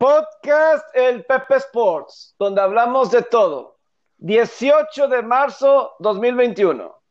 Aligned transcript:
Podcast 0.00 0.86
El 0.94 1.26
Pepe 1.26 1.56
Sports, 1.56 2.34
donde 2.38 2.62
hablamos 2.62 3.10
de 3.10 3.20
todo. 3.20 3.76
18 4.16 5.08
de 5.08 5.20
marzo 5.20 5.92
2021. 5.98 7.02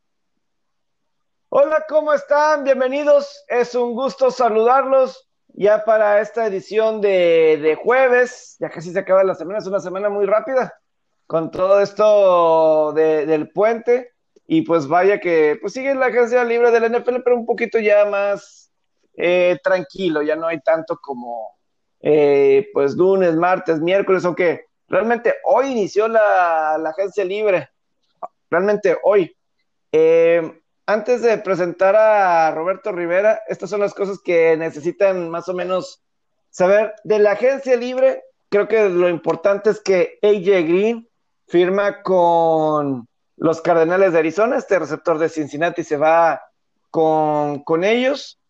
Hola, 1.50 1.84
¿cómo 1.88 2.12
están? 2.12 2.64
Bienvenidos. 2.64 3.44
Es 3.46 3.76
un 3.76 3.94
gusto 3.94 4.32
saludarlos 4.32 5.30
ya 5.46 5.84
para 5.84 6.20
esta 6.20 6.48
edición 6.48 7.00
de, 7.00 7.78
jueves. 7.80 8.56
Ya 8.58 8.68
casi 8.68 8.90
se 8.90 8.98
acaba 8.98 9.22
la 9.22 9.36
semana, 9.36 9.60
es 9.60 9.68
una 9.68 9.78
semana 9.78 10.08
muy 10.08 10.26
rápida 10.26 10.74
con 11.28 11.52
todo 11.52 11.80
esto 11.80 12.92
del 12.92 13.52
puente. 13.52 14.14
Y 14.48 14.62
pues 14.62 14.88
vaya 14.88 15.20
que 15.20 15.56
pues 15.60 15.74
sigue 15.74 15.94
la 15.94 16.06
agencia 16.06 16.42
libre 16.42 16.72
del 16.72 16.90
NFL, 16.90 17.20
pero 17.22 17.36
un 17.36 17.46
poquito 17.46 17.78
ya 17.78 18.04
más 18.06 18.72
eh, 19.16 19.60
tranquilo, 19.62 20.22
ya 20.22 20.34
no 20.34 20.48
hay 20.48 20.60
tanto 20.60 20.98
como 21.00 21.59
eh, 22.00 22.68
pues 22.72 22.94
lunes, 22.94 23.36
martes, 23.36 23.80
miércoles, 23.80 24.24
aunque 24.24 24.66
realmente 24.88 25.34
hoy 25.44 25.68
inició 25.68 26.08
la, 26.08 26.74
agencia 26.74 27.24
libre, 27.24 27.68
realmente 28.50 28.96
hoy. 29.04 29.36
Eh, 29.92 30.60
antes 30.86 31.22
de 31.22 31.38
presentar 31.38 31.94
a 31.94 32.50
Roberto 32.52 32.90
Rivera, 32.90 33.42
estas 33.48 33.70
son 33.70 33.80
las 33.80 33.94
cosas 33.94 34.18
que 34.24 34.56
necesitan 34.56 35.30
más 35.30 35.48
o 35.48 35.54
menos 35.54 36.02
saber 36.50 36.94
de 37.04 37.20
la 37.20 37.32
agencia 37.32 37.76
libre. 37.76 38.24
Creo 38.48 38.66
que 38.66 38.88
lo 38.88 39.08
importante 39.08 39.70
es 39.70 39.80
que 39.80 40.18
AJ 40.22 40.66
Green 40.66 41.08
firma 41.46 42.02
con 42.02 43.06
los 43.36 43.60
Cardenales 43.60 44.12
de 44.12 44.18
Arizona, 44.18 44.56
este 44.56 44.78
receptor 44.78 45.18
de 45.18 45.28
Cincinnati 45.28 45.84
se 45.84 45.96
va 45.96 46.42
con, 46.90 47.62
con 47.62 47.84
ellos. 47.84 48.40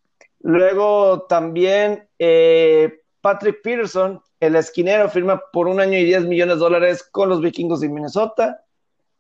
Luego 0.41 1.27
también 1.29 2.09
eh, 2.19 3.00
Patrick 3.21 3.63
Peterson, 3.63 4.21
el 4.41 4.57
esquinero, 4.57 5.09
firma 5.09 5.41
por 5.53 5.69
un 5.69 5.81
año 5.81 5.99
y 5.99 6.05
10 6.05 6.25
millones 6.27 6.57
de 6.57 6.61
dólares 6.61 7.03
con 7.03 7.29
los 7.29 7.41
vikingos 7.41 7.81
de 7.81 7.89
Minnesota. 7.89 8.65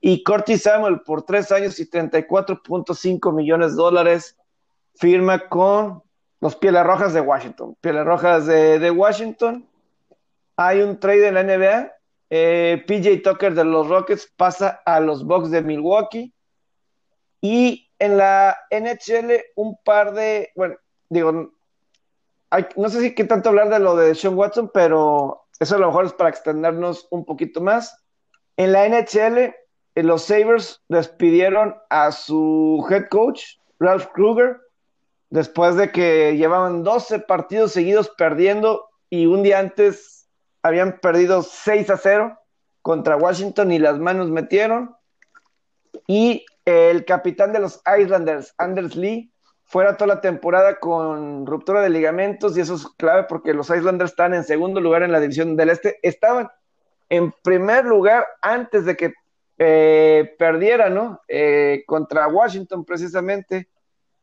Y 0.00 0.22
Curtis 0.22 0.62
Samuel, 0.62 1.00
por 1.02 1.22
tres 1.22 1.52
años 1.52 1.78
y 1.78 1.88
34.5 1.88 3.34
millones 3.34 3.72
de 3.72 3.76
dólares, 3.76 4.38
firma 4.94 5.48
con 5.48 6.02
los 6.40 6.56
Pieles 6.56 6.84
Rojas 6.84 7.12
de 7.12 7.20
Washington. 7.20 7.76
Pieles 7.80 8.04
Rojas 8.04 8.46
de, 8.46 8.90
Washington. 8.90 9.68
Hay 10.56 10.80
un 10.80 10.98
trade 10.98 11.28
en 11.28 11.34
la 11.34 11.42
NBA. 11.42 11.92
Eh, 12.30 12.84
PJ 12.86 13.22
Tucker 13.22 13.54
de 13.54 13.64
los 13.64 13.88
Rockets 13.88 14.32
pasa 14.36 14.80
a 14.86 15.00
los 15.00 15.24
Bucks 15.24 15.50
de 15.50 15.62
Milwaukee. 15.62 16.32
Y 17.42 17.90
en 17.98 18.16
la 18.16 18.56
NHL, 18.70 19.42
un 19.56 19.76
par 19.84 20.14
de, 20.14 20.50
bueno, 20.56 20.76
digo, 21.10 21.52
no 22.76 22.88
sé 22.88 23.00
si 23.00 23.14
qué 23.14 23.24
tanto 23.24 23.48
hablar 23.48 23.68
de 23.68 23.78
lo 23.78 23.96
de 23.96 24.14
Sean 24.14 24.34
Watson, 24.34 24.70
pero 24.72 25.46
eso 25.58 25.76
a 25.76 25.78
lo 25.78 25.88
mejor 25.88 26.06
es 26.06 26.12
para 26.12 26.30
extendernos 26.30 27.06
un 27.10 27.24
poquito 27.24 27.60
más. 27.60 28.02
En 28.56 28.72
la 28.72 28.88
NHL, 28.88 29.38
eh, 29.38 29.54
los 30.02 30.22
Sabres 30.22 30.82
despidieron 30.88 31.76
a 31.90 32.12
su 32.12 32.86
head 32.90 33.08
coach, 33.08 33.42
Ralph 33.78 34.08
Kruger, 34.12 34.60
después 35.30 35.76
de 35.76 35.92
que 35.92 36.36
llevaban 36.36 36.82
12 36.82 37.20
partidos 37.20 37.72
seguidos 37.72 38.10
perdiendo 38.18 38.88
y 39.08 39.26
un 39.26 39.42
día 39.42 39.58
antes 39.58 40.28
habían 40.62 40.98
perdido 41.00 41.42
6 41.42 41.90
a 41.90 41.96
0 41.96 42.38
contra 42.82 43.16
Washington 43.16 43.72
y 43.72 43.78
las 43.78 43.98
manos 43.98 44.30
metieron. 44.30 44.96
Y 46.06 46.44
el 46.64 47.04
capitán 47.04 47.52
de 47.52 47.60
los 47.60 47.82
Islanders, 47.98 48.54
Anders 48.58 48.96
Lee, 48.96 49.29
fuera 49.70 49.96
toda 49.96 50.16
la 50.16 50.20
temporada 50.20 50.80
con 50.80 51.46
ruptura 51.46 51.80
de 51.80 51.90
ligamentos 51.90 52.58
y 52.58 52.60
eso 52.60 52.74
es 52.74 52.88
clave 52.98 53.22
porque 53.28 53.54
los 53.54 53.70
Islanders 53.70 54.10
están 54.10 54.34
en 54.34 54.42
segundo 54.42 54.80
lugar 54.80 55.04
en 55.04 55.12
la 55.12 55.20
división 55.20 55.54
del 55.54 55.70
Este. 55.70 56.00
Estaban 56.02 56.50
en 57.08 57.32
primer 57.44 57.84
lugar 57.84 58.26
antes 58.42 58.84
de 58.84 58.96
que 58.96 59.14
eh, 59.58 60.34
perdiera, 60.36 60.90
¿no? 60.90 61.20
Eh, 61.28 61.84
contra 61.86 62.26
Washington 62.26 62.84
precisamente. 62.84 63.68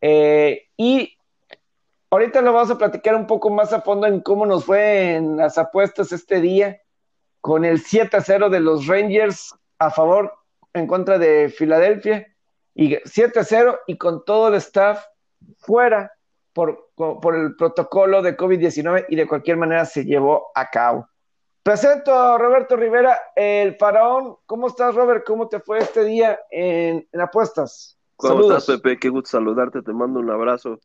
Eh, 0.01 0.67
y 0.75 1.17
ahorita 2.09 2.41
lo 2.41 2.51
vamos 2.51 2.71
a 2.71 2.77
platicar 2.77 3.15
un 3.15 3.25
poco 3.25 3.49
más 3.49 3.71
a 3.71 3.79
fondo 3.79 4.05
en 4.05 4.19
cómo 4.19 4.45
nos 4.45 4.65
fue 4.65 5.15
en 5.15 5.37
las 5.37 5.57
apuestas 5.57 6.11
este 6.11 6.41
día 6.41 6.81
con 7.39 7.63
el 7.63 7.79
7 7.79 8.17
a 8.17 8.21
0 8.21 8.49
de 8.49 8.59
los 8.59 8.85
Rangers 8.85 9.55
a 9.79 9.91
favor 9.91 10.33
en 10.73 10.87
contra 10.87 11.17
de 11.17 11.47
Filadelfia 11.47 12.27
y 12.75 12.97
7 13.05 13.39
a 13.39 13.43
0 13.45 13.79
y 13.87 13.95
con 13.97 14.25
todo 14.25 14.49
el 14.49 14.55
staff 14.55 15.05
fuera 15.57 16.11
por, 16.53 16.89
por 16.95 17.35
el 17.35 17.55
protocolo 17.55 18.21
de 18.21 18.35
COVID-19 18.35 19.05
y 19.09 19.15
de 19.15 19.27
cualquier 19.27 19.57
manera 19.57 19.85
se 19.85 20.05
llevó 20.05 20.47
a 20.55 20.69
cabo. 20.69 21.07
Presento 21.67 22.13
a 22.13 22.37
Roberto 22.37 22.77
Rivera, 22.77 23.19
el 23.35 23.75
faraón. 23.75 24.37
¿Cómo 24.45 24.67
estás, 24.67 24.95
Robert? 24.95 25.25
¿Cómo 25.27 25.49
te 25.49 25.59
fue 25.59 25.79
este 25.79 26.05
día 26.05 26.39
en, 26.49 27.05
apuestas? 27.19 27.99
¿Cómo 28.15 28.43
estás, 28.43 28.67
Pepe? 28.67 28.97
Qué 28.97 29.09
gusto 29.09 29.31
saludarte, 29.31 29.81
te 29.81 29.91
mando 29.91 30.21
un 30.21 30.29
abrazo. 30.29 30.79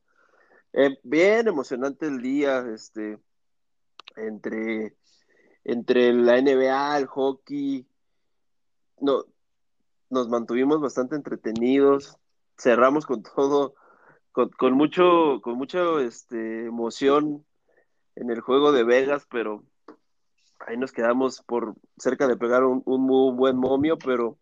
Eh, 0.72 0.98
bien 1.04 1.46
emocionante 1.46 2.06
el 2.06 2.20
día, 2.20 2.66
este, 2.74 3.16
entre, 4.16 4.96
entre 5.62 6.12
la 6.14 6.40
NBA, 6.40 6.98
el 6.98 7.06
hockey, 7.06 7.86
no, 8.98 9.24
nos 10.10 10.28
mantuvimos 10.28 10.80
bastante 10.80 11.14
entretenidos, 11.14 12.18
cerramos 12.58 13.06
con 13.06 13.22
todo 13.22 13.76
con, 14.32 14.72
mucho, 14.72 15.40
con 15.42 15.56
mucha 15.56 16.00
este, 16.00 16.66
emoción 16.66 17.44
en 18.16 18.30
el 18.30 18.40
juego 18.40 18.72
de 18.72 18.84
Vegas, 18.84 19.26
pero 19.30 19.64
ahí 20.66 20.76
nos 20.76 20.92
quedamos 20.92 21.42
por 21.42 21.74
cerca 21.98 22.26
de 22.26 22.36
pegar 22.36 22.64
un, 22.64 22.82
muy 22.84 23.34
buen 23.34 23.56
momio, 23.56 23.98
pero 23.98 24.38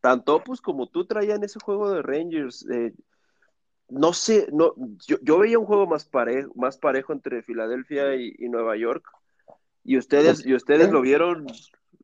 tanto 0.00 0.42
pues 0.42 0.60
como 0.60 0.88
tú 0.88 1.06
traían 1.06 1.42
ese 1.44 1.58
juego 1.60 1.90
de 1.90 2.02
Rangers. 2.02 2.66
Eh, 2.70 2.92
no 3.88 4.12
sé, 4.12 4.48
no, 4.52 4.74
yo, 5.22 5.38
veía 5.38 5.58
un 5.58 5.66
juego 5.66 5.86
más 5.86 6.04
parejo, 6.04 6.52
más 6.54 6.78
parejo 6.78 7.12
entre 7.12 7.42
Filadelfia 7.42 8.14
y, 8.16 8.34
y, 8.38 8.48
Nueva 8.48 8.76
York. 8.76 9.06
Y 9.84 9.98
ustedes, 9.98 10.46
y 10.46 10.54
ustedes 10.54 10.90
lo 10.90 11.00
vieron, 11.00 11.46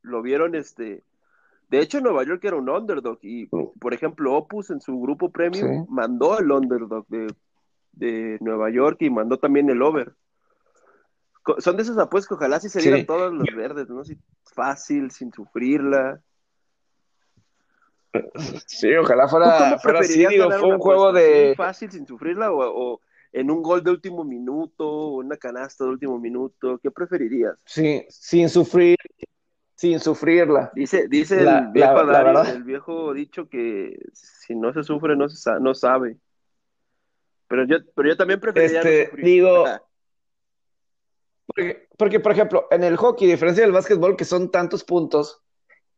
lo 0.03 0.21
vieron 0.21 0.55
este, 0.55 1.05
de 1.69 1.81
hecho, 1.81 2.01
Nueva 2.01 2.25
York 2.25 2.43
era 2.45 2.57
un 2.57 2.69
underdog 2.69 3.19
y, 3.23 3.47
por 3.47 3.93
ejemplo, 3.93 4.35
Opus 4.35 4.71
en 4.71 4.81
su 4.81 4.99
grupo 5.01 5.31
premium 5.31 5.87
mandó 5.91 6.35
al 6.35 6.51
underdog 6.51 7.07
de, 7.93 8.39
Nueva 8.41 8.71
York 8.71 8.99
y 9.01 9.11
mandó 9.11 9.39
también 9.39 9.69
el 9.69 9.83
over. 9.83 10.15
Son 11.59 11.77
de 11.77 11.83
esas 11.83 11.99
apuestas 11.99 12.29
que 12.29 12.35
ojalá 12.35 12.61
sí 12.61 12.69
se 12.69 12.81
dieran 12.81 13.07
todos 13.07 13.33
los 13.33 13.47
verdes, 13.55 13.89
¿no? 13.89 14.03
fácil, 14.45 15.11
sin 15.11 15.33
sufrirla. 15.33 16.21
Sí, 18.67 18.95
ojalá 18.97 19.29
fuera, 19.29 19.79
fuera 19.79 20.01
así, 20.01 20.25
fue 20.25 20.73
un 20.73 20.79
juego 20.79 21.13
de... 21.13 21.55
Fácil, 21.57 21.91
sin 21.91 22.07
sufrirla 22.07 22.51
o, 22.51 23.01
en 23.33 23.51
un 23.51 23.63
gol 23.63 23.85
de 23.85 23.91
último 23.91 24.25
minuto 24.25 24.89
o 24.89 25.17
una 25.19 25.37
canasta 25.37 25.85
de 25.85 25.91
último 25.91 26.19
minuto, 26.19 26.79
¿qué 26.83 26.91
preferirías? 26.91 27.57
Sí, 27.67 28.07
sin 28.09 28.49
sufrir, 28.49 28.97
sin 29.79 30.01
sufrirla. 30.01 30.73
Dice, 30.75 31.07
dice 31.07 31.41
el, 31.41 31.69
viejo 31.69 32.01
el 32.01 32.65
viejo 32.65 33.15
dicho 33.15 33.49
que 33.49 33.97
si 34.13 34.57
no 34.57 34.73
se 34.73 34.83
sufre 34.83 35.15
no, 35.15 35.29
se 35.29 35.61
no 35.61 35.73
sabe. 35.73 36.17
Pero 37.47 37.65
yo, 37.65 37.77
pero 37.95 38.09
yo 38.09 38.17
también 38.17 38.41
preferiría 38.41 38.81
este, 38.81 39.11
Digo, 39.23 39.67
porque, 41.97 42.19
por 42.19 42.33
ejemplo, 42.33 42.67
en 42.73 42.83
el 42.83 42.97
hockey, 42.97 43.29
a 43.29 43.35
diferencia 43.35 43.63
del 43.63 43.73
básquetbol, 43.73 44.17
que 44.17 44.25
son 44.25 44.51
tantos 44.51 44.83
puntos, 44.83 45.45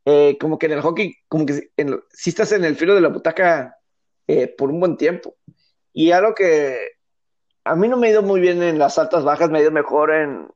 eh, 0.05 0.37
como 0.39 0.59
que 0.59 0.67
en 0.67 0.73
el 0.73 0.81
hockey, 0.81 1.15
como 1.27 1.47
que 1.47 1.71
si 2.11 2.29
estás 2.29 2.51
en 2.51 2.63
el 2.63 2.75
filo 2.75 2.93
de 2.93 3.01
la 3.01 3.09
butaca 3.09 3.77
eh, 4.27 4.47
por 4.47 4.69
un 4.69 4.79
buen 4.79 4.95
tiempo. 4.95 5.37
Y 5.91 6.11
algo 6.11 6.35
que 6.35 6.77
a 7.63 7.75
mí 7.75 7.87
no 7.87 7.97
me 7.97 8.07
ha 8.07 8.11
ido 8.11 8.21
muy 8.21 8.41
bien 8.41 8.61
en 8.61 8.77
las 8.77 8.99
altas 8.99 9.23
bajas, 9.23 9.49
me 9.49 9.57
ha 9.57 9.63
ido 9.63 9.71
mejor 9.71 10.13
en, 10.13 10.47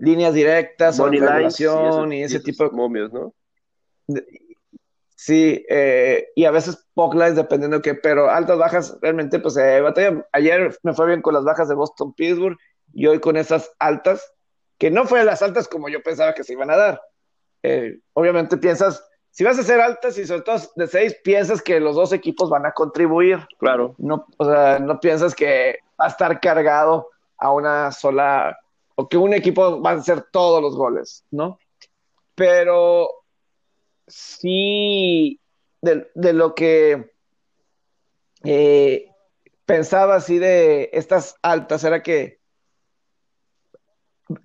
líneas 0.00 0.34
directas 0.34 0.98
o 0.98 1.12
y, 1.12 2.22
ese 2.22 2.40
tipo 2.40 2.64
de 2.64 2.70
momios, 2.70 3.12
¿no? 3.12 3.34
Sí, 5.14 5.64
eh, 5.68 6.28
y 6.34 6.46
a 6.46 6.50
veces 6.50 6.86
lines 6.96 7.36
dependiendo 7.36 7.76
de 7.76 7.82
qué, 7.82 7.94
pero 7.94 8.30
altas, 8.30 8.56
bajas, 8.56 8.98
realmente, 9.02 9.38
pues 9.38 9.56
eh, 9.58 9.80
batalla. 9.82 10.26
Ayer 10.32 10.74
me 10.82 10.94
fue 10.94 11.06
bien 11.06 11.20
con 11.20 11.34
las 11.34 11.44
bajas 11.44 11.68
de 11.68 11.74
Boston 11.74 12.14
Pittsburgh 12.14 12.56
y 12.94 13.06
hoy 13.06 13.20
con 13.20 13.36
esas 13.36 13.70
altas, 13.78 14.32
que 14.78 14.90
no 14.90 15.04
fue 15.04 15.22
las 15.24 15.42
altas 15.42 15.68
como 15.68 15.90
yo 15.90 16.02
pensaba 16.02 16.32
que 16.32 16.42
se 16.42 16.54
iban 16.54 16.70
a 16.70 16.76
dar. 16.76 17.02
Eh, 17.62 17.98
obviamente 18.14 18.56
piensas, 18.56 19.06
si 19.30 19.44
vas 19.44 19.58
a 19.58 19.60
hacer 19.60 19.80
altas 19.80 20.16
y 20.16 20.26
sobre 20.26 20.40
todo 20.40 20.56
de 20.76 20.86
seis, 20.86 21.14
piensas 21.22 21.60
que 21.60 21.78
los 21.80 21.96
dos 21.96 22.14
equipos 22.14 22.48
van 22.48 22.64
a 22.64 22.72
contribuir. 22.72 23.46
Claro. 23.58 23.94
No, 23.98 24.26
o 24.38 24.44
sea, 24.46 24.78
no 24.78 25.00
piensas 25.00 25.34
que 25.34 25.80
va 26.00 26.06
a 26.06 26.08
estar 26.08 26.40
cargado 26.40 27.10
a 27.36 27.52
una 27.52 27.92
sola 27.92 28.58
que 29.10 29.16
un 29.16 29.34
equipo 29.34 29.80
va 29.80 29.90
a 29.90 29.94
hacer 29.94 30.26
todos 30.30 30.62
los 30.62 30.76
goles, 30.76 31.24
¿no? 31.30 31.58
Pero 32.34 33.08
sí, 34.06 35.40
de, 35.80 36.32
lo 36.32 36.54
que 36.54 37.12
eh, 38.44 39.06
pensaba 39.64 40.16
así 40.16 40.38
de 40.38 40.90
estas 40.92 41.36
altas, 41.42 41.84
era 41.84 42.02
que 42.02 42.40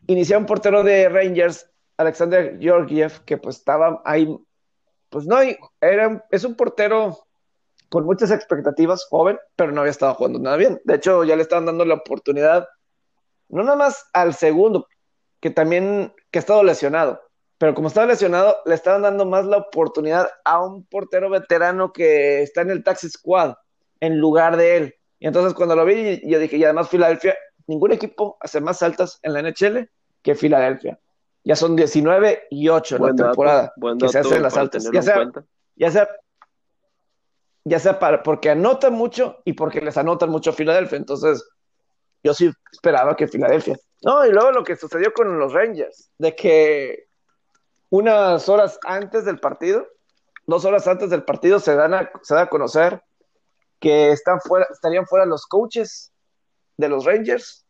inicié 0.07 0.37
un 0.37 0.45
portero 0.45 0.83
de 0.83 1.09
Rangers, 1.09 1.69
Alexander 1.97 2.57
Georgiev, 2.59 3.23
que 3.25 3.37
pues 3.37 3.57
estaba 3.57 4.01
ahí, 4.05 4.27
pues 5.09 5.25
no, 5.25 5.37
era, 5.81 6.25
es 6.31 6.43
un 6.43 6.55
portero 6.55 7.25
con 7.89 8.05
muchas 8.05 8.31
expectativas, 8.31 9.05
joven, 9.09 9.39
pero 9.55 9.71
no 9.71 9.81
había 9.81 9.91
estado 9.91 10.15
jugando 10.15 10.39
nada 10.39 10.57
bien. 10.57 10.81
De 10.83 10.95
hecho, 10.95 11.23
ya 11.23 11.35
le 11.35 11.43
estaban 11.43 11.65
dando 11.65 11.85
la 11.85 11.95
oportunidad, 11.95 12.67
no 13.49 13.63
nada 13.63 13.77
más 13.77 14.05
al 14.13 14.33
segundo, 14.33 14.87
que 15.39 15.49
también, 15.49 16.13
que 16.31 16.39
ha 16.39 16.41
estado 16.41 16.63
lesionado, 16.63 17.21
pero 17.57 17.73
como 17.73 17.87
estaba 17.87 18.07
lesionado, 18.07 18.57
le 18.65 18.75
estaban 18.75 19.03
dando 19.03 19.25
más 19.25 19.45
la 19.45 19.57
oportunidad 19.57 20.29
a 20.43 20.63
un 20.63 20.85
portero 20.85 21.29
veterano 21.29 21.93
que 21.93 22.41
está 22.41 22.61
en 22.61 22.69
el 22.69 22.83
taxi 22.83 23.09
squad 23.09 23.55
en 24.01 24.19
lugar 24.19 24.57
de 24.57 24.77
él. 24.77 24.95
Y 25.19 25.27
entonces 25.27 25.53
cuando 25.53 25.75
lo 25.75 25.85
vi, 25.85 26.21
yo 26.29 26.39
dije, 26.39 26.57
y 26.57 26.63
además 26.63 26.89
Filadelfia, 26.89 27.35
ningún 27.67 27.93
equipo 27.93 28.37
hace 28.41 28.59
más 28.59 28.83
altas 28.83 29.19
en 29.23 29.33
la 29.33 29.41
NHL 29.41 29.89
que 30.21 30.35
Filadelfia. 30.35 30.99
Ya 31.43 31.55
son 31.55 31.75
19 31.75 32.47
y 32.49 32.67
8 32.69 32.95
en 32.97 33.05
la 33.05 33.15
temporada 33.15 33.73
que 33.99 34.09
se 34.09 34.19
hacen 34.19 34.41
las 34.41 34.57
altas. 34.57 34.89
Ya 34.91 35.01
sea, 35.01 35.31
ya 35.75 35.91
sea, 35.91 36.09
ya 37.63 37.79
sea 37.79 37.99
para, 37.99 38.23
porque 38.23 38.49
anotan 38.49 38.93
mucho 38.93 39.37
y 39.45 39.53
porque 39.53 39.79
les 39.79 39.95
anotan 39.95 40.29
mucho 40.29 40.49
a 40.49 40.53
Filadelfia. 40.53 40.97
Entonces, 40.97 41.47
yo 42.25 42.33
sí 42.33 42.51
esperaba 42.71 43.15
que 43.15 43.27
Filadelfia. 43.27 43.77
No, 44.01 44.25
y 44.25 44.31
luego 44.31 44.51
lo 44.51 44.63
que 44.63 44.75
sucedió 44.75 45.13
con 45.13 45.37
los 45.37 45.53
Rangers, 45.53 46.09
de 46.17 46.35
que 46.35 47.05
unas 47.91 48.49
horas 48.49 48.79
antes 48.83 49.25
del 49.25 49.39
partido, 49.39 49.87
dos 50.47 50.65
horas 50.65 50.87
antes 50.87 51.11
del 51.11 51.23
partido, 51.23 51.59
se, 51.59 51.75
dan 51.75 52.09
se 52.23 52.33
da 52.33 52.41
a 52.41 52.49
conocer 52.49 52.99
que 53.79 54.09
están 54.09 54.41
fuera, 54.41 54.65
estarían 54.71 55.05
fuera 55.05 55.27
los 55.27 55.45
coaches 55.45 56.11
de 56.77 56.89
los 56.89 57.05
Rangers 57.05 57.67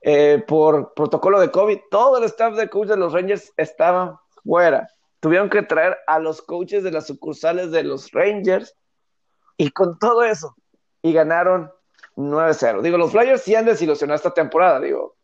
eh, 0.00 0.42
por 0.48 0.92
protocolo 0.94 1.38
de 1.38 1.52
COVID. 1.52 1.78
Todo 1.88 2.18
el 2.18 2.24
staff 2.24 2.56
de 2.56 2.68
coach 2.68 2.88
de 2.88 2.96
los 2.96 3.12
Rangers 3.12 3.52
estaba 3.56 4.20
fuera. 4.42 4.88
Tuvieron 5.20 5.48
que 5.48 5.62
traer 5.62 5.96
a 6.08 6.18
los 6.18 6.42
coaches 6.42 6.82
de 6.82 6.90
las 6.90 7.06
sucursales 7.06 7.70
de 7.70 7.84
los 7.84 8.10
Rangers 8.10 8.74
y 9.56 9.70
con 9.70 9.96
todo 10.00 10.24
eso, 10.24 10.56
y 11.02 11.12
ganaron 11.12 11.70
9-0. 12.16 12.82
Digo, 12.82 12.98
los 12.98 13.12
Flyers 13.12 13.42
sí 13.42 13.54
han 13.54 13.66
desilusionado 13.66 14.16
esta 14.16 14.32
temporada, 14.34 14.80
digo. 14.80 15.16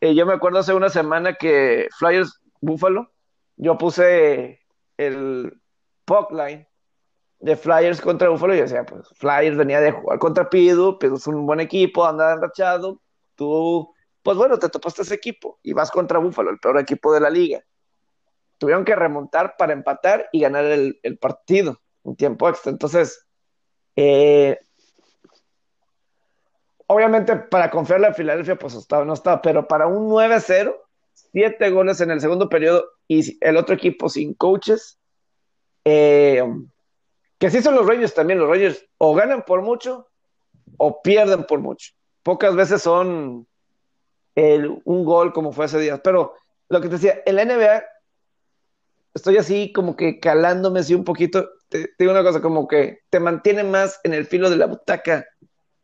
Eh, 0.00 0.14
yo 0.14 0.26
me 0.26 0.34
acuerdo 0.34 0.58
hace 0.58 0.74
una 0.74 0.88
semana 0.88 1.34
que 1.34 1.88
Flyers 1.98 2.40
Buffalo, 2.60 3.10
yo 3.56 3.78
puse 3.78 4.60
el 4.96 5.60
puck 6.04 6.30
line 6.32 6.68
de 7.40 7.56
Flyers 7.56 8.00
contra 8.00 8.28
Buffalo 8.28 8.54
y 8.54 8.60
decía, 8.60 8.84
pues 8.84 9.08
Flyers 9.14 9.56
venía 9.56 9.80
de 9.80 9.92
jugar 9.92 10.18
contra 10.18 10.48
Pidu, 10.48 10.98
Pidu 10.98 11.16
es 11.16 11.26
un 11.26 11.46
buen 11.46 11.60
equipo, 11.60 12.04
anda 12.04 12.32
enrachado, 12.32 13.00
tú, 13.34 13.92
pues 14.22 14.36
bueno, 14.36 14.58
te 14.58 14.68
topaste 14.68 15.02
ese 15.02 15.14
equipo 15.14 15.58
y 15.62 15.72
vas 15.72 15.90
contra 15.90 16.18
Buffalo, 16.18 16.50
el 16.50 16.58
peor 16.58 16.78
equipo 16.78 17.12
de 17.12 17.20
la 17.20 17.30
liga. 17.30 17.62
Tuvieron 18.58 18.84
que 18.84 18.96
remontar 18.96 19.56
para 19.56 19.72
empatar 19.72 20.28
y 20.32 20.40
ganar 20.40 20.64
el, 20.64 21.18
partido 21.20 21.80
un 22.02 22.16
tiempo 22.16 22.48
extra. 22.48 22.72
Entonces, 22.72 23.24
eh, 23.94 24.58
obviamente 26.88 27.36
para 27.36 27.70
confiarle 27.70 28.08
a 28.08 28.14
Filadelfia, 28.14 28.56
pues 28.56 28.74
estaba, 28.74 29.04
no 29.04 29.14
estaba, 29.14 29.40
pero 29.40 29.68
para 29.68 29.86
un 29.86 30.08
9-0, 30.08 30.74
siete 31.14 31.70
goles 31.70 32.00
en 32.00 32.10
el 32.10 32.20
segundo 32.20 32.48
periodo 32.48 32.84
y 33.06 33.38
el 33.44 33.56
otro 33.56 33.74
equipo 33.74 34.08
sin 34.08 34.34
coaches, 34.34 34.98
eh, 35.84 36.42
que 37.38 37.50
sí 37.50 37.62
son 37.62 37.76
los 37.76 37.86
Rangers 37.86 38.14
también, 38.14 38.38
los 38.38 38.48
Rangers 38.48 38.84
o 38.98 39.14
ganan 39.14 39.44
por 39.44 39.62
mucho 39.62 40.08
o 40.76 41.00
pierden 41.02 41.44
por 41.44 41.60
mucho. 41.60 41.92
Pocas 42.22 42.56
veces 42.56 42.82
son 42.82 43.46
un 44.84 45.04
gol 45.04 45.32
como 45.32 45.52
fue 45.52 45.64
hace 45.64 45.80
días, 45.80 46.00
pero 46.02 46.34
lo 46.68 46.80
que 46.80 46.88
te 46.88 46.94
decía, 46.94 47.22
en 47.26 47.36
la 47.36 47.44
NBA 47.44 47.84
estoy 49.14 49.36
así 49.36 49.72
como 49.72 49.96
que 49.96 50.20
calándome 50.20 50.80
así 50.80 50.94
un 50.94 51.04
poquito, 51.04 51.50
te, 51.68 51.90
digo 51.98 52.12
una 52.12 52.22
cosa, 52.22 52.40
como 52.40 52.68
que 52.68 53.00
te 53.10 53.18
mantiene 53.18 53.64
más 53.64 54.00
en 54.04 54.14
el 54.14 54.26
filo 54.26 54.48
de 54.48 54.56
la 54.56 54.66
butaca 54.66 55.26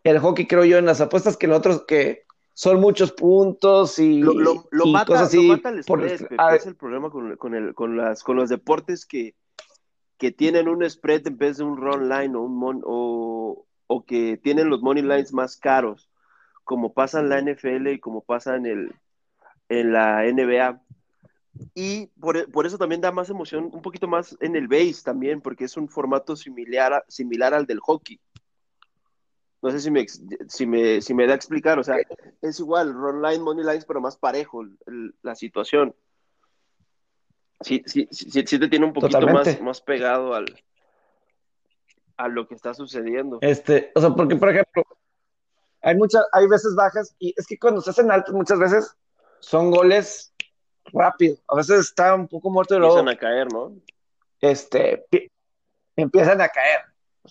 el 0.04 0.18
hockey, 0.18 0.46
creo 0.46 0.64
yo, 0.64 0.78
en 0.78 0.86
las 0.86 1.00
apuestas 1.00 1.36
que 1.36 1.46
en 1.46 1.52
otros 1.52 1.84
que 1.86 2.24
son 2.52 2.80
muchos 2.80 3.12
puntos 3.12 3.98
y, 3.98 4.20
lo, 4.20 4.34
mata, 4.86 5.06
cosas 5.06 5.28
así. 5.28 5.48
Lo 5.48 5.54
mata 5.54 5.70
el 5.70 5.80
estrés, 5.80 6.22
es 6.54 6.66
el 6.66 6.76
problema 6.76 7.10
con, 7.10 7.36
con, 7.36 7.96
las, 7.96 8.22
con 8.22 8.36
los 8.36 8.48
deportes 8.48 9.06
que 9.06 9.34
que 10.18 10.32
tienen 10.32 10.68
un 10.68 10.88
spread 10.88 11.26
en 11.26 11.36
vez 11.36 11.58
de 11.58 11.64
un 11.64 11.76
run 11.76 12.08
line 12.08 12.36
o, 12.36 12.42
un 12.42 12.82
o, 12.84 13.66
o, 13.86 14.04
que 14.04 14.36
tienen 14.36 14.70
los 14.70 14.82
money 14.82 15.02
lines 15.02 15.32
más 15.32 15.56
caros, 15.56 16.10
como 16.62 16.92
pasa 16.92 17.20
en 17.20 17.28
la 17.28 17.40
NFL 17.40 17.88
y 17.88 18.00
como 18.00 18.22
pasa 18.22 18.56
en, 18.56 18.66
el, 18.66 18.94
en 19.68 19.92
la 19.92 20.22
NBA. 20.22 20.80
Y 21.74 22.06
por, 22.20 22.50
por, 22.50 22.66
eso 22.66 22.78
también 22.78 23.00
da 23.00 23.12
más 23.12 23.30
emoción, 23.30 23.70
un 23.72 23.82
poquito 23.82 24.08
más 24.08 24.36
en 24.40 24.56
el 24.56 24.66
base 24.66 25.02
también, 25.04 25.40
porque 25.40 25.64
es 25.64 25.76
un 25.76 25.88
formato 25.88 26.36
similar, 26.36 27.04
similar 27.08 27.54
al 27.54 27.66
del 27.66 27.80
hockey. 27.80 28.20
No 29.64 29.70
sé 29.70 29.80
si 29.80 29.90
me, 29.90 30.06
si, 30.06 30.66
me, 30.66 31.00
si 31.00 31.14
me 31.14 31.26
da 31.26 31.32
a 31.32 31.36
explicar, 31.36 31.78
o 31.78 31.82
sea, 31.82 31.96
es 32.42 32.60
igual, 32.60 32.92
run 32.92 33.22
line, 33.22 33.42
money 33.42 33.64
lines, 33.64 33.86
pero 33.86 34.00
más 34.00 34.16
parejo 34.16 34.62
la 35.22 35.34
situación 35.34 35.94
sí, 37.60 37.82
sí, 37.86 38.08
sí, 38.10 38.46
sí 38.46 38.58
te 38.58 38.68
tiene 38.68 38.84
un 38.84 38.92
poquito 38.92 39.20
más, 39.26 39.60
más 39.60 39.80
pegado 39.80 40.34
al, 40.34 40.46
a 42.16 42.28
lo 42.28 42.46
que 42.46 42.54
está 42.54 42.74
sucediendo. 42.74 43.38
Este, 43.40 43.90
o 43.94 44.00
sea, 44.00 44.10
porque, 44.10 44.36
por 44.36 44.50
ejemplo, 44.50 44.84
hay 45.80 45.96
muchas, 45.96 46.24
hay 46.32 46.46
veces 46.46 46.74
bajas, 46.74 47.14
y 47.18 47.34
es 47.36 47.46
que 47.46 47.58
cuando 47.58 47.80
se 47.80 47.90
hacen 47.90 48.10
altos 48.10 48.34
muchas 48.34 48.58
veces 48.58 48.94
son 49.40 49.70
goles 49.70 50.32
rápido. 50.92 51.36
A 51.48 51.56
veces 51.56 51.80
está 51.80 52.14
un 52.14 52.28
poco 52.28 52.50
muerto 52.50 52.74
y 52.74 52.78
luego. 52.78 52.98
Empiezan 52.98 53.16
a 53.16 53.18
caer, 53.18 53.52
¿no? 53.52 53.74
Este, 54.40 55.06
empiezan 55.96 56.40
a 56.40 56.48
caer. 56.48 56.80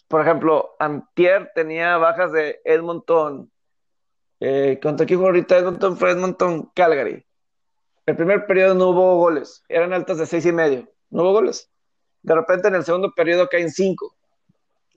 Por 0.07 0.21
ejemplo, 0.21 0.75
Antier 0.79 1.51
tenía 1.53 1.97
bajas 1.97 2.31
de 2.31 2.61
Edmonton. 2.63 3.51
Eh, 4.39 4.79
¿Contra 4.81 5.05
quién 5.05 5.19
ahorita? 5.19 5.57
Edmonton 5.57 5.97
fue 5.97 6.11
Edmonton 6.11 6.71
Calgary. 6.73 7.25
El 8.05 8.15
primer 8.17 8.45
periodo 8.45 8.73
no 8.75 8.89
hubo 8.89 9.17
goles, 9.17 9.63
eran 9.69 9.93
altas 9.93 10.17
de 10.17 10.25
seis 10.25 10.45
y 10.45 10.51
medio, 10.51 10.89
no 11.09 11.23
hubo 11.23 11.31
goles. 11.33 11.69
De 12.21 12.35
repente 12.35 12.67
en 12.67 12.75
el 12.75 12.83
segundo 12.83 13.13
periodo 13.13 13.47
caen 13.47 13.69
cinco 13.69 14.13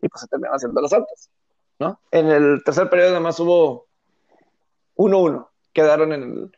y 0.03 0.09
pues 0.09 0.23
se 0.23 0.27
terminan 0.27 0.55
haciendo 0.55 0.81
las 0.81 0.93
altas, 0.93 1.31
¿no? 1.79 2.01
En 2.11 2.27
el 2.27 2.63
tercer 2.65 2.91
periodo 2.91 3.13
además 3.13 3.39
hubo 3.39 3.87
1-1, 4.97 5.49
quedaron 5.73 6.13
en 6.13 6.53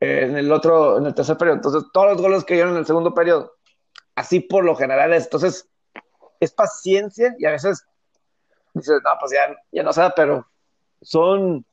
el, 0.00 0.52
otro, 0.52 0.98
en 0.98 1.06
el 1.06 1.14
tercer 1.14 1.36
periodo. 1.36 1.56
Entonces 1.56 1.84
todos 1.92 2.12
los 2.12 2.22
goles 2.22 2.44
cayeron 2.44 2.72
en 2.72 2.78
el 2.78 2.86
segundo 2.86 3.14
periodo. 3.14 3.54
Así 4.16 4.40
por 4.40 4.64
lo 4.64 4.74
general 4.74 5.12
es. 5.12 5.24
Entonces 5.24 5.68
es 6.40 6.52
paciencia 6.52 7.34
y 7.38 7.46
a 7.46 7.50
veces 7.50 7.84
dices, 8.74 9.00
no, 9.02 9.10
pues 9.18 9.32
ya, 9.32 9.56
ya 9.72 9.82
no 9.82 9.92
sé, 9.92 10.02
pero 10.14 10.46
son, 11.00 11.64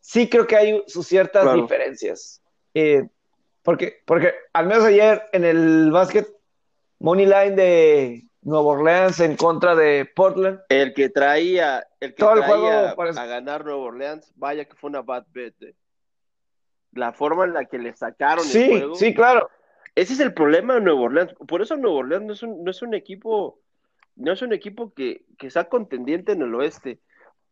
sí 0.00 0.28
creo 0.28 0.46
que 0.46 0.56
hay 0.56 0.84
sus 0.86 1.06
ciertas 1.06 1.54
diferencias. 1.54 2.42
Eh, 2.74 3.08
porque, 3.62 4.02
porque 4.04 4.34
al 4.52 4.66
menos 4.66 4.84
ayer 4.84 5.22
en 5.32 5.44
el 5.44 5.90
básquet, 5.90 6.28
Money 6.98 7.26
Line 7.26 7.50
de 7.52 8.24
Nueva 8.42 8.66
Orleans 8.66 9.20
en 9.20 9.36
contra 9.36 9.74
de 9.74 10.04
Portland. 10.04 10.60
El 10.68 10.94
que 10.94 11.08
traía, 11.08 11.86
el 12.00 12.14
que 12.14 12.24
traía 12.24 12.90
a 12.90 13.26
ganar 13.26 13.64
Nueva 13.64 13.80
Orleans, 13.80 14.32
vaya 14.36 14.64
que 14.64 14.74
fue 14.74 14.90
una 14.90 15.02
bad 15.02 15.24
bet. 15.32 15.54
Eh. 15.62 15.74
La 16.92 17.12
forma 17.12 17.44
en 17.44 17.54
la 17.54 17.64
que 17.64 17.78
le 17.78 17.94
sacaron 17.96 18.44
sí, 18.44 18.62
el 18.62 18.68
juego. 18.70 18.94
Sí, 18.96 19.14
claro. 19.14 19.48
Ese 19.94 20.14
es 20.14 20.20
el 20.20 20.34
problema 20.34 20.74
de 20.74 20.80
Nueva 20.80 21.02
Orleans. 21.02 21.34
Por 21.46 21.62
eso 21.62 21.76
Nueva 21.76 21.98
Orleans 21.98 22.24
no 22.24 22.32
es 22.32 22.42
un, 22.42 22.64
no 22.64 22.70
es 22.70 22.82
un 22.82 22.94
equipo, 22.94 23.60
no 24.16 24.32
es 24.32 24.42
un 24.42 24.52
equipo 24.52 24.92
que, 24.94 25.24
que 25.38 25.50
sea 25.50 25.68
contendiente 25.68 26.32
en 26.32 26.42
el 26.42 26.54
oeste. 26.54 27.00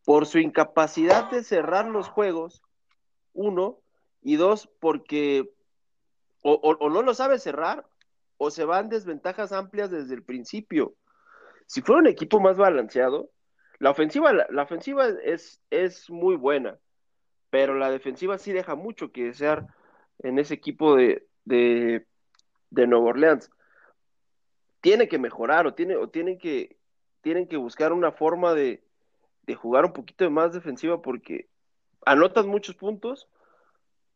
Por 0.04 0.26
su 0.26 0.38
incapacidad 0.38 1.30
de 1.30 1.44
cerrar 1.44 1.86
los 1.86 2.08
juegos, 2.08 2.62
uno, 3.34 3.80
y 4.22 4.36
dos, 4.36 4.68
porque 4.80 5.50
o, 6.42 6.88
no 6.88 7.02
lo 7.02 7.14
sabe 7.14 7.38
cerrar 7.38 7.86
o 8.38 8.50
se 8.50 8.64
van 8.64 8.88
desventajas 8.88 9.52
amplias 9.52 9.90
desde 9.90 10.14
el 10.14 10.22
principio. 10.22 10.94
Si 11.66 11.82
fuera 11.82 12.00
un 12.00 12.06
equipo 12.06 12.40
más 12.40 12.56
balanceado, 12.56 13.30
la 13.78 13.90
ofensiva, 13.90 14.32
la, 14.32 14.62
ofensiva 14.62 15.08
es, 15.08 15.60
es 15.70 16.08
muy 16.10 16.36
buena, 16.36 16.78
pero 17.50 17.74
la 17.74 17.90
defensiva 17.90 18.38
sí 18.38 18.52
deja 18.52 18.74
mucho 18.74 19.12
que 19.12 19.24
desear 19.26 19.66
en 20.20 20.38
ese 20.38 20.54
equipo 20.54 20.96
de, 20.96 21.26
de, 21.44 22.06
Nueva 22.70 23.06
Orleans. 23.06 23.50
Tiene 24.80 25.08
que 25.08 25.18
mejorar 25.18 25.66
o, 25.66 25.74
tiene, 25.74 25.96
o 25.96 26.08
tienen, 26.08 26.38
que, 26.38 26.76
tienen 27.20 27.46
que 27.46 27.56
buscar 27.56 27.92
una 27.92 28.12
forma 28.12 28.54
de, 28.54 28.82
de 29.42 29.54
jugar 29.54 29.84
un 29.84 29.92
poquito 29.92 30.30
más 30.30 30.52
defensiva 30.52 31.02
porque 31.02 31.48
anotan 32.06 32.48
muchos 32.48 32.74
puntos, 32.76 33.28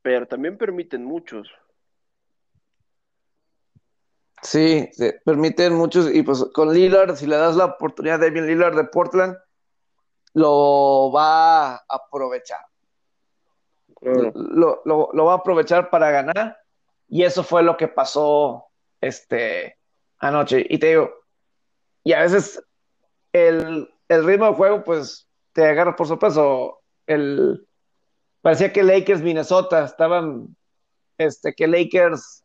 pero 0.03 0.27
también 0.27 0.57
permiten 0.57 1.05
muchos. 1.05 1.51
Sí, 4.43 4.91
se 4.93 5.15
permiten 5.25 5.75
muchos, 5.75 6.15
y 6.15 6.23
pues 6.23 6.45
con 6.53 6.73
Lillard, 6.73 7.17
si 7.17 7.27
le 7.27 7.37
das 7.37 7.57
la 7.57 7.65
oportunidad 7.65 8.17
a 8.17 8.27
David 8.27 8.43
Lillard 8.43 8.77
de 8.77 8.85
Portland, 8.85 9.39
lo 10.35 11.11
va 11.11 11.77
a 11.77 11.85
aprovechar. 11.89 12.61
lo, 14.03 14.83
lo, 14.85 15.25
va 15.25 15.33
a 15.33 15.37
aprovechar 15.37 15.89
para 15.89 16.11
ganar. 16.11 16.59
Y 17.09 17.23
eso 17.23 17.43
fue 17.43 17.63
lo 17.63 17.77
que 17.77 17.89
pasó 17.89 18.67
este, 19.01 19.79
anoche. 20.19 20.65
Y 20.69 20.79
te 20.79 20.89
digo, 20.89 21.11
y 22.03 22.13
a 22.13 22.21
veces 22.21 22.63
el, 23.33 23.89
el 24.09 24.25
ritmo 24.25 24.47
de 24.47 24.55
juego, 24.55 24.85
pues 24.85 25.29
te 25.53 25.67
agarra 25.67 25.97
por 25.97 26.07
sorpresa. 26.07 26.43
El, 27.07 27.67
parecía 28.41 28.73
que 28.73 28.83
Lakers, 28.83 29.23
Minnesota, 29.23 29.85
estaban, 29.85 30.57
este, 31.19 31.55
que 31.55 31.67
Lakers 31.67 32.45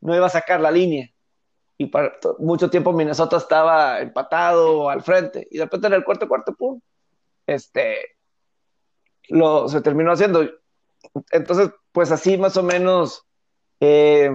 no 0.00 0.14
iba 0.14 0.26
a 0.26 0.30
sacar 0.30 0.60
la 0.60 0.70
línea. 0.70 1.10
Y 1.78 1.86
para 1.86 2.16
mucho 2.38 2.70
tiempo 2.70 2.92
Minnesota 2.92 3.36
estaba 3.36 4.00
empatado 4.00 4.88
al 4.88 5.02
frente. 5.02 5.46
Y 5.50 5.58
de 5.58 5.64
repente 5.64 5.86
en 5.88 5.92
el 5.92 6.04
cuarto 6.04 6.26
cuarto, 6.26 6.54
pum, 6.54 6.80
este, 7.46 8.16
lo, 9.28 9.68
se 9.68 9.80
terminó 9.82 10.12
haciendo. 10.12 10.48
Entonces, 11.30 11.70
pues 11.92 12.10
así 12.10 12.38
más 12.38 12.56
o 12.56 12.62
menos 12.62 13.26
eh, 13.80 14.30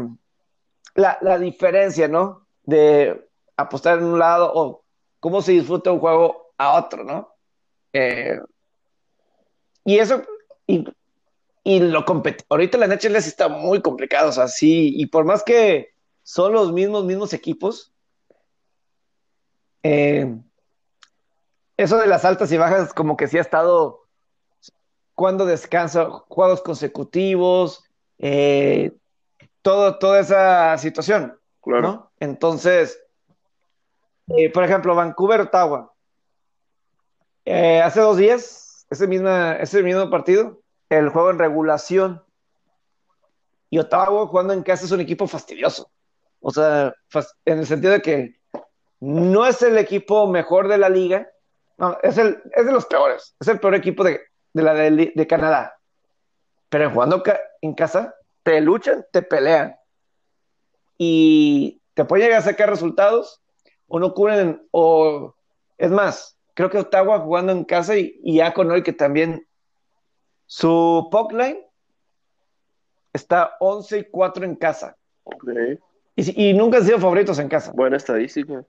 la, 0.95 1.17
la, 1.21 1.37
diferencia, 1.37 2.07
¿no? 2.07 2.47
De 2.63 3.27
apostar 3.57 3.99
en 3.99 4.05
un 4.05 4.19
lado 4.19 4.51
o 4.53 4.83
cómo 5.19 5.41
se 5.41 5.53
disfruta 5.53 5.91
un 5.91 5.99
juego 5.99 6.53
a 6.57 6.73
otro, 6.73 7.03
¿no? 7.03 7.33
Eh, 7.93 8.39
y 9.83 9.97
eso, 9.97 10.23
y, 10.67 10.85
y 11.63 11.79
lo 11.79 12.05
ahorita 12.49 12.77
la 12.77 12.87
NHL 12.87 13.15
está 13.15 13.47
muy 13.47 13.81
complicado, 13.81 14.29
o 14.29 14.31
sea, 14.31 14.47
sí, 14.47 14.93
y 14.95 15.07
por 15.07 15.25
más 15.25 15.43
que 15.43 15.93
son 16.23 16.53
los 16.53 16.71
mismos, 16.71 17.03
mismos 17.05 17.33
equipos, 17.33 17.93
eh, 19.83 20.37
eso 21.77 21.97
de 21.97 22.07
las 22.07 22.25
altas 22.25 22.51
y 22.51 22.57
bajas 22.57 22.93
como 22.93 23.17
que 23.17 23.27
sí 23.27 23.37
ha 23.37 23.41
estado 23.41 24.01
cuando 25.15 25.45
descansa, 25.45 26.05
juegos 26.27 26.61
consecutivos, 26.61 27.83
eh, 28.19 28.93
todo, 29.61 29.97
toda 29.97 30.19
esa 30.19 30.77
situación, 30.77 31.39
¿no? 31.65 32.11
Entonces, 32.19 33.01
eh, 34.27 34.51
por 34.51 34.63
ejemplo, 34.63 34.95
Vancouver, 34.95 35.41
Ottawa, 35.41 35.93
eh, 37.45 37.81
hace 37.81 37.99
dos 37.99 38.17
días, 38.17 38.85
ese, 38.89 39.07
ese 39.59 39.83
mismo 39.83 40.09
partido, 40.09 40.61
el 40.89 41.09
juego 41.09 41.31
en 41.31 41.39
regulación, 41.39 42.23
y 43.69 43.79
Ottawa 43.79 44.27
jugando 44.27 44.53
en 44.53 44.63
casa 44.63 44.85
es 44.85 44.91
un 44.91 44.99
equipo 44.99 45.27
fastidioso. 45.27 45.89
O 46.41 46.51
sea, 46.51 46.93
en 47.45 47.59
el 47.59 47.65
sentido 47.65 47.93
de 47.93 48.01
que 48.01 48.35
no 48.99 49.45
es 49.45 49.61
el 49.61 49.77
equipo 49.77 50.27
mejor 50.27 50.67
de 50.67 50.77
la 50.77 50.89
liga, 50.89 51.29
no, 51.77 51.97
es, 52.03 52.17
el, 52.17 52.41
es 52.53 52.65
de 52.65 52.71
los 52.71 52.85
peores, 52.85 53.35
es 53.39 53.47
el 53.47 53.59
peor 53.59 53.75
equipo 53.75 54.03
de, 54.03 54.21
la 54.53 54.73
de, 54.73 55.27
Canadá. 55.27 55.75
Pero 56.69 56.91
jugando 56.91 57.23
en 57.61 57.73
casa, 57.73 58.13
te 58.43 58.59
luchan, 58.61 59.05
te 59.11 59.21
pelean. 59.21 59.75
Y 61.03 61.81
te 61.95 62.05
pueden 62.05 62.27
llegar 62.27 62.41
a 62.41 62.45
sacar 62.45 62.69
resultados 62.69 63.41
o 63.87 63.99
no 63.99 64.13
cubren, 64.13 64.61
o 64.69 65.33
es 65.79 65.89
más, 65.89 66.37
creo 66.53 66.69
que 66.69 66.77
Ottawa 66.77 67.17
jugando 67.21 67.51
en 67.51 67.63
casa 67.63 67.97
y, 67.97 68.19
y 68.23 68.35
ya 68.35 68.53
con 68.53 68.69
hoy 68.69 68.83
que 68.83 68.93
también 68.93 69.47
su 70.45 71.09
line 71.31 71.67
está 73.11 73.57
11 73.61 73.97
y 73.97 74.03
4 74.11 74.45
en 74.45 74.55
casa. 74.55 74.95
Y, 76.15 76.53
nunca 76.53 76.77
han 76.77 76.85
sido 76.85 76.99
favoritos 76.99 77.39
en 77.39 77.49
casa. 77.49 77.71
Buena 77.71 77.97
estadística. 77.97 78.63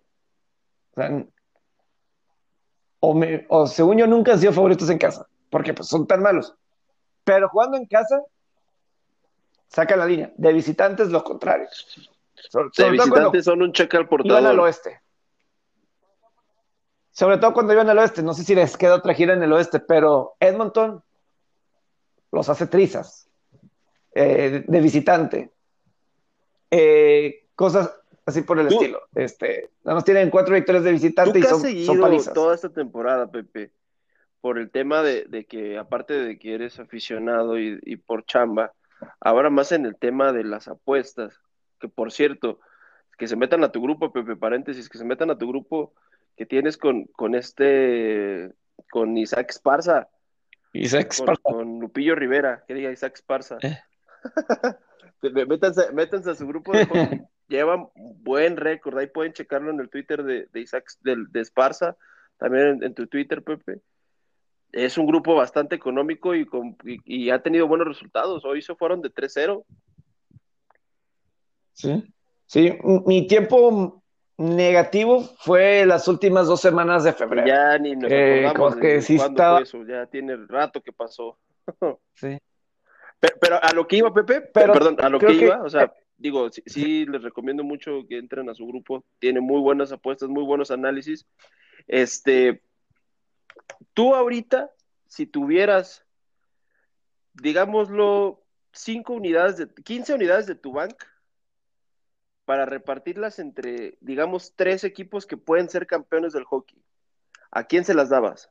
O, 2.99 3.21
o, 3.49 3.67
según 3.67 3.99
yo, 3.99 4.07
nunca 4.07 4.33
han 4.33 4.39
sido 4.39 4.55
favoritos 4.55 4.89
en 4.89 4.97
casa, 4.97 5.27
porque 5.51 5.75
pues 5.75 5.87
son 5.87 6.07
tan 6.07 6.23
malos. 6.23 6.55
Pero 7.25 7.51
jugando 7.51 7.77
en 7.77 7.85
casa, 7.85 8.23
saca 9.69 9.97
la 9.97 10.07
línea. 10.07 10.33
De 10.35 10.51
visitantes, 10.55 11.11
lo 11.11 11.23
contrario. 11.23 11.69
De 12.77 12.91
visitantes 12.91 13.45
son 13.45 13.63
un 13.63 13.73
cheque 13.73 13.97
al 13.97 14.09
portador. 14.09 14.41
Iban 14.41 14.53
al 14.53 14.61
oeste. 14.61 15.01
Sobre 17.11 17.39
todo 17.39 17.53
cuando 17.53 17.73
iban 17.73 17.89
al 17.89 17.99
oeste. 17.99 18.23
No 18.23 18.35
sé 18.35 18.45
si 18.45 18.55
les 18.55 18.77
queda 18.77 18.97
otra 18.97 19.15
gira 19.15 19.35
en 19.35 19.43
el 19.43 19.53
oeste, 19.53 19.81
pero 19.81 20.35
Edmonton 20.41 21.03
los 22.31 22.49
hace 22.49 22.67
trizas 22.67 23.29
eh, 24.15 24.65
de 24.67 24.81
visitante. 24.81 25.53
Eh, 26.71 27.47
cosas 27.55 27.95
así 28.27 28.43
por 28.43 28.59
el 28.59 28.69
estilo. 28.69 29.03
Este, 29.15 29.71
nada 29.85 29.97
más 29.97 30.05
tienen 30.05 30.31
cuatro 30.31 30.55
victorias 30.55 30.85
de 30.85 30.93
visitante 30.93 31.39
y 31.39 31.43
son, 31.43 31.61
seguido 31.61 32.01
palizas. 32.01 32.35
toda 32.35 32.55
esta 32.55 32.71
temporada, 32.71 33.31
Pepe, 33.31 33.73
por 34.41 34.59
el 34.59 34.71
tema 34.71 35.03
de, 35.03 35.47
que, 35.49 35.79
aparte 35.79 36.15
de 36.15 36.39
que 36.39 36.55
eres 36.55 36.81
aficionado 36.81 37.59
y, 37.59 37.97
por 37.97 38.25
chamba, 38.25 38.73
ahora 39.21 39.51
más 39.51 39.73
en 39.73 39.87
el 39.87 39.97
tema 39.97 40.33
de 40.33 40.45
las 40.45 40.69
apuestas, 40.69 41.41
que 41.83 41.89
por 41.89 42.13
cierto, 42.13 42.61
que 43.19 43.27
se 43.27 43.35
metan 43.35 43.65
a 43.65 43.73
tu 43.73 43.83
grupo, 43.83 44.13
Pepe, 44.13 44.37
paréntesis, 44.37 44.89
que 44.89 44.99
se 44.99 45.05
metan 45.05 45.31
a 45.31 45.37
tu 45.37 45.49
grupo 45.49 45.93
que 46.37 46.47
tienes 46.47 46.77
con, 46.79 47.07
con 47.07 47.35
este, 47.35 48.53
con 48.91 49.19
Isaac 49.19 49.51
Esparza. 49.51 50.09
Isaac 50.73 51.13
Esparza. 51.13 51.43
Con, 51.43 51.81
Lupillo 51.81 52.15
Rivera, 52.15 52.65
que 52.67 52.75
diga 52.75 52.93
Isaac 52.93 53.15
Esparza. 53.17 53.59
Eh. 53.63 53.79
métanse, 55.93 56.31
a 56.31 56.35
su 56.37 56.47
grupo 56.47 56.73
de 56.73 56.87
llevan 57.49 57.89
buen 57.95 58.57
récord, 58.57 58.97
ahí 58.97 59.09
pueden 59.09 59.33
checarlo 59.33 59.71
en 59.71 59.81
el 59.81 59.91
Twitter 59.91 60.23
de, 60.23 60.49
Isaac 60.55 60.85
de, 61.01 61.41
Esparza, 61.41 61.97
también 62.39 62.83
en, 62.83 62.95
tu 62.95 63.09
Twitter, 63.09 63.43
Pepe. 63.43 63.81
Es 64.71 64.97
un 64.97 65.07
grupo 65.07 65.35
bastante 65.35 65.75
económico 65.75 66.35
y, 66.37 66.47
y, 67.05 67.31
ha 67.31 67.43
tenido 67.43 67.67
buenos 67.67 67.89
resultados. 67.89 68.45
Hoy 68.45 68.63
se 68.63 68.77
fueron 68.77 69.03
de 69.03 69.11
3-0. 69.11 69.65
Sí, 71.73 72.05
sí, 72.47 72.79
mi 73.07 73.27
tiempo 73.27 74.03
negativo 74.37 75.23
fue 75.39 75.87
las 75.87 76.09
últimas 76.09 76.47
dos 76.47 76.61
semanas 76.61 77.05
de 77.05 77.13
febrero. 77.13 77.47
Ya 77.47 77.79
ni 77.79 77.95
nos 77.97 78.11
eh, 78.11 78.47
acordamos 78.47 78.77
que 78.77 79.03
sí 79.03 79.17
estaba... 79.17 79.61
eso, 79.61 79.85
ya 79.85 80.07
tiene 80.07 80.37
rato 80.49 80.81
que 80.81 80.93
pasó. 80.93 81.39
sí. 82.15 82.39
Pero, 83.41 83.63
a 83.63 83.73
lo 83.73 83.87
que 83.87 83.97
iba, 83.99 84.13
Pepe, 84.13 84.41
perdón, 84.41 84.97
a 85.01 85.09
lo 85.09 85.21
que, 85.21 85.33
iba, 85.33 85.63
o 85.63 85.71
sea, 85.71 85.93
digo, 86.17 86.51
sí, 86.51 87.07
les 87.07 87.23
recomiendo 87.23 87.63
mucho 87.63 88.05
que 88.09 88.19
entren 88.19 88.49
a 88.51 88.55
su 88.55 88.67
grupo, 88.67 89.05
tiene 89.21 89.41
muy 89.41 89.61
buenas 89.61 89.93
apuestas, 89.93 90.29
muy 90.29 90.43
buenos 90.43 90.73
análisis. 90.73 91.25
Este, 91.87 92.63
tú 93.95 94.17
ahorita, 94.17 94.73
si 95.07 95.27
tuvieras, 95.27 96.05
digámoslo, 97.35 98.43
cinco 98.73 99.13
unidades 99.13 99.57
de, 99.57 99.69
15 99.69 100.15
unidades 100.15 100.47
de 100.47 100.57
tu 100.57 100.73
bank 100.73 101.05
para 102.45 102.67
repartirlas 102.67 103.39
entre, 103.39 103.97
digamos, 104.01 104.55
tres 104.57 104.85
equipos 104.85 105.27
que 105.27 105.37
pueden 105.37 105.69
ser 105.69 105.87
campeones 105.87 106.33
del 106.33 106.45
hockey, 106.45 106.83
¿a 107.51 107.65
quién 107.65 107.85
se 107.85 107.95
las 107.95 108.09
dabas? 108.09 108.51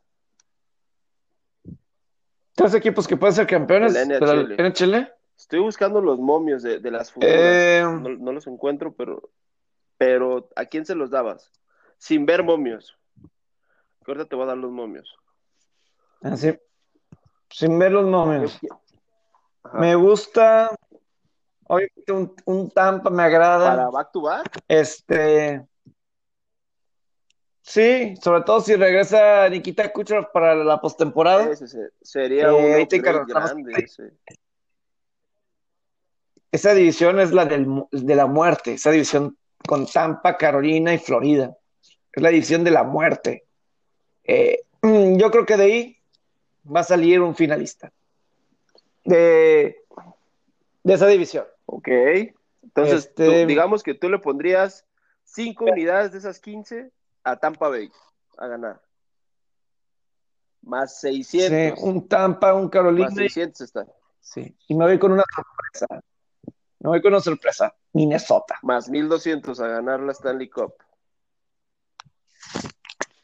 tres 2.55 2.73
equipos 2.73 3.07
que 3.07 3.17
pueden 3.17 3.35
ser 3.35 3.47
campeones 3.47 3.93
de 3.93 4.19
la 4.19 4.69
NHL. 4.69 5.11
Estoy 5.37 5.59
buscando 5.59 6.01
los 6.01 6.19
momios 6.19 6.61
de, 6.61 6.79
las 6.91 7.11
futuras. 7.11 7.35
Eh, 7.35 7.83
no, 7.83 8.31
los 8.31 8.45
encuentro, 8.45 8.93
pero, 8.93 9.31
pero 9.97 10.49
¿a 10.55 10.65
quién 10.65 10.85
se 10.85 10.93
los 10.93 11.09
dabas? 11.09 11.51
Sin 11.97 12.25
ver 12.25 12.43
momios. 12.43 12.97
ahorita 14.05 14.25
te 14.25 14.35
voy 14.35 14.43
a 14.43 14.47
dar 14.49 14.57
los 14.57 14.71
momios. 14.71 15.17
Así. 16.21 16.49
Ah, 16.49 16.57
Sin 17.49 17.79
ver 17.79 17.91
los 17.91 18.05
momios. 18.05 18.59
Me 19.73 19.95
gusta. 19.95 20.75
Obviamente 21.71 22.11
un, 22.11 22.35
un 22.43 22.69
Tampa 22.69 23.09
me 23.09 23.23
agrada. 23.23 23.69
¿Para 23.69 23.89
back 23.89 24.11
to 24.11 24.21
back? 24.23 24.61
Este. 24.67 25.65
Sí, 27.61 28.13
sobre 28.21 28.41
todo 28.41 28.59
si 28.59 28.75
regresa 28.75 29.47
Nikita 29.47 29.93
Kucherov 29.93 30.33
para 30.33 30.53
la 30.53 30.81
postemporada. 30.81 31.49
sería 32.01 32.49
eh, 32.49 32.85
un 32.91 33.25
grande. 33.25 33.87
Esa 36.51 36.73
división 36.73 37.21
es 37.21 37.31
la 37.31 37.45
de 37.45 38.15
la 38.15 38.25
muerte, 38.25 38.73
esa 38.73 38.91
división 38.91 39.37
con 39.65 39.85
Tampa, 39.85 40.35
Carolina 40.35 40.93
y 40.93 40.97
Florida. 40.97 41.55
Es 42.11 42.21
la 42.21 42.31
división 42.31 42.65
de 42.65 42.71
la 42.71 42.83
muerte. 42.83 43.45
Eh, 44.25 44.59
yo 44.83 45.31
creo 45.31 45.45
que 45.45 45.55
de 45.55 45.63
ahí 45.63 45.97
va 46.67 46.81
a 46.81 46.83
salir 46.83 47.21
un 47.21 47.33
finalista 47.33 47.93
de, 49.05 49.77
de 50.83 50.93
esa 50.93 51.07
división. 51.07 51.45
Ok. 51.71 51.87
Entonces, 52.63 53.05
este, 53.05 53.45
digamos 53.45 53.81
que 53.81 53.93
tú 53.93 54.09
le 54.09 54.19
pondrías 54.19 54.85
cinco 55.23 55.65
unidades 55.65 56.11
de 56.11 56.17
esas 56.17 56.39
15 56.39 56.91
a 57.23 57.37
Tampa 57.37 57.69
Bay 57.69 57.89
a 58.37 58.47
ganar. 58.47 58.81
Más 60.61 60.99
600. 60.99 61.79
Sí, 61.79 61.85
un 61.85 62.07
Tampa, 62.07 62.53
un 62.53 62.69
Carolina. 62.69 63.07
Más 63.07 63.15
600 63.15 63.61
está. 63.61 63.87
Sí, 64.19 64.55
y 64.67 64.75
me 64.75 64.85
voy 64.85 64.99
con 64.99 65.13
una 65.13 65.23
sorpresa. 65.33 66.03
Me 66.79 66.89
voy 66.89 67.01
con 67.01 67.13
una 67.13 67.21
sorpresa. 67.21 67.73
Minnesota. 67.93 68.59
Más 68.63 68.89
1200 68.89 69.59
a 69.61 69.67
ganar 69.67 70.01
la 70.01 70.11
Stanley 70.11 70.49
Cup. 70.49 70.73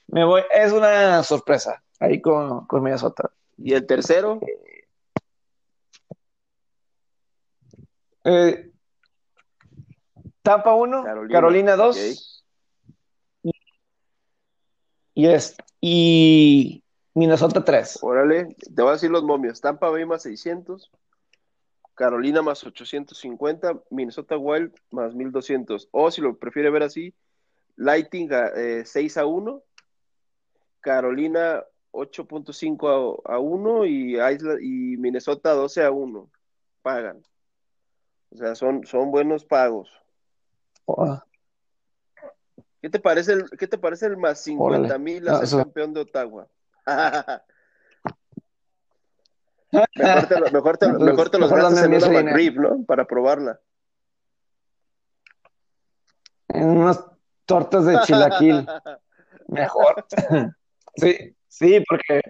Me 0.08 0.24
voy, 0.24 0.42
es 0.52 0.72
una 0.72 1.22
sorpresa 1.24 1.84
ahí 2.00 2.22
con, 2.22 2.66
con 2.66 2.82
Minnesota. 2.82 3.30
¿Y 3.58 3.74
el 3.74 3.86
tercero? 3.86 4.40
Eh, 8.30 8.72
Tampa 10.42 10.76
1, 10.76 11.06
Carolina 11.32 11.78
2. 11.78 12.44
Y, 15.14 15.28
es, 15.28 15.56
y 15.80 16.84
Minnesota 17.14 17.64
3. 17.64 18.00
Órale, 18.02 18.56
te 18.58 18.82
voy 18.82 18.90
a 18.90 18.94
decir 18.94 19.10
los 19.10 19.24
momios. 19.24 19.62
Tampa 19.62 19.90
Bay 19.90 20.06
más 20.06 20.24
600, 20.24 20.92
Carolina 21.96 22.42
más 22.42 22.66
850, 22.66 23.82
Minnesota 23.92 24.38
Wild 24.38 24.74
más 24.92 25.16
1200. 25.16 25.88
O 25.92 26.12
si 26.12 26.20
lo 26.20 26.38
prefiere 26.38 26.70
ver 26.70 26.84
así, 26.84 27.16
Lighting 27.78 28.30
6 28.84 29.18
eh, 29.18 29.20
a 29.22 29.26
1, 29.26 29.64
Carolina 30.82 31.64
8.5 31.92 33.22
a, 33.24 33.40
1 33.40 33.86
y, 33.86 34.18
y 34.18 34.98
Minnesota 34.98 35.54
12 35.54 35.86
a 35.86 35.92
1. 35.92 36.30
Pagan. 36.82 37.24
O 38.32 38.38
sea, 38.38 38.56
son, 38.56 38.86
son 38.86 39.12
buenos 39.12 39.46
pagos. 39.46 39.90
¿Qué 42.82 42.90
te 42.90 43.00
parece 43.00 43.34
el, 43.34 43.50
qué 43.52 43.68
te 43.68 43.78
parece 43.78 44.06
el 44.06 44.18
más 44.18 44.42
50 44.42 44.98
mil 44.98 45.28
a 45.28 45.46
ser 45.46 45.60
campeón 45.60 45.94
de 45.94 46.02
Ottawa? 46.02 46.48
mejor 49.72 50.28
te, 50.28 50.40
mejor 50.52 50.78
te, 50.78 50.88
mejor 50.88 51.30
te 51.30 51.40
los 51.40 51.52
gastas 51.52 51.84
en 51.84 51.94
una 51.94 52.24
McRib, 52.24 52.60
¿no? 52.60 52.84
Para 52.86 53.06
probarla. 53.06 53.60
En 56.50 56.70
unas 56.70 57.04
tortas 57.46 57.86
de 57.86 58.00
chilaquil. 58.02 58.66
mejor. 59.48 60.06
sí, 60.96 61.36
sí, 61.48 61.84
porque. 61.88 62.22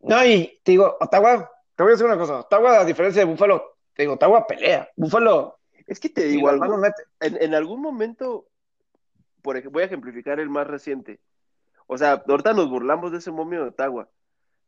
No, 0.00 0.24
y 0.24 0.60
te 0.62 0.72
digo, 0.72 0.96
Ottawa, 1.00 1.50
te 1.74 1.82
voy 1.82 1.90
a 1.90 1.94
decir 1.94 2.06
una 2.06 2.18
cosa. 2.18 2.40
Ottawa, 2.40 2.80
a 2.80 2.84
diferencia 2.84 3.22
de 3.22 3.26
Búfalo, 3.26 3.75
te 3.96 4.02
digo, 4.02 4.14
Ottawa 4.14 4.46
pelea. 4.46 4.90
Búfalo 4.94 5.58
es 5.86 6.00
que 6.00 6.10
te 6.10 6.24
digo 6.24 6.48
algo, 6.48 6.82
en, 7.20 7.54
algún 7.54 7.80
momento, 7.80 8.48
por 9.40 9.56
ejemplo, 9.56 9.78
voy 9.78 9.84
a 9.84 9.86
ejemplificar 9.86 10.38
el 10.38 10.50
más 10.50 10.66
reciente. 10.66 11.20
O 11.86 11.96
sea, 11.96 12.24
ahorita 12.26 12.52
nos 12.52 12.68
burlamos 12.68 13.12
de 13.12 13.18
ese 13.18 13.30
momio 13.30 13.62
de 13.62 13.68
Ottawa, 13.68 14.08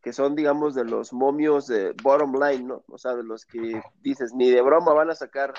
que 0.01 0.13
son, 0.13 0.35
digamos, 0.35 0.75
de 0.75 0.85
los 0.85 1.13
momios 1.13 1.67
de 1.67 1.93
bottom 2.03 2.35
line, 2.41 2.65
¿no? 2.65 2.85
O 2.87 2.97
sea, 2.97 3.15
de 3.15 3.25
los 3.25 3.45
que 3.45 3.83
dices, 4.01 4.33
ni 4.33 4.49
de 4.49 4.63
broma 4.63 4.95
van 4.95 5.11
a 5.11 5.15
sacar, 5.17 5.53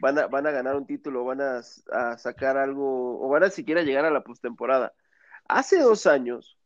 van, 0.00 0.18
a, 0.20 0.28
van 0.28 0.46
a 0.46 0.52
ganar 0.52 0.76
un 0.76 0.86
título, 0.86 1.24
van 1.24 1.40
a, 1.40 1.62
sacar 2.16 2.56
algo, 2.56 3.20
o 3.20 3.28
van 3.28 3.42
a 3.42 3.50
siquiera 3.50 3.82
llegar 3.82 4.04
a 4.04 4.10
la 4.10 4.22
postemporada. 4.22 4.94
Hace 5.48 5.80
dos 5.80 6.06
años, 6.06 6.56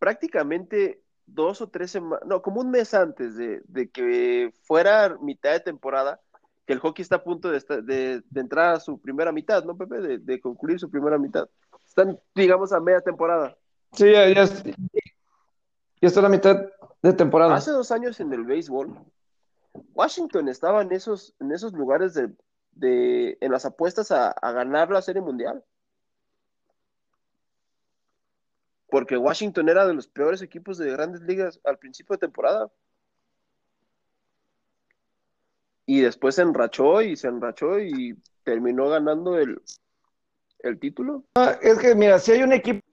prácticamente 0.00 1.02
dos 1.26 1.60
o 1.60 1.68
tres 1.68 1.90
semanas, 1.90 2.26
no, 2.26 2.40
como 2.40 2.60
un 2.60 2.70
mes 2.70 2.94
antes 2.94 3.36
de, 3.36 3.62
de 3.66 3.90
que 3.90 4.52
fuera 4.62 5.16
mitad 5.20 5.52
de 5.52 5.60
temporada, 5.60 6.20
que 6.66 6.72
el 6.72 6.80
hockey 6.80 7.02
está 7.02 7.16
a 7.16 7.24
punto 7.24 7.50
de, 7.50 7.60
de, 7.82 8.40
entrar 8.40 8.74
a 8.74 8.80
su 8.80 9.00
primera 9.00 9.32
mitad, 9.32 9.64
¿no, 9.64 9.76
Pepe? 9.76 10.18
De, 10.18 10.40
concluir 10.40 10.80
su 10.80 10.90
primera 10.90 11.16
mitad. 11.18 11.48
Están, 11.86 12.18
digamos, 12.34 12.72
a 12.72 12.80
media 12.80 13.00
temporada. 13.00 13.56
Sí, 13.92 14.10
ya, 14.10 14.28
ya, 14.28 14.42
está 16.00 16.20
la 16.20 16.28
mitad 16.28 16.66
de 17.02 17.12
temporada. 17.12 17.54
Hace 17.54 17.70
dos 17.70 17.92
años 17.92 18.18
en 18.20 18.32
el 18.32 18.44
béisbol, 18.44 18.98
Washington 19.94 20.48
estaba 20.48 20.82
en 20.82 20.92
esos, 20.92 21.34
en 21.38 21.52
esos 21.52 21.72
lugares 21.72 22.14
de, 22.14 23.38
en 23.40 23.52
las 23.52 23.64
apuestas 23.64 24.10
a, 24.10 24.30
a 24.30 24.52
ganar 24.52 24.90
la 24.90 25.02
Serie 25.02 25.22
Mundial. 25.22 25.62
Porque 28.88 29.16
Washington 29.16 29.68
era 29.68 29.86
de 29.86 29.94
los 29.94 30.06
peores 30.06 30.42
equipos 30.42 30.78
de 30.78 30.90
grandes 30.90 31.22
ligas 31.22 31.60
al 31.64 31.78
principio 31.78 32.14
de 32.14 32.20
temporada. 32.20 32.70
y 35.86 36.00
después 36.00 36.34
se 36.34 36.42
enrachó 36.42 37.00
y 37.00 37.16
se 37.16 37.28
enrachó 37.28 37.78
y 37.78 38.18
terminó 38.42 38.88
ganando 38.88 39.38
el, 39.38 39.62
el 40.58 40.78
título. 40.78 41.24
Ah, 41.36 41.56
es 41.62 41.78
que, 41.78 41.94
mira, 41.94 42.18
si 42.18 42.32
hay 42.32 42.42
un 42.42 42.52
equipo. 42.52 42.85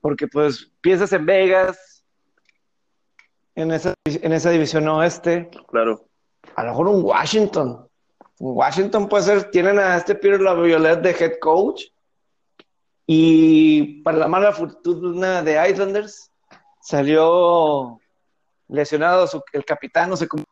Porque 0.00 0.26
pues 0.28 0.70
piensas 0.80 1.12
en 1.12 1.26
Vegas, 1.26 2.04
en 3.54 3.72
esa, 3.72 3.94
en 4.04 4.32
esa 4.32 4.50
división 4.50 4.86
oeste. 4.88 5.50
Claro. 5.68 6.06
A 6.54 6.62
lo 6.62 6.70
mejor 6.70 6.88
un 6.88 7.04
Washington. 7.04 7.88
Un 8.38 8.56
Washington 8.56 9.08
puede 9.08 9.24
ser, 9.24 9.50
tienen 9.50 9.78
a 9.78 9.96
este 9.96 10.14
Peter 10.14 10.40
Laviolette 10.40 11.02
de 11.02 11.10
head 11.10 11.38
coach. 11.40 11.84
Y 13.06 14.02
para 14.02 14.18
la 14.18 14.28
mala 14.28 14.52
fortuna 14.52 15.42
de 15.42 15.70
Islanders, 15.70 16.30
salió 16.80 17.98
lesionado 18.68 19.26
el 19.52 19.64
capitán, 19.64 20.10
no 20.10 20.16
sé 20.16 20.28
cómo 20.28 20.44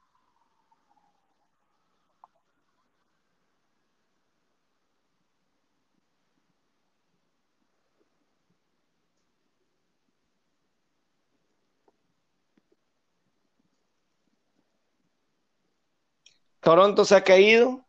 Toronto 16.66 17.04
se 17.04 17.14
ha 17.14 17.22
caído. 17.22 17.86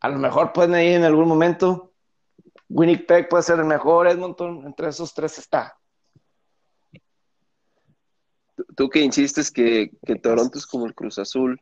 A 0.00 0.08
lo 0.08 0.18
mejor 0.18 0.54
pueden 0.54 0.82
ir 0.82 0.94
en 0.94 1.04
algún 1.04 1.28
momento. 1.28 1.92
Winnipeg 2.70 3.28
puede 3.28 3.42
ser 3.42 3.58
el 3.58 3.66
mejor, 3.66 4.08
Edmonton, 4.08 4.64
entre 4.64 4.88
esos 4.88 5.12
tres 5.12 5.36
está. 5.36 5.78
Tú 8.74 8.88
que 8.88 9.00
insistes 9.00 9.50
que, 9.50 9.90
Toronto 10.22 10.56
es 10.56 10.64
como 10.64 10.86
el 10.86 10.94
Cruz 10.94 11.18
Azul 11.18 11.60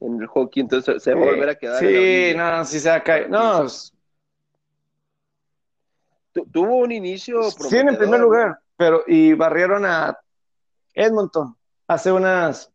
en 0.00 0.22
el 0.22 0.26
hockey, 0.26 0.62
entonces 0.62 1.02
se 1.02 1.12
va 1.12 1.20
a 1.20 1.24
volver 1.26 1.50
a 1.50 1.54
quedar. 1.54 1.78
Sí, 1.78 2.32
no, 2.34 2.64
sí 2.64 2.80
se 2.80 2.88
ha 2.88 3.04
caído. 3.04 3.28
No, 3.28 3.66
tuvo 6.50 6.76
un 6.76 6.92
inicio. 6.92 7.42
Sí, 7.42 7.76
en 7.76 7.98
primer 7.98 8.20
lugar, 8.20 8.58
pero 8.74 9.04
y 9.06 9.34
barrieron 9.34 9.84
a 9.84 10.18
Edmonton 10.94 11.54
hace 11.86 12.10
unas 12.10 12.71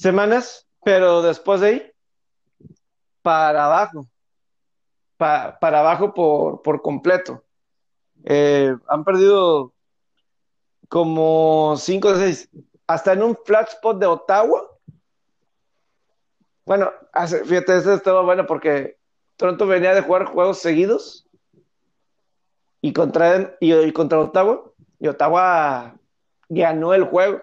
semanas, 0.00 0.66
pero 0.82 1.20
después 1.20 1.60
de 1.60 1.66
ahí, 1.66 1.92
para 3.22 3.66
abajo, 3.66 4.08
para 5.18 5.80
abajo 5.80 6.14
por, 6.14 6.62
por 6.62 6.80
completo. 6.80 7.44
Eh, 8.24 8.74
han 8.88 9.04
perdido 9.04 9.74
como 10.88 11.76
5 11.76 12.14
de 12.14 12.32
6, 12.34 12.48
hasta 12.86 13.12
en 13.12 13.22
un 13.22 13.38
flat 13.44 13.68
spot 13.68 13.98
de 13.98 14.06
Ottawa. 14.06 14.66
Bueno, 16.64 16.90
fíjate, 17.44 17.76
esto 17.76 17.92
estaba 17.92 18.22
bueno 18.22 18.46
porque 18.46 18.96
Toronto 19.36 19.66
venía 19.66 19.94
de 19.94 20.02
jugar 20.02 20.24
juegos 20.24 20.58
seguidos. 20.58 21.26
Y 22.80 22.94
contra, 22.94 23.54
y 23.60 23.92
contra 23.92 24.20
Ottawa, 24.20 24.72
y 24.98 25.08
Ottawa 25.08 25.94
ganó 26.48 26.94
el 26.94 27.04
juego 27.04 27.42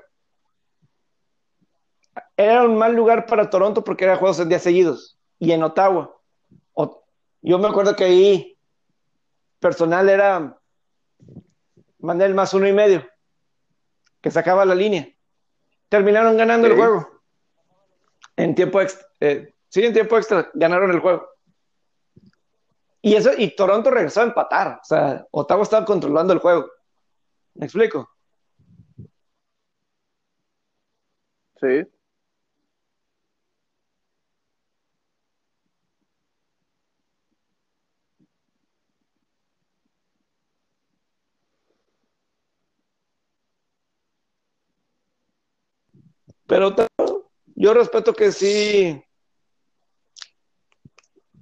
era 2.35 2.63
un 2.63 2.77
mal 2.77 2.95
lugar 2.95 3.25
para 3.25 3.49
Toronto 3.49 3.83
porque 3.83 4.05
era 4.05 4.15
juegos 4.15 4.39
en 4.39 4.49
días 4.49 4.63
seguidos. 4.63 5.17
Y 5.39 5.51
en 5.51 5.63
Ottawa. 5.63 6.15
yo 7.41 7.59
me 7.59 7.67
acuerdo 7.67 7.95
que 7.95 8.03
ahí 8.03 8.57
personal 9.59 10.09
era 10.09 10.59
Manel 11.99 12.33
más 12.33 12.53
uno 12.53 12.67
y 12.67 12.73
medio, 12.73 13.07
que 14.21 14.31
sacaba 14.31 14.65
la 14.65 14.75
línea. 14.75 15.07
Terminaron 15.89 16.37
ganando 16.37 16.67
el 16.67 16.75
juego. 16.75 17.21
En 18.35 18.53
tiempo 18.55 18.81
extra. 18.81 19.07
Eh, 19.19 19.53
sí, 19.69 19.83
en 19.83 19.93
tiempo 19.93 20.17
extra 20.17 20.49
ganaron 20.53 20.91
el 20.91 20.99
juego. 20.99 21.27
Y 23.01 23.15
eso, 23.15 23.31
y 23.37 23.55
Toronto 23.55 23.89
regresó 23.89 24.21
a 24.21 24.25
empatar. 24.25 24.79
O 24.81 24.85
sea, 24.85 25.25
Ottawa 25.31 25.63
estaba 25.63 25.85
controlando 25.85 26.33
el 26.33 26.39
juego. 26.39 26.69
¿Me 27.53 27.65
explico? 27.65 28.09
Sí. 31.59 31.87
Pero 46.47 46.73
yo 47.55 47.73
respeto 47.73 48.13
que 48.13 48.31
sí, 48.31 49.03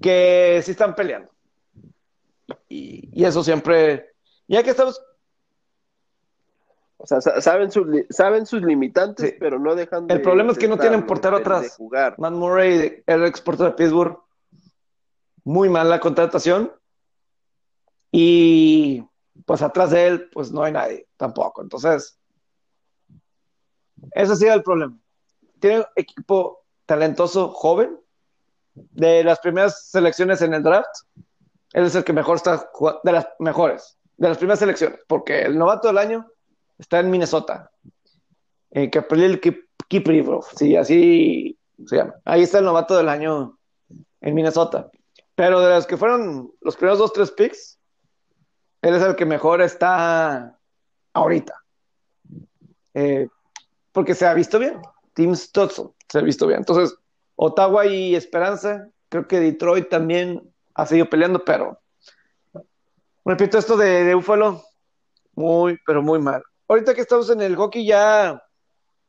que 0.01 0.61
sí 0.63 0.71
están 0.71 0.95
peleando. 0.95 1.31
Y, 2.67 3.23
eso 3.23 3.43
siempre, 3.43 4.13
ya 4.47 4.63
que 4.63 4.71
estamos, 4.71 5.01
O 6.97 7.07
sea, 7.07 7.21
saben, 7.21 7.71
sus, 7.71 7.87
saben 8.09 8.45
sus 8.45 8.61
limitantes, 8.61 9.35
pero 9.39 9.59
no 9.59 9.75
dejan 9.75 10.07
de. 10.07 10.15
El 10.15 10.21
problema 10.21 10.51
es 10.51 10.57
que 10.57 10.67
no 10.67 10.77
tienen 10.77 11.05
portero 11.05 11.37
atrás. 11.37 11.75
Jugar. 11.77 12.15
Matt 12.17 12.33
Murray, 12.33 13.03
el 13.05 13.25
ex 13.25 13.41
portero 13.41 13.69
de 13.69 13.75
Pittsburgh, 13.75 14.19
muy 15.43 15.69
mala 15.69 15.99
contratación. 15.99 16.73
Y 18.11 19.03
pues 19.45 19.61
atrás 19.61 19.91
de 19.91 20.07
él, 20.07 20.29
pues 20.31 20.51
no 20.51 20.63
hay 20.63 20.71
nadie 20.71 21.07
tampoco. 21.17 21.61
Entonces, 21.61 22.17
ese 24.11 24.49
ha 24.49 24.53
el 24.53 24.63
problema. 24.63 24.97
Tiene 25.59 25.79
un 25.79 25.85
equipo 25.95 26.63
talentoso, 26.85 27.49
joven, 27.49 27.99
de 28.73 29.23
las 29.23 29.39
primeras 29.39 29.89
selecciones 29.89 30.41
en 30.41 30.53
el 30.53 30.63
draft. 30.63 30.89
Él 31.73 31.85
es 31.85 31.95
el 31.95 32.03
que 32.03 32.13
mejor 32.13 32.37
está 32.37 32.69
de 33.03 33.11
las 33.11 33.27
mejores, 33.39 33.97
de 34.17 34.29
las 34.29 34.37
primeras 34.37 34.59
selecciones, 34.59 34.99
porque 35.07 35.41
el 35.41 35.57
novato 35.57 35.87
del 35.87 35.97
año 35.97 36.25
está 36.77 36.99
en 36.99 37.09
Minnesota. 37.09 37.71
Eh, 38.71 38.91
el 38.93 39.41
Kiprivro, 39.87 40.41
sí, 40.55 40.75
así 40.75 41.57
se 41.85 41.97
llama. 41.97 42.15
Ahí 42.25 42.43
está 42.43 42.59
el 42.59 42.65
novato 42.65 42.95
del 42.95 43.09
año 43.09 43.57
en 44.21 44.33
Minnesota. 44.33 44.89
Pero 45.35 45.59
de 45.59 45.69
los 45.69 45.85
que 45.85 45.97
fueron 45.97 46.53
los 46.61 46.75
primeros 46.75 46.99
dos, 46.99 47.13
tres 47.13 47.31
picks, 47.31 47.77
él 48.81 48.95
es 48.95 49.03
el 49.03 49.15
que 49.15 49.25
mejor 49.25 49.61
está 49.61 50.57
ahorita. 51.13 51.61
Eh, 52.93 53.27
porque 53.95 54.13
se 54.13 54.25
ha 54.25 54.33
visto 54.33 54.59
bien. 54.59 54.81
Tim 55.13 55.33
Stutson 55.33 55.95
se 56.09 56.19
ha 56.19 56.21
visto 56.21 56.45
bien. 56.45 56.59
Entonces, 56.59 56.99
Ottawa 57.37 57.85
y 57.85 58.13
Esperanza, 58.13 58.89
creo 59.07 59.25
que 59.25 59.39
Detroit 59.39 59.87
también 59.87 60.53
ha 60.73 60.85
seguido 60.85 61.09
peleando, 61.09 61.45
pero 61.45 61.79
repito, 63.23 63.57
esto 63.57 63.77
de, 63.77 64.13
Buffalo, 64.13 64.61
muy, 65.33 65.79
pero 65.87 66.03
muy 66.03 66.19
mal. 66.19 66.43
Ahorita 66.67 66.93
que 66.93 67.01
estamos 67.01 67.29
en 67.29 67.41
el 67.41 67.55
hockey 67.55 67.85
ya, 67.85 68.43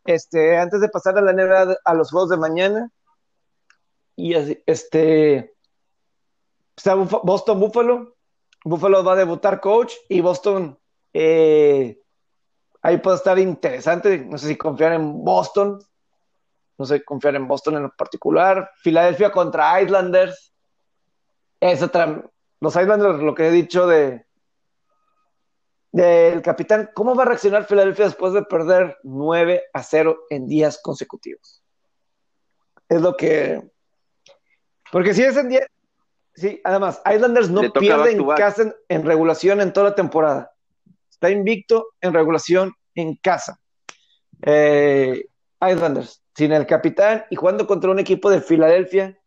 este, 0.05 0.57
antes 0.57 0.81
de 0.81 0.89
pasar 0.89 1.19
a 1.19 1.21
la 1.21 1.33
NBA 1.33 1.79
a 1.85 1.95
los 1.95 2.13
juegos 2.13 2.31
de 2.31 2.37
mañana, 2.37 2.89
y 4.15 4.35
este, 4.67 5.53
Boston 7.25 7.59
Buffalo, 7.59 8.17
Buffalo 8.65 9.03
va 9.03 9.15
a 9.15 9.17
debutar 9.17 9.61
coach 9.61 9.95
y 10.09 10.21
Boston, 10.21 10.79
eh, 11.13 12.01
ahí 12.87 12.99
puede 12.99 13.17
estar 13.17 13.37
interesante, 13.37 14.19
no 14.19 14.39
sé 14.39 14.47
si 14.47 14.57
confiar 14.57 14.93
en 14.93 15.25
Boston, 15.25 15.83
no 16.79 16.85
sé 16.85 17.03
confiar 17.03 17.35
en 17.35 17.49
Boston 17.49 17.75
en 17.75 17.83
lo 17.83 17.91
particular, 17.91 18.71
Filadelfia 18.77 19.33
contra 19.33 19.83
Islanders, 19.83 20.55
es 21.59 21.83
otra, 21.83 22.23
los 22.61 22.77
Islanders, 22.77 23.19
lo 23.19 23.35
que 23.35 23.49
he 23.49 23.51
dicho 23.51 23.89
de 23.89 24.25
del 25.91 26.43
capitán, 26.43 26.91
¿cómo 26.95 27.17
va 27.17 27.25
a 27.25 27.27
reaccionar 27.27 27.65
Filadelfia 27.65 28.05
después 28.05 28.35
de 28.35 28.43
perder 28.43 28.99
9 29.03 29.65
a 29.73 29.83
0 29.83 30.19
en 30.31 30.47
días 30.47 30.79
consecutivos? 30.81 31.65
Es 32.89 33.01
lo 33.01 33.17
que. 33.17 33.69
Porque 34.93 35.15
si 35.15 35.25
es 35.25 35.37
en 35.39 35.49
día. 35.49 35.67
Sí, 36.35 36.61
además, 36.65 37.01
Islanders 37.11 37.49
no 37.49 37.73
pierde 37.73 38.13
en 38.13 38.27
casa 38.29 38.75
en, 38.91 39.07
regulación 39.07 39.63
en 39.63 39.73
toda 39.73 39.89
la 39.89 39.95
temporada. 39.95 40.53
Está 41.17 41.31
invicto 41.31 41.95
en 42.03 42.13
regulación 42.13 42.75
en 42.95 43.17
casa. 43.17 43.59
Eh, 44.43 45.25
Islanders, 45.61 46.23
sin 46.35 46.53
el 46.53 46.67
capitán 46.67 47.25
y 47.31 47.37
jugando 47.37 47.67
contra 47.67 47.91
un 47.91 47.99
equipo 47.99 48.29
de 48.29 48.43
Filadelfia 48.43 49.19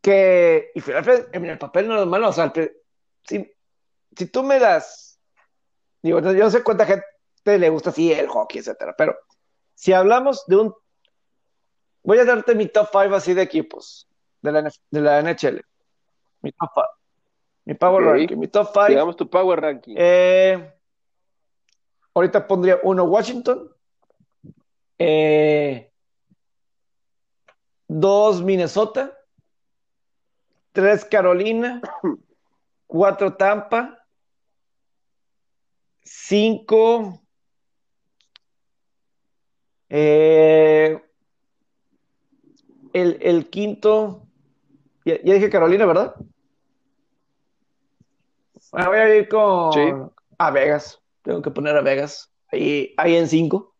que. 0.00 0.70
Y 0.72 0.80
Filadelfia 0.80 1.28
en 1.32 1.46
el 1.46 1.58
papel 1.58 1.88
no 1.88 2.00
es 2.00 2.06
malo, 2.06 2.28
o 2.28 2.32
sea, 2.32 2.52
si, 3.26 3.52
si 4.16 4.26
tú 4.26 4.44
me 4.44 4.60
das, 4.60 5.18
yo 6.02 6.20
no 6.20 6.50
sé 6.50 6.62
cuánta 6.62 6.86
gente 6.86 7.04
le 7.44 7.68
gusta 7.68 7.90
así 7.90 8.12
el 8.12 8.28
hockey, 8.28 8.60
etcétera, 8.60 8.94
pero 8.96 9.16
si 9.74 9.92
hablamos 9.92 10.44
de 10.46 10.56
un, 10.56 10.74
voy 12.04 12.18
a 12.18 12.24
darte 12.24 12.54
mi 12.54 12.68
top 12.68 12.88
5 12.92 13.16
así 13.16 13.34
de 13.34 13.42
equipos 13.42 14.08
de 14.42 14.52
la, 14.52 14.62
de 14.62 15.00
la 15.00 15.22
NHL, 15.22 15.60
mi 16.42 16.52
top 16.52 16.70
5, 16.72 17.01
mi 17.64 17.74
power 17.74 18.02
ranking, 18.04 18.36
mi 18.36 18.48
top 18.48 18.68
5. 18.72 18.88
Digamos 18.88 19.16
tu 19.16 19.28
power 19.28 19.60
ranking. 19.60 19.94
Eh, 19.96 20.72
ahorita 22.14 22.46
pondría 22.46 22.80
uno 22.82 23.04
Washington, 23.04 23.70
eh, 24.98 25.92
dos 27.88 28.42
Minnesota, 28.42 29.16
tres 30.72 31.04
Carolina, 31.04 31.80
cuatro 32.86 33.34
Tampa, 33.36 34.02
Cinco. 36.04 37.20
Eh, 39.88 41.00
el, 42.92 43.50
quinto. 43.50 44.26
Ya, 45.04 45.18
dije 45.18 45.50
Carolina, 45.50 45.86
¿verdad? 45.86 46.14
Bueno, 48.72 48.88
voy 48.88 48.98
a 48.98 49.16
ir 49.16 49.28
con. 49.28 50.12
A 50.38 50.50
Vegas. 50.50 51.00
Tengo 51.22 51.42
que 51.42 51.50
poner 51.50 51.76
a 51.76 51.82
Vegas. 51.82 52.32
Ahí, 52.50 52.94
ahí 52.96 53.16
en 53.16 53.28
cinco. 53.28 53.76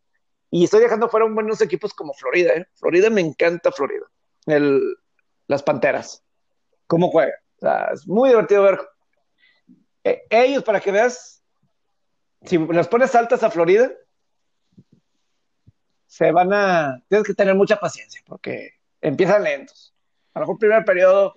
Y 0.51 0.63
estoy 0.63 0.81
dejando 0.81 1.09
fuera 1.09 1.25
buenos 1.27 1.61
equipos 1.61 1.93
como 1.95 2.13
Florida. 2.13 2.53
¿eh? 2.53 2.67
Florida 2.75 3.09
me 3.09 3.21
encanta 3.21 3.71
Florida. 3.71 4.05
El, 4.45 4.95
las 5.47 5.63
Panteras. 5.63 6.23
¿Cómo 6.87 7.09
juega? 7.09 7.33
es 7.91 8.07
muy 8.07 8.29
divertido 8.29 8.63
ver. 8.63 8.79
Eh, 10.03 10.21
ellos, 10.29 10.63
para 10.63 10.79
que 10.79 10.91
veas, 10.91 11.41
si 12.43 12.57
las 12.57 12.87
pones 12.87 13.15
altas 13.15 13.41
a 13.41 13.49
Florida, 13.49 13.91
se 16.05 16.31
van 16.31 16.53
a. 16.53 17.03
Tienes 17.09 17.25
que 17.25 17.33
tener 17.33 17.55
mucha 17.55 17.77
paciencia 17.77 18.21
porque 18.27 18.73
empiezan 19.01 19.43
lentos. 19.43 19.95
A 20.35 20.39
lo 20.39 20.45
mejor 20.45 20.59
primer 20.59 20.85
periodo, 20.85 21.33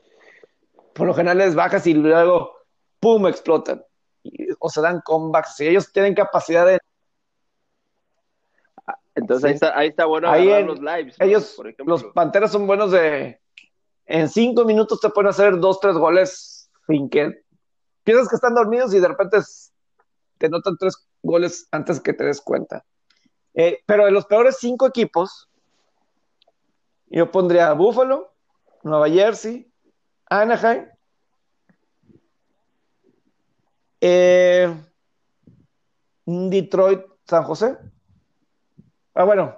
por 0.92 1.06
lo 1.06 1.14
general 1.14 1.40
es 1.40 1.54
bajas 1.54 1.86
y 1.86 1.94
luego, 1.94 2.55
¡pum! 3.06 3.28
explotan. 3.28 3.84
o 4.58 4.68
se 4.68 4.80
dan 4.80 5.00
comebacks. 5.02 5.54
Si 5.54 5.68
ellos 5.68 5.92
tienen 5.92 6.14
capacidad 6.14 6.66
de. 6.66 6.80
Entonces 9.14 9.44
ahí, 9.44 9.54
está, 9.54 9.78
ahí 9.78 9.88
está 9.88 10.06
bueno 10.06 10.28
ahí 10.28 10.64
los 10.64 10.80
lives. 10.80 11.16
Ellos, 11.20 11.56
los 11.78 12.04
Panteras 12.06 12.50
son 12.50 12.66
buenos 12.66 12.90
de. 12.90 13.40
En 14.06 14.28
cinco 14.28 14.64
minutos 14.64 15.00
te 15.00 15.08
pueden 15.10 15.30
hacer 15.30 15.58
dos, 15.58 15.78
tres 15.78 15.96
goles 15.96 16.68
sin 16.88 17.08
que. 17.08 17.42
Piensas 18.02 18.28
que 18.28 18.34
están 18.34 18.54
dormidos 18.54 18.92
y 18.92 18.98
de 18.98 19.08
repente 19.08 19.38
te 20.38 20.48
notan 20.48 20.76
tres 20.76 21.06
goles 21.22 21.68
antes 21.70 22.00
que 22.00 22.12
te 22.12 22.24
des 22.24 22.40
cuenta. 22.40 22.84
Eh, 23.54 23.82
pero 23.86 24.04
de 24.04 24.10
los 24.10 24.26
peores 24.26 24.58
cinco 24.58 24.86
equipos, 24.86 25.48
yo 27.06 27.30
pondría 27.30 27.72
Buffalo, 27.72 28.32
Nueva 28.82 29.08
Jersey, 29.08 29.72
Anaheim, 30.26 30.86
eh, 34.00 34.74
Detroit, 36.24 37.02
San 37.24 37.44
José. 37.44 37.76
Ah, 39.14 39.24
bueno. 39.24 39.56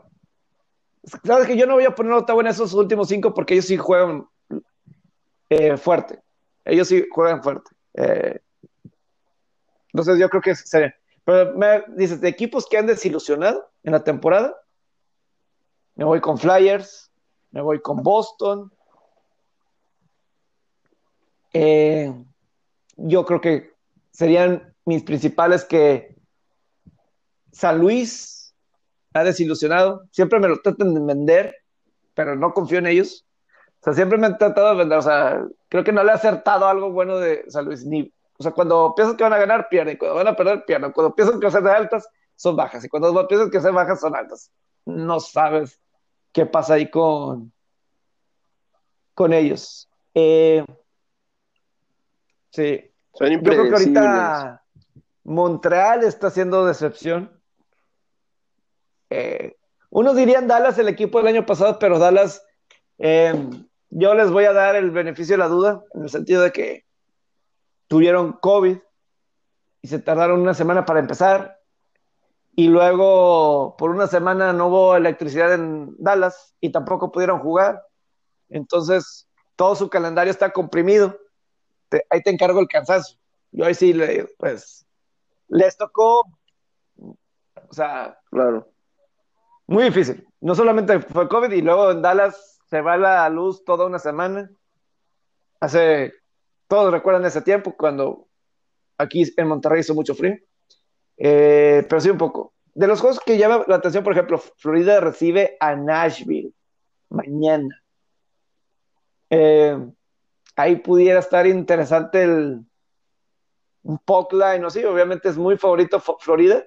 Sabes 1.25 1.47
que 1.47 1.57
yo 1.57 1.67
no 1.67 1.75
voy 1.75 1.85
a 1.85 1.95
poner 1.95 2.13
nota 2.13 2.35
en 2.35 2.47
esos 2.49 2.75
últimos 2.75 3.09
cinco 3.09 3.33
porque 3.33 3.55
ellos 3.55 3.67
sí 3.67 3.77
juegan 3.77 4.29
eh, 5.49 5.77
fuerte. 5.77 6.23
Ellos 6.65 6.89
sí 6.89 7.05
juegan 7.11 7.43
fuerte. 7.43 7.71
Entonces 9.93 10.19
yo 10.19 10.29
creo 10.29 10.43
que 10.43 10.55
sería. 10.55 10.95
Pero 11.25 11.55
me 11.57 11.85
dices, 11.89 12.21
de 12.21 12.29
equipos 12.29 12.67
que 12.67 12.79
han 12.79 12.87
desilusionado 12.87 13.71
en 13.83 13.93
la 13.93 14.03
temporada, 14.03 14.55
me 15.95 16.05
voy 16.05 16.21
con 16.21 16.39
Flyers, 16.39 17.11
me 17.51 17.61
voy 17.61 17.83
con 17.83 18.03
Boston. 18.03 18.73
Eh, 21.53 22.15
yo 22.97 23.27
creo 23.27 23.41
que 23.41 23.73
serían 24.19 24.75
mis 24.85 25.05
principales 25.05 25.65
que 25.65 26.17
San 27.53 27.79
Luis 27.79 28.53
ha 29.15 29.23
desilusionado. 29.23 30.09
Siempre 30.11 30.41
me 30.41 30.49
lo 30.49 30.61
tratan 30.61 30.93
de 30.93 31.01
vender, 31.01 31.55
pero 32.15 32.35
no 32.35 32.53
confío 32.53 32.79
en 32.81 32.89
ellos. 32.89 33.25
O 33.81 33.85
sea, 33.85 33.93
siempre 33.93 34.19
me 34.19 34.27
han 34.27 34.37
tratado 34.37 34.71
de 34.71 34.79
vender. 34.79 34.99
O 34.99 35.03
sea, 35.03 35.47
creo 35.69 35.85
que 35.85 35.93
no 35.93 36.03
le 36.03 36.11
ha 36.11 36.17
acertado 36.17 36.67
algo 36.67 36.91
bueno 36.91 37.19
de 37.19 37.45
San 37.49 37.67
Luis, 37.67 37.87
ni, 37.87 38.13
o 38.37 38.43
sea, 38.43 38.51
cuando 38.51 38.93
piensan 38.97 39.17
que 39.17 39.23
van 39.23 39.35
a 39.35 39.39
ganar, 39.39 39.69
pierden. 39.69 39.97
Cuando 39.97 40.17
van 40.17 40.27
a 40.27 40.35
perder, 40.35 40.65
pierden. 40.65 40.91
Cuando 40.91 41.15
piensan 41.15 41.39
que 41.39 41.47
van 41.47 41.57
a 41.57 41.61
ser 41.61 41.69
altas, 41.69 42.09
son 42.35 42.57
bajas. 42.57 42.85
Y 42.85 42.89
cuando 42.89 43.29
piensan 43.29 43.53
que 43.53 43.61
ser 43.61 43.73
bajas, 43.73 44.01
son 44.01 44.17
altas. 44.17 44.51
No 44.85 45.21
sabes 45.21 45.81
qué 46.33 46.45
pasa 46.45 46.75
ahí 46.75 46.91
con, 46.91 47.53
con 49.15 49.33
ellos. 49.33 49.89
Eh, 50.13 50.65
sí. 52.51 52.91
Son 53.19 53.31
Yo 53.31 53.41
creo 53.41 53.65
que 53.65 53.75
ahorita 53.75 54.63
Montreal 55.25 56.05
está 56.05 56.29
haciendo 56.29 56.65
decepción. 56.65 57.33
Eh, 59.11 59.57
unos 59.91 60.15
dirían 60.17 60.47
Dallas, 60.47 60.79
el 60.79 60.89
equipo 60.89 61.19
del 61.19 61.29
año 61.29 61.45
pasado, 61.45 61.79
pero 61.79 61.99
Dallas, 61.99 62.45
eh, 62.99 63.35
yo 63.91 64.15
les 64.15 64.31
voy 64.31 64.45
a 64.45 64.53
dar 64.53 64.77
el 64.77 64.91
beneficio 64.91 65.35
de 65.35 65.39
la 65.39 65.49
duda, 65.49 65.83
en 65.95 66.03
el 66.03 66.11
sentido 66.11 66.43
de 66.43 66.53
que 66.53 66.85
tuvieron 67.89 68.35
COVID 68.35 68.79
y 69.83 69.89
se 69.89 69.99
tardaron 69.99 70.41
una 70.41 70.55
semana 70.55 70.85
para 70.85 71.01
empezar. 71.01 71.59
y 72.55 72.67
luego 72.67 73.77
por 73.79 73.91
una 73.91 74.09
semana 74.09 74.53
no 74.53 74.67
hubo 74.67 74.97
electricidad 74.97 75.55
en 75.55 75.95
Dallas 75.99 76.57
y 76.61 76.71
tampoco 76.73 77.13
pudieron 77.13 77.39
jugar. 77.39 77.85
Entonces, 78.49 79.29
todo 79.55 79.77
su 79.77 79.89
calendario 79.89 80.33
está 80.33 80.51
comprimido. 80.51 81.17
Ahí 82.11 82.23
te 82.23 82.31
encargo 82.31 82.61
el 82.61 82.69
cansancio. 82.69 83.19
Yo 83.51 83.65
ahí 83.65 83.75
sí, 83.75 83.95
pues, 84.39 84.87
les 85.49 85.77
tocó, 85.77 86.21
o 86.99 87.73
sea, 87.73 88.19
claro. 88.31 88.69
Muy 89.67 89.85
difícil. 89.85 90.27
No 90.41 90.55
solamente 90.55 91.01
fue 91.01 91.29
COVID 91.29 91.51
y 91.53 91.63
luego 91.63 91.91
en 91.91 92.03
Dallas 92.03 92.59
se 92.71 92.81
va 92.81 92.97
la 92.97 93.29
luz 93.29 93.65
toda 93.65 93.87
una 93.87 93.99
semana. 93.99 94.51
Hace, 95.61 96.13
todos 96.69 96.93
recuerdan 96.93 97.25
ese 97.25 97.43
tiempo 97.43 97.75
cuando 97.77 98.29
aquí 98.97 99.25
en 99.37 99.49
Monterrey 99.49 99.81
hizo 99.81 99.95
mucho 99.95 100.15
frío. 100.15 100.37
Eh, 101.17 101.85
pero 101.89 102.01
sí 102.01 102.11
un 102.11 102.19
poco. 102.19 102.55
De 102.75 102.87
los 102.87 103.01
juegos 103.01 103.21
que 103.21 103.37
llama 103.37 103.65
la 103.67 103.77
atención, 103.77 104.05
por 104.05 104.13
ejemplo, 104.13 104.39
Florida 104.39 105.01
recibe 105.01 105.57
a 105.61 105.75
Nashville 105.75 106.53
mañana. 107.09 107.83
Eh, 109.31 109.77
ahí 110.59 110.75
pudiera 110.77 111.21
estar 111.21 111.47
interesante 111.47 112.25
el 112.25 112.65
un 113.85 113.99
line, 114.33 114.59
no 114.59 114.71
sé, 114.71 114.85
obviamente 114.87 115.29
es 115.29 115.39
muy 115.39 115.57
favorito 115.57 116.01
Florida, 116.01 116.65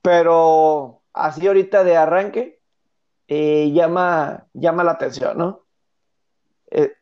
pero 0.00 1.02
así 1.12 1.46
ahorita 1.46 1.82
de 1.82 1.96
arranque 1.96 2.62
eh, 3.26 3.72
llama, 3.72 4.46
llama 4.54 4.84
la 4.84 4.92
atención, 4.92 5.36
¿no? 5.36 5.66
Eh, 6.70 6.94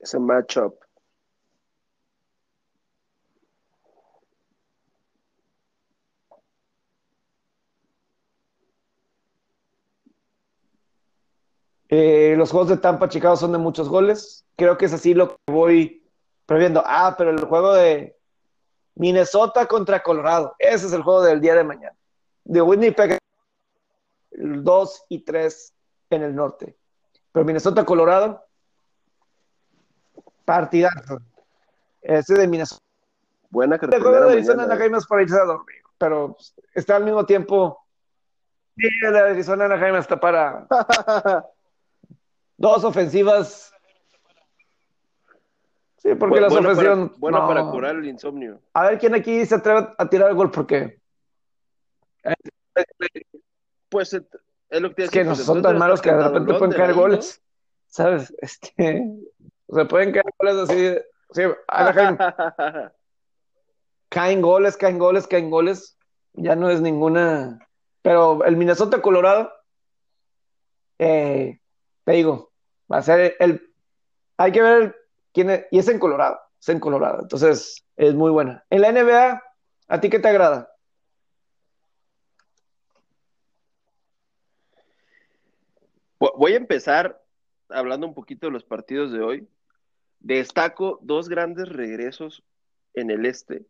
ese 0.00 0.18
matchup. 0.18 0.83
Eh, 11.96 12.34
los 12.36 12.50
juegos 12.50 12.70
de 12.70 12.76
Tampa 12.76 13.08
Chicago 13.08 13.36
son 13.36 13.52
de 13.52 13.58
muchos 13.58 13.88
goles. 13.88 14.44
Creo 14.56 14.76
que 14.76 14.86
es 14.86 14.92
así 14.92 15.14
lo 15.14 15.28
que 15.28 15.36
voy 15.46 16.04
previendo. 16.44 16.82
Ah, 16.84 17.14
pero 17.16 17.30
el 17.30 17.44
juego 17.44 17.72
de 17.72 18.18
Minnesota 18.96 19.66
contra 19.66 20.02
Colorado. 20.02 20.56
Ese 20.58 20.86
es 20.86 20.92
el 20.92 21.04
juego 21.04 21.22
del 21.22 21.40
día 21.40 21.54
de 21.54 21.62
mañana. 21.62 21.96
De 22.42 22.60
Winnipeg, 22.60 23.16
2 24.32 25.04
y 25.08 25.20
3 25.20 25.72
en 26.10 26.22
el 26.24 26.34
norte. 26.34 26.76
Pero 27.30 27.46
Minnesota, 27.46 27.84
Colorado, 27.84 28.44
partidazo. 30.44 31.20
Ese 32.02 32.34
de 32.34 32.48
Minnesota. 32.48 32.82
Buena 33.50 33.76
El 33.76 34.02
juego 34.02 34.20
de 34.20 34.32
Arizona 34.32 34.64
Anaheim 34.64 34.96
es 34.96 35.06
para 35.06 35.22
irse 35.22 35.38
a 35.38 35.44
dormir, 35.44 35.80
pero 35.96 36.36
está 36.74 36.96
al 36.96 37.04
mismo 37.04 37.24
tiempo. 37.24 37.86
Sí, 38.76 38.88
el 39.06 39.12
de 39.12 39.20
Arizona 39.20 39.66
Anaheim 39.66 39.94
está 39.94 40.18
para 40.18 40.66
dos 42.56 42.84
ofensivas. 42.84 43.72
Sí, 45.98 46.14
porque 46.14 46.40
las 46.40 46.52
ofensivas. 46.52 47.18
bueno 47.18 47.46
para 47.46 47.64
curar 47.70 47.96
el 47.96 48.06
insomnio. 48.06 48.60
A 48.74 48.90
ver 48.90 48.98
quién 48.98 49.14
aquí 49.14 49.44
se 49.46 49.54
atreve 49.54 49.88
a 49.96 50.08
tirar 50.08 50.30
el 50.30 50.36
gol, 50.36 50.50
porque. 50.50 51.00
Pues 53.88 54.12
es 54.12 54.80
lo 54.80 54.94
que, 54.94 55.04
es 55.04 55.10
que 55.10 55.24
no 55.24 55.36
son 55.36 55.62
tan 55.62 55.78
malos 55.78 56.02
que 56.02 56.10
de 56.10 56.22
repente 56.22 56.54
pueden 56.54 56.76
caer 56.76 56.94
goles. 56.94 57.42
¿Sabes? 57.86 58.34
Este. 58.42 59.04
Se 59.68 59.84
pueden 59.86 60.12
caer 60.12 60.26
goles 60.38 60.56
así. 60.56 60.96
Sí, 61.30 61.42
caen 64.08 64.42
goles, 64.42 64.76
caen 64.76 64.98
goles, 64.98 65.26
caen 65.26 65.50
goles. 65.50 65.96
Ya 66.34 66.56
no 66.56 66.70
es 66.70 66.80
ninguna. 66.80 67.58
Pero 68.02 68.44
el 68.44 68.56
Minnesota 68.56 69.00
Colorado, 69.00 69.52
eh, 70.98 71.60
te 72.04 72.12
digo, 72.12 72.52
va 72.90 72.98
a 72.98 73.02
ser 73.02 73.36
el. 73.38 73.74
Hay 74.36 74.52
que 74.52 74.62
ver 74.62 74.96
quién 75.32 75.50
es. 75.50 75.66
Y 75.70 75.78
es 75.78 75.88
en 75.88 75.98
Colorado. 75.98 76.38
Es 76.60 76.68
en 76.68 76.80
Colorado. 76.80 77.22
Entonces, 77.22 77.84
es 77.96 78.14
muy 78.14 78.30
buena. 78.30 78.64
En 78.70 78.82
la 78.82 78.92
NBA, 78.92 79.42
¿a 79.88 80.00
ti 80.00 80.10
qué 80.10 80.18
te 80.18 80.28
agrada? 80.28 80.70
Voy 86.18 86.52
a 86.54 86.56
empezar 86.56 87.22
hablando 87.68 88.06
un 88.06 88.14
poquito 88.14 88.46
de 88.46 88.52
los 88.52 88.64
partidos 88.64 89.12
de 89.12 89.20
hoy. 89.20 89.48
Destaco 90.20 90.98
dos 91.02 91.28
grandes 91.28 91.68
regresos 91.68 92.42
en 92.94 93.10
el 93.10 93.26
este, 93.26 93.66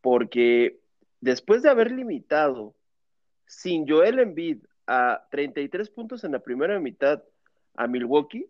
porque 0.00 0.80
después 1.20 1.62
de 1.62 1.70
haber 1.70 1.92
limitado 1.92 2.74
sin 3.46 3.88
Joel 3.88 4.18
Embiid 4.18 4.64
a 4.86 5.26
33 5.30 5.90
puntos 5.90 6.24
en 6.24 6.32
la 6.32 6.40
primera 6.40 6.78
mitad 6.80 7.22
a 7.76 7.86
Milwaukee, 7.86 8.48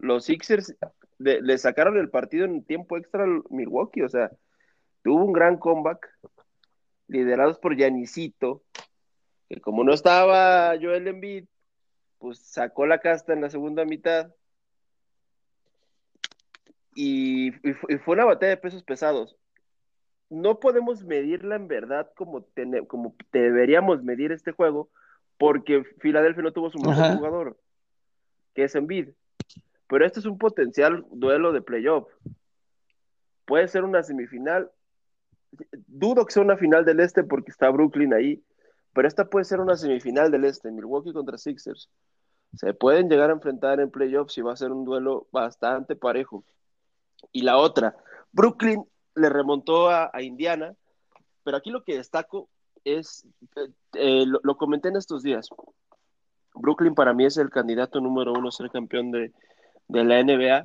los 0.00 0.24
Sixers 0.24 0.76
le 1.18 1.58
sacaron 1.58 1.98
el 1.98 2.08
partido 2.08 2.44
en 2.44 2.64
tiempo 2.64 2.96
extra 2.96 3.26
Milwaukee, 3.50 4.02
o 4.02 4.08
sea, 4.08 4.30
tuvo 5.02 5.24
un 5.24 5.32
gran 5.32 5.58
comeback, 5.58 6.08
liderados 7.08 7.58
por 7.58 7.76
Yanisito, 7.76 8.62
que 9.48 9.60
como 9.60 9.84
no 9.84 9.92
estaba 9.92 10.76
Joel 10.80 11.08
Embiid, 11.08 11.46
pues 12.18 12.38
sacó 12.38 12.86
la 12.86 13.00
casta 13.00 13.32
en 13.32 13.40
la 13.40 13.50
segunda 13.50 13.84
mitad 13.84 14.32
y, 16.94 17.52
fue 18.04 18.14
una 18.14 18.24
batalla 18.24 18.50
de 18.50 18.56
pesos 18.56 18.82
pesados. 18.82 19.36
No 20.28 20.60
podemos 20.60 21.02
medirla 21.04 21.56
en 21.56 21.66
verdad 21.66 22.10
como, 22.14 22.46
como 22.86 23.16
deberíamos 23.32 24.02
medir 24.02 24.32
este 24.32 24.52
juego, 24.52 24.90
porque 25.40 25.84
Filadelfia 26.00 26.42
no 26.42 26.52
tuvo 26.52 26.70
su 26.70 26.78
mejor 26.78 27.16
jugador, 27.16 27.58
que 28.54 28.64
es 28.64 28.74
Embiid. 28.74 29.08
Pero 29.88 30.04
este 30.04 30.20
es 30.20 30.26
un 30.26 30.36
potencial 30.36 31.06
duelo 31.10 31.52
de 31.52 31.62
playoff. 31.62 32.06
Puede 33.46 33.66
ser 33.66 33.84
una 33.84 34.02
semifinal. 34.02 34.70
Dudo 35.86 36.26
que 36.26 36.34
sea 36.34 36.42
una 36.42 36.58
final 36.58 36.84
del 36.84 37.00
este 37.00 37.24
porque 37.24 37.52
está 37.52 37.70
Brooklyn 37.70 38.12
ahí, 38.12 38.44
pero 38.92 39.08
esta 39.08 39.30
puede 39.30 39.46
ser 39.46 39.60
una 39.60 39.76
semifinal 39.76 40.30
del 40.30 40.44
este, 40.44 40.70
Milwaukee 40.70 41.14
contra 41.14 41.38
Sixers. 41.38 41.88
Se 42.52 42.74
pueden 42.74 43.08
llegar 43.08 43.30
a 43.30 43.32
enfrentar 43.32 43.80
en 43.80 43.90
playoffs 43.90 44.36
y 44.36 44.42
va 44.42 44.52
a 44.52 44.56
ser 44.56 44.72
un 44.72 44.84
duelo 44.84 45.26
bastante 45.32 45.96
parejo. 45.96 46.44
Y 47.32 47.42
la 47.42 47.56
otra, 47.56 47.96
Brooklyn 48.32 48.84
le 49.14 49.30
remontó 49.30 49.88
a, 49.88 50.10
Indiana, 50.20 50.74
pero 51.44 51.56
aquí 51.56 51.70
lo 51.70 51.82
que 51.82 51.96
destaco 51.96 52.50
es, 52.84 53.26
eh, 53.56 53.68
eh, 53.94 54.24
lo, 54.26 54.56
comenté 54.56 54.88
en 54.88 54.96
estos 54.96 55.22
días, 55.22 55.48
Brooklyn 56.54 56.94
para 56.94 57.14
mí 57.14 57.24
es 57.24 57.36
el 57.36 57.50
candidato 57.50 58.00
número 58.00 58.32
uno 58.32 58.48
a 58.48 58.52
ser 58.52 58.70
campeón 58.70 59.10
de, 59.10 59.32
la 59.88 60.22
NBA, 60.22 60.64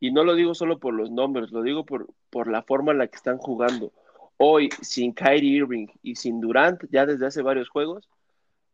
y 0.00 0.12
no 0.12 0.24
lo 0.24 0.34
digo 0.34 0.54
solo 0.54 0.78
por 0.78 0.94
los 0.94 1.10
nombres, 1.10 1.50
lo 1.50 1.62
digo 1.62 1.84
por, 1.84 2.08
por 2.30 2.48
la 2.48 2.62
forma 2.62 2.92
en 2.92 2.98
la 2.98 3.06
que 3.06 3.16
están 3.16 3.38
jugando. 3.38 3.92
Hoy, 4.36 4.68
sin 4.82 5.12
Kyrie 5.12 5.56
Irving 5.56 5.86
y 6.02 6.16
sin 6.16 6.40
Durant, 6.40 6.82
ya 6.90 7.06
desde 7.06 7.26
hace 7.26 7.42
varios 7.42 7.70
juegos, 7.70 8.08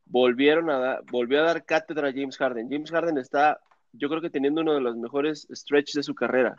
volvieron 0.05 0.69
a 0.71 1.01
volvió 1.11 1.41
a 1.41 1.45
dar 1.45 1.65
cátedra 1.65 2.09
a 2.09 2.13
James 2.13 2.37
Harden. 2.37 2.69
James 2.69 2.91
Harden 2.91 3.19
está, 3.19 3.61
yo 3.93 4.09
creo 4.09 4.21
que 4.21 4.31
teniendo 4.31 4.63
uno 4.63 4.75
de 4.75 4.81
los 4.81 4.97
mejores 4.97 5.47
stretches 5.53 5.95
de 5.95 6.03
su 6.03 6.15
carrera 6.15 6.57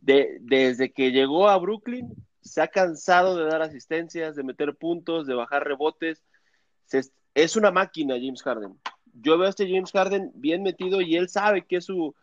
desde 0.00 0.92
que 0.92 1.12
llegó 1.12 1.48
a 1.48 1.58
Brooklyn, 1.58 2.08
se 2.42 2.62
ha 2.62 2.68
cansado 2.68 3.36
de 3.36 3.44
dar 3.44 3.62
asistencias, 3.62 4.36
de 4.36 4.42
meter 4.42 4.74
puntos, 4.76 5.26
de 5.26 5.34
bajar 5.34 5.64
rebotes. 5.64 6.22
es 7.34 7.56
una 7.56 7.70
máquina 7.70 8.14
James 8.14 8.42
Harden. 8.42 8.78
Yo 9.12 9.36
veo 9.38 9.46
a 9.46 9.50
este 9.50 9.68
James 9.68 9.92
Harden 9.92 10.30
bien 10.34 10.62
metido 10.62 11.00
y 11.00 11.16
él 11.16 11.28
sabe 11.28 11.66
que 11.66 11.80
su 11.80 12.14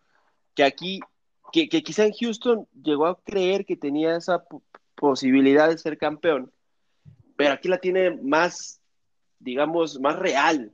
que 0.55 0.63
aquí 0.63 0.99
que, 1.51 1.69
quizá 1.69 2.05
en 2.05 2.13
Houston 2.13 2.67
llegó 2.83 3.07
a 3.07 3.21
creer 3.21 3.65
que 3.65 3.77
tenía 3.77 4.17
esa 4.17 4.43
posibilidad 4.95 5.69
de 5.69 5.77
ser 5.77 5.97
campeón, 5.97 6.51
pero 7.35 7.53
aquí 7.53 7.67
la 7.67 7.77
tiene 7.77 8.11
más, 8.11 8.81
digamos, 9.39 9.99
más 9.99 10.17
real, 10.17 10.71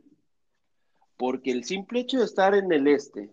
porque 1.17 1.51
el 1.51 1.63
simple 1.63 2.01
hecho 2.01 2.19
de 2.19 2.25
estar 2.25 2.55
en 2.55 2.71
el 2.71 2.87
este, 2.87 3.29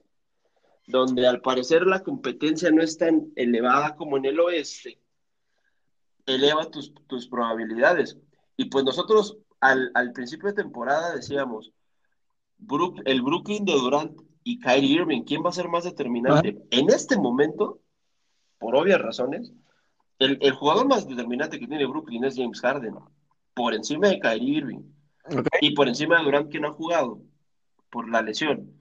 donde 0.87 1.27
al 1.27 1.41
parecer 1.41 1.87
la 1.87 2.03
competencia 2.03 2.71
no 2.71 2.83
es 2.83 2.99
tan 2.99 3.33
elevada 3.37 3.95
como 3.97 4.17
en 4.17 4.25
el 4.27 4.41
oeste, 4.41 4.99
eleva 6.35 6.71
tus, 6.71 6.93
probabilidades. 7.29 8.19
Y 8.57 8.67
pues 8.67 8.85
nosotros 8.85 9.39
al, 9.61 9.91
principio 10.15 10.49
de 10.49 10.63
temporada 10.63 11.15
decíamos, 11.15 11.73
el 13.05 13.23
Brooklyn 13.23 13.65
de 13.65 13.73
Durant 13.73 14.21
y 14.45 14.59
Kyrie 14.59 15.01
Irving, 15.01 15.23
¿quién 15.23 15.43
va 15.45 15.51
a 15.51 15.55
ser 15.55 15.69
más 15.69 15.85
determinante? 15.85 16.59
En 16.71 16.91
este 16.91 17.17
momento, 17.17 17.81
por 18.59 18.77
obvias 18.77 19.01
razones, 19.01 19.53
el, 20.19 20.53
jugador 20.53 20.87
más 20.87 21.09
determinante 21.09 21.59
que 21.59 21.67
tiene 21.67 21.87
Brooklyn 21.87 22.25
es 22.25 22.37
James 22.37 22.61
Harden, 22.61 22.95
por 23.55 23.75
encima 23.75 24.09
de 24.09 24.21
Kyrie 24.21 24.59
Irving. 24.59 24.83
Y 25.61 25.75
por 25.75 25.89
encima 25.89 26.19
de 26.19 26.25
Durant, 26.25 26.51
que 26.51 26.61
no 26.61 26.69
ha 26.69 26.73
jugado 26.73 27.23
por 27.91 28.09
la 28.11 28.23
lesión. 28.23 28.73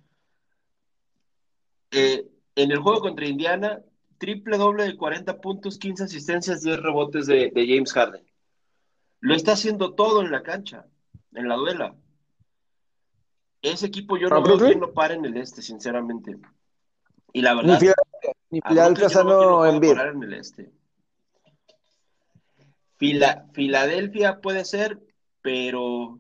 Eh, 1.91 2.27
en 2.55 2.71
el 2.71 2.79
juego 2.79 3.01
contra 3.01 3.27
Indiana, 3.27 3.81
triple 4.19 4.57
doble 4.57 4.83
de 4.83 4.97
40 4.97 5.41
puntos, 5.41 5.79
15 5.79 6.03
asistencias, 6.03 6.61
10 6.61 6.81
rebotes 6.81 7.25
de, 7.25 7.51
James 7.55 7.91
Harden. 7.93 8.23
Lo 9.21 9.33
está 9.33 9.53
haciendo 9.53 9.95
todo 9.95 10.21
en 10.21 10.31
la 10.31 10.43
cancha, 10.43 10.85
en 11.33 11.47
la 11.47 11.55
duela. 11.55 11.95
Ese 13.61 13.87
equipo 13.87 14.17
yo 14.17 14.29
no 14.29 14.43
veo 14.43 14.57
que 14.57 14.75
no 14.75 14.91
pare 14.91 15.15
en 15.15 15.25
el 15.25 15.35
este, 15.37 15.61
sinceramente. 15.61 16.37
Y 17.33 17.41
la 17.41 17.55
verdad, 17.55 17.79
ni 18.49 18.61
Filadelfia 18.61 19.23
no 19.23 19.65
en 19.65 20.23
el 20.23 20.33
este. 20.33 20.71
Filadelfia 22.97 24.39
puede 24.41 24.65
ser, 24.65 24.99
pero 25.41 26.19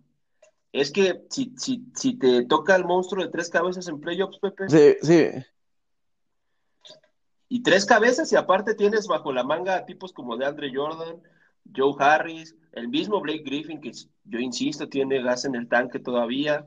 es 0.71 0.91
que 0.91 1.23
si, 1.29 1.53
si, 1.57 1.85
si 1.95 2.17
te 2.17 2.45
toca 2.45 2.75
el 2.75 2.85
monstruo 2.85 3.23
de 3.23 3.31
tres 3.31 3.49
cabezas 3.49 3.87
en 3.87 3.99
playoffs, 3.99 4.39
Pepe. 4.39 4.69
Sí, 4.69 4.95
sí. 5.01 5.45
Y 7.49 7.63
tres 7.63 7.85
cabezas, 7.85 8.31
y 8.31 8.35
aparte 8.35 8.75
tienes 8.75 9.07
bajo 9.07 9.33
la 9.33 9.43
manga 9.43 9.85
tipos 9.85 10.13
como 10.13 10.37
de 10.37 10.45
Andre 10.45 10.71
Jordan, 10.73 11.19
Joe 11.75 11.95
Harris, 11.97 12.55
el 12.73 12.87
mismo 12.87 13.19
Blake 13.19 13.43
Griffin, 13.43 13.81
que 13.81 13.91
yo 14.25 14.39
insisto, 14.39 14.87
tiene 14.87 15.21
gas 15.21 15.45
en 15.45 15.55
el 15.55 15.67
tanque 15.67 15.99
todavía. 15.99 16.65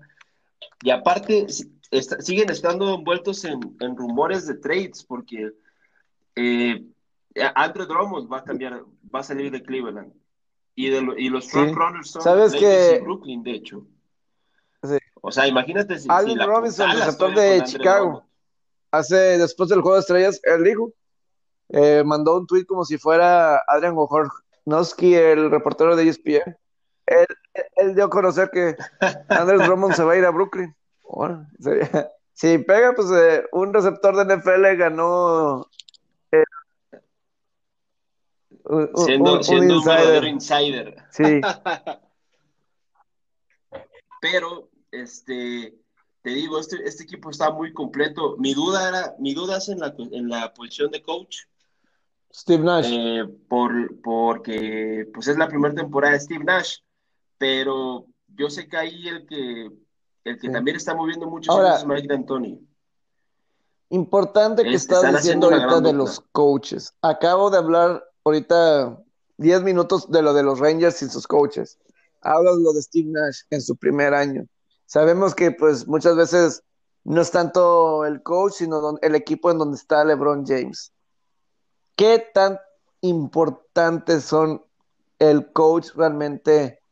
Y 0.82 0.90
aparte, 0.90 1.46
siguen 1.48 2.50
estando 2.50 2.96
envueltos 2.96 3.44
en, 3.44 3.60
rumores 3.96 4.46
de 4.48 4.54
trades, 4.54 5.04
porque 5.04 5.52
eh, 6.34 6.84
Andrew 7.54 7.86
Drummond 7.86 8.30
va 8.30 8.38
a 8.38 8.44
cambiar, 8.44 8.82
va 9.14 9.20
a 9.20 9.24
salir 9.24 9.52
de 9.52 9.62
Cleveland. 9.62 10.12
Y, 10.74 10.88
de, 10.88 11.06
y 11.18 11.28
los 11.28 11.50
front 11.50 11.74
runners 11.76 12.10
son 12.10 12.22
¿Sabes 12.22 12.54
que... 12.54 13.00
Brooklyn, 13.02 13.42
de 13.42 13.52
hecho. 13.52 13.86
O 15.20 15.30
sea, 15.30 15.46
imagínate 15.46 15.98
si, 15.98 16.08
Allen 16.10 16.40
Robinson, 16.40 16.90
el 16.90 16.98
receptor 16.98 17.34
de 17.34 17.62
Chicago, 17.62 18.24
hace 18.92 19.38
después 19.38 19.68
del 19.68 19.80
juego 19.80 19.96
de 19.96 20.00
estrellas, 20.00 20.40
él 20.44 20.62
dijo, 20.62 20.92
eh, 21.70 22.04
mandó 22.04 22.36
un 22.38 22.46
tweet 22.46 22.66
como 22.66 22.84
si 22.84 22.98
fuera 22.98 23.62
Adrian 23.66 23.96
Wojnarowski, 23.96 25.14
el 25.14 25.50
reportero 25.50 25.96
de 25.96 26.08
ESPN. 26.08 26.56
Él, 27.06 27.94
dio 27.94 28.04
a 28.04 28.10
conocer 28.10 28.50
que 28.50 28.76
Andrés 29.28 29.66
Drummond 29.66 29.94
se 29.94 30.04
va 30.04 30.12
a 30.12 30.16
ir 30.16 30.24
a 30.24 30.30
Brooklyn. 30.30 30.74
si 32.34 32.58
pega, 32.58 32.92
pues 32.94 33.10
eh, 33.10 33.44
un 33.52 33.74
receptor 33.74 34.14
de 34.16 34.36
NFL 34.36 34.76
ganó 34.76 35.66
eh, 36.30 36.44
siendo, 38.94 39.32
un, 39.32 39.38
insider. 39.38 40.24
insider. 40.24 40.96
Sí. 41.10 41.40
Pero, 44.20 44.68
este, 44.92 45.81
te 46.22 46.30
digo, 46.30 46.58
este, 46.58 46.76
este 46.86 47.02
equipo 47.02 47.30
está 47.30 47.50
muy 47.50 47.72
completo. 47.72 48.36
Mi 48.38 48.54
duda 48.54 48.88
era, 48.88 49.14
mi 49.18 49.34
duda 49.34 49.58
es 49.58 49.68
en 49.68 49.80
la, 49.80 49.94
en 49.98 50.28
la 50.28 50.54
posición 50.54 50.90
de 50.90 51.02
coach. 51.02 51.38
Steve 52.32 52.62
Nash. 52.62 52.86
Eh, 52.90 53.24
por, 53.48 54.00
porque 54.00 55.08
pues 55.12 55.28
es 55.28 55.36
la 55.36 55.48
primera 55.48 55.74
temporada 55.74 56.14
de 56.14 56.20
Steve 56.20 56.44
Nash, 56.44 56.78
pero 57.38 58.06
yo 58.28 58.48
sé 58.48 58.68
que 58.68 58.76
ahí 58.76 59.08
el 59.08 59.26
que, 59.26 59.70
el 60.24 60.40
que 60.40 60.48
también 60.48 60.76
está 60.76 60.94
moviendo 60.94 61.26
mucho 61.26 61.52
es 61.66 61.84
Mike 61.84 62.08
D'Antoni. 62.08 62.66
Importante 63.90 64.62
que 64.62 64.74
estás 64.74 65.12
diciendo 65.12 65.48
ahorita 65.48 65.80
de 65.80 65.92
los 65.92 66.20
coaches. 66.32 66.94
Acabo 67.02 67.50
de 67.50 67.58
hablar 67.58 68.02
ahorita 68.24 68.98
10 69.36 69.62
minutos 69.62 70.10
de 70.10 70.22
lo 70.22 70.32
de 70.32 70.42
los 70.42 70.60
Rangers 70.60 71.02
y 71.02 71.10
sus 71.10 71.26
coaches. 71.26 71.78
Hablas 72.22 72.56
lo 72.56 72.72
de 72.72 72.80
Steve 72.80 73.10
Nash 73.10 73.40
en 73.50 73.60
su 73.60 73.76
primer 73.76 74.14
año. 74.14 74.46
Sabemos 74.92 75.34
que 75.34 75.52
pues 75.52 75.88
muchas 75.88 76.16
veces 76.16 76.64
no 77.04 77.22
es 77.22 77.30
tanto 77.30 78.04
el 78.04 78.22
coach, 78.22 78.52
sino 78.52 78.98
el 79.00 79.14
equipo 79.14 79.50
en 79.50 79.56
donde 79.56 79.78
está 79.78 80.04
LeBron 80.04 80.44
James. 80.44 80.92
¿Qué 81.96 82.22
tan 82.34 82.58
importantes 83.00 84.22
son 84.22 84.62
el 85.18 85.50
coach 85.50 85.94
realmente 85.94 86.82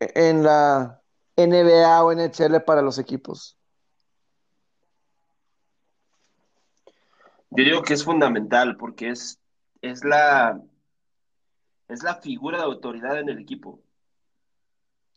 en 0.00 0.42
la 0.42 1.00
NBA 1.36 2.02
o 2.02 2.12
NHL 2.12 2.64
para 2.64 2.82
los 2.82 2.98
equipos? 2.98 3.56
Yo 7.50 7.62
digo 7.62 7.82
que 7.82 7.94
es 7.94 8.02
fundamental 8.02 8.76
porque 8.76 9.10
es, 9.10 9.38
es 9.82 10.02
la 10.02 10.60
es 11.86 12.02
la 12.02 12.16
figura 12.16 12.58
de 12.58 12.64
autoridad 12.64 13.20
en 13.20 13.28
el 13.28 13.38
equipo, 13.38 13.80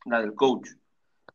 la 0.06 0.22
del 0.22 0.36
coach, 0.36 0.69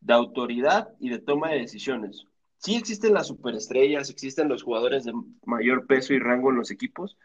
de 0.01 0.15
autoridad 0.15 0.89
y 1.01 1.11
de 1.11 1.19
toma 1.19 1.51
de 1.51 1.61
decisiones 1.61 2.27
sí 2.59 2.77
existen 2.77 3.15
las 3.15 3.29
superestrellas, 3.29 4.11
existen 4.11 4.49
los 4.49 4.63
jugadores 4.63 5.05
de 5.05 5.13
mayor 5.45 5.87
peso 5.87 6.13
y 6.13 6.19
rango 6.19 6.51
en 6.51 6.57
los 6.57 6.71
equipos, 6.71 7.17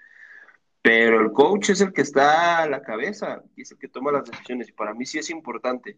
pero 0.81 1.21
el 1.21 1.31
coach 1.31 1.69
es 1.71 1.81
el 1.81 1.93
que 1.93 2.01
está 2.01 2.59
a 2.59 2.69
la 2.69 2.81
cabeza 2.81 3.43
y 3.55 3.61
es 3.61 3.71
el 3.71 3.77
que 3.77 3.87
toma 3.87 4.11
las 4.11 4.29
decisiones. 4.29 4.69
Y 4.69 4.73
para 4.73 4.93
mí 4.93 5.05
sí 5.05 5.17
es 5.17 5.29
importante, 5.29 5.97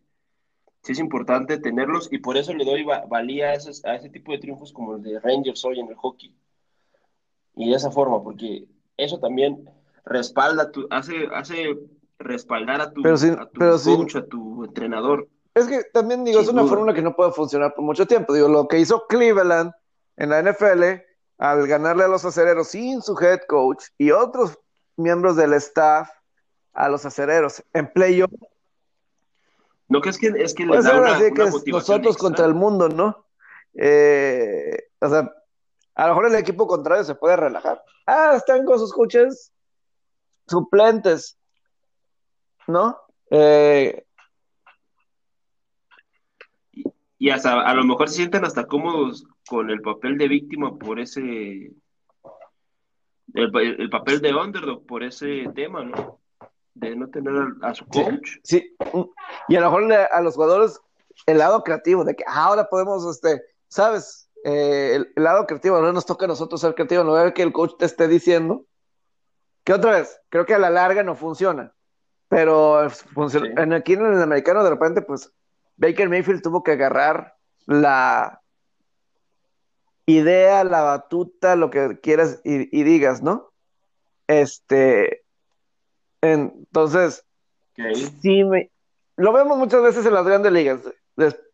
sí 0.83 0.91
es 0.91 0.99
importante 0.99 1.57
tenerlos 1.57 2.07
y 2.11 2.19
por 2.19 2.37
eso 2.37 2.53
le 2.53 2.65
doy 2.65 2.83
valía 2.83 3.49
a, 3.49 3.53
a 3.53 3.95
ese 3.95 4.09
tipo 4.09 4.31
de 4.31 4.37
triunfos 4.37 4.71
como 4.71 4.95
el 4.95 5.01
de 5.01 5.19
Rangers 5.19 5.65
hoy 5.65 5.79
en 5.79 5.89
el 5.89 5.95
hockey. 5.95 6.35
Y 7.55 7.69
de 7.69 7.75
esa 7.75 7.89
forma, 7.89 8.21
porque 8.21 8.65
eso 8.97 9.19
también 9.19 9.69
respalda, 10.05 10.71
tu, 10.71 10.87
hace, 10.91 11.27
hace 11.33 11.77
respaldar 12.19 12.81
a 12.81 12.93
tu, 12.93 13.01
a 13.07 13.49
tu 13.49 13.59
coach, 13.59 14.15
a 14.17 14.25
tu 14.25 14.65
entrenador. 14.65 15.27
Es 15.55 15.67
que 15.67 15.83
también 15.85 16.25
digo, 16.25 16.41
es 16.41 16.49
una 16.49 16.65
fórmula 16.65 16.93
que 16.93 17.01
no 17.01 17.15
puede 17.15 17.31
funcionar 17.31 17.73
por 17.73 17.85
mucho 17.85 18.05
tiempo. 18.05 18.33
Digo, 18.33 18.49
lo 18.49 18.67
que 18.67 18.77
hizo 18.77 19.07
Cleveland 19.07 19.71
en 20.17 20.29
la 20.29 20.41
NFL 20.41 21.01
al 21.37 21.65
ganarle 21.65 22.03
a 22.03 22.09
los 22.09 22.25
acereros 22.25 22.67
sin 22.67 23.01
su 23.01 23.17
head 23.19 23.39
coach 23.47 23.85
y 23.97 24.11
otros 24.11 24.59
miembros 24.97 25.37
del 25.37 25.53
staff 25.53 26.09
a 26.73 26.89
los 26.89 27.05
acereros 27.05 27.63
en 27.73 27.91
playoff. 27.91 28.31
No, 29.87 30.01
que 30.01 30.09
es 30.09 30.17
que, 30.17 30.27
es 30.27 30.53
que 30.53 30.65
les 30.65 30.83
da 30.83 30.99
una, 30.99 31.17
que 31.17 31.43
es 31.43 31.67
nosotros 31.67 32.17
contra 32.17 32.45
el 32.45 32.53
mundo, 32.53 32.89
¿no? 32.89 33.25
Eh, 33.75 34.89
o 34.99 35.07
sea, 35.07 35.31
a 35.95 36.07
lo 36.07 36.09
mejor 36.09 36.27
el 36.27 36.35
equipo 36.35 36.67
contrario 36.67 37.03
se 37.05 37.15
puede 37.15 37.37
relajar. 37.37 37.81
Ah, 38.05 38.33
están 38.35 38.65
con 38.65 38.77
sus 38.77 38.91
coaches 38.91 39.53
suplentes, 40.47 41.37
¿no? 42.67 42.99
Eh, 43.29 44.04
y 47.25 47.31
hasta 47.31 47.59
a 47.59 47.73
lo 47.73 47.83
mejor 47.83 48.07
se 48.07 48.17
sienten 48.17 48.45
hasta 48.45 48.67
cómodos 48.67 49.25
con 49.49 49.71
el 49.71 49.81
papel 49.81 50.15
de 50.15 50.27
víctima 50.27 50.77
por 50.77 50.99
ese 50.99 51.73
el, 53.33 53.89
papel 53.89 54.21
de 54.21 54.35
underdog 54.35 54.85
por 54.85 55.01
ese 55.01 55.49
tema, 55.55 55.83
¿no? 55.83 56.19
De 56.75 56.95
no 56.95 57.09
tener 57.09 57.33
a, 57.63 57.73
su 57.73 57.83
coach. 57.87 58.37
Sí, 58.43 58.75
y 59.47 59.55
a 59.55 59.59
lo 59.59 59.71
mejor 59.71 59.91
a 59.91 60.21
los 60.21 60.35
jugadores 60.35 60.79
el 61.25 61.39
lado 61.39 61.63
creativo, 61.63 62.03
de 62.03 62.15
que 62.15 62.23
ahora 62.27 62.69
podemos, 62.69 63.03
este, 63.07 63.41
¿sabes? 63.69 64.29
Eh, 64.43 65.03
el, 65.15 65.23
lado 65.23 65.47
creativo, 65.47 65.81
no 65.81 65.91
nos 65.91 66.05
toca 66.05 66.25
a 66.25 66.27
nosotros 66.27 66.61
ser 66.61 66.75
creativos, 66.75 67.07
no 67.07 67.13
ver 67.13 67.33
que 67.33 67.41
el 67.41 67.51
coach 67.51 67.73
te 67.79 67.85
esté 67.85 68.07
diciendo. 68.07 68.67
Que 69.63 69.73
otra 69.73 69.93
vez, 69.93 70.21
creo 70.29 70.45
que 70.45 70.53
a 70.53 70.59
la 70.59 70.69
larga 70.69 71.01
no 71.01 71.15
funciona. 71.15 71.73
Pero 72.27 72.87
funciona, 72.91 73.63
en 73.63 73.73
aquí 73.73 73.93
en 73.93 74.05
el 74.05 74.21
americano 74.21 74.63
de 74.63 74.69
repente, 74.69 75.01
pues 75.01 75.31
Baker 75.77 76.09
Mayfield 76.09 76.41
tuvo 76.41 76.63
que 76.63 76.71
agarrar 76.71 77.35
la 77.65 78.41
idea, 80.05 80.63
la 80.63 80.81
batuta, 80.81 81.55
lo 81.55 81.69
que 81.69 81.99
quieras 82.01 82.41
y, 82.43 82.83
digas, 82.83 83.21
¿no? 83.21 83.51
Este, 84.27 85.23
entonces, 86.21 87.25
sí 88.21 88.43
me, 88.43 88.71
lo 89.17 89.33
vemos 89.33 89.57
muchas 89.57 89.81
veces 89.81 90.05
en 90.05 90.13
las 90.13 90.25
grandes 90.25 90.51
ligas. 90.51 90.81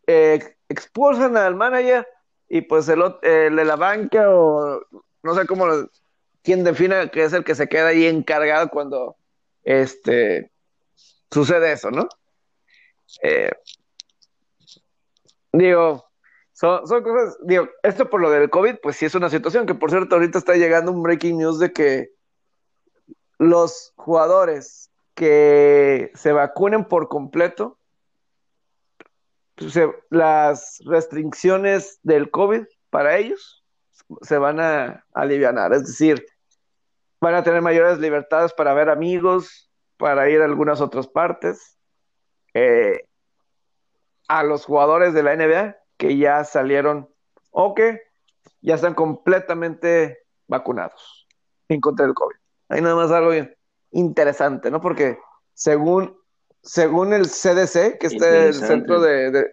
Eh, 0.08 0.56
expulsan 0.68 1.38
al 1.38 1.56
manager 1.56 2.08
y 2.50 2.62
pues 2.62 2.90
el, 2.90 3.02
el, 3.22 3.56
de 3.56 3.66
la 3.66 3.76
banca 3.76 4.30
o 4.30 4.82
no 5.24 5.36
sé 5.36 5.46
cómo, 5.46 5.66
quién 6.44 6.64
define 6.64 7.12
que 7.12 7.24
es 7.24 7.34
el 7.34 7.44
que 7.44 7.56
se 7.56 7.68
queda 7.68 7.88
ahí 7.88 8.06
encargado 8.06 8.70
cuando 8.70 9.16
este 9.64 10.52
sucede 11.30 11.74
eso, 11.74 11.92
¿no? 11.92 12.08
Eh, 13.24 13.52
Digo, 15.54 16.06
son, 16.54 16.82
cosas, 16.86 17.38
digo, 17.44 17.68
esto 17.84 18.10
por 18.10 18.22
lo 18.22 18.30
del 18.30 18.50
COVID, 18.50 18.78
pues 18.82 18.98
sí 18.98 19.06
es 19.06 19.16
una 19.16 19.30
situación 19.30 19.66
que 19.66 19.76
por 19.76 19.90
cierto 19.90 20.16
ahorita 20.16 20.38
está 20.38 20.56
llegando 20.56 20.92
un 20.92 21.04
breaking 21.04 21.38
news 21.38 21.60
de 21.60 21.72
que 21.74 22.12
los 23.38 23.94
jugadores 23.96 24.92
que 25.16 26.12
se 26.14 26.32
vacunen 26.32 26.86
por 26.86 27.08
completo, 27.08 27.78
las 30.10 30.82
restricciones 30.86 32.00
del 32.04 32.32
COVID 32.32 32.64
para 32.90 33.18
ellos 33.18 33.64
se 34.22 34.38
van 34.38 34.60
a 34.60 35.06
aliviar, 35.14 35.74
es 35.74 35.86
decir, 35.86 36.26
van 37.20 37.36
a 37.36 37.44
tener 37.44 37.62
mayores 37.62 38.00
libertades 38.00 38.54
para 38.54 38.74
ver 38.74 38.90
amigos, 38.90 39.72
para 39.98 40.30
ir 40.30 40.42
a 40.42 40.46
algunas 40.46 40.82
otras 40.82 41.08
partes. 41.08 41.78
Eh, 42.54 43.08
a 44.32 44.44
los 44.44 44.64
jugadores 44.64 45.14
de 45.14 45.24
la 45.24 45.36
NBA 45.36 45.76
que 45.98 46.16
ya 46.16 46.46
salieron 46.46 47.10
o 47.50 47.76
que 47.76 48.02
ya 48.62 48.76
están 48.76 48.94
completamente 48.94 50.20
vacunados. 50.48 51.28
en 51.68 51.82
contra 51.82 52.06
del 52.06 52.16
COVID. 52.16 52.36
Hay 52.70 52.82
nada 52.82 52.96
más 52.96 53.12
algo 53.12 53.32
interesante, 53.92 54.72
¿no? 54.72 54.80
Porque 54.80 55.18
según, 55.54 56.18
según 56.64 57.12
el 57.12 57.28
CDC, 57.28 57.98
que 57.98 58.08
es 58.08 58.22
el 58.22 58.54
Centro 58.54 59.02
de, 59.02 59.52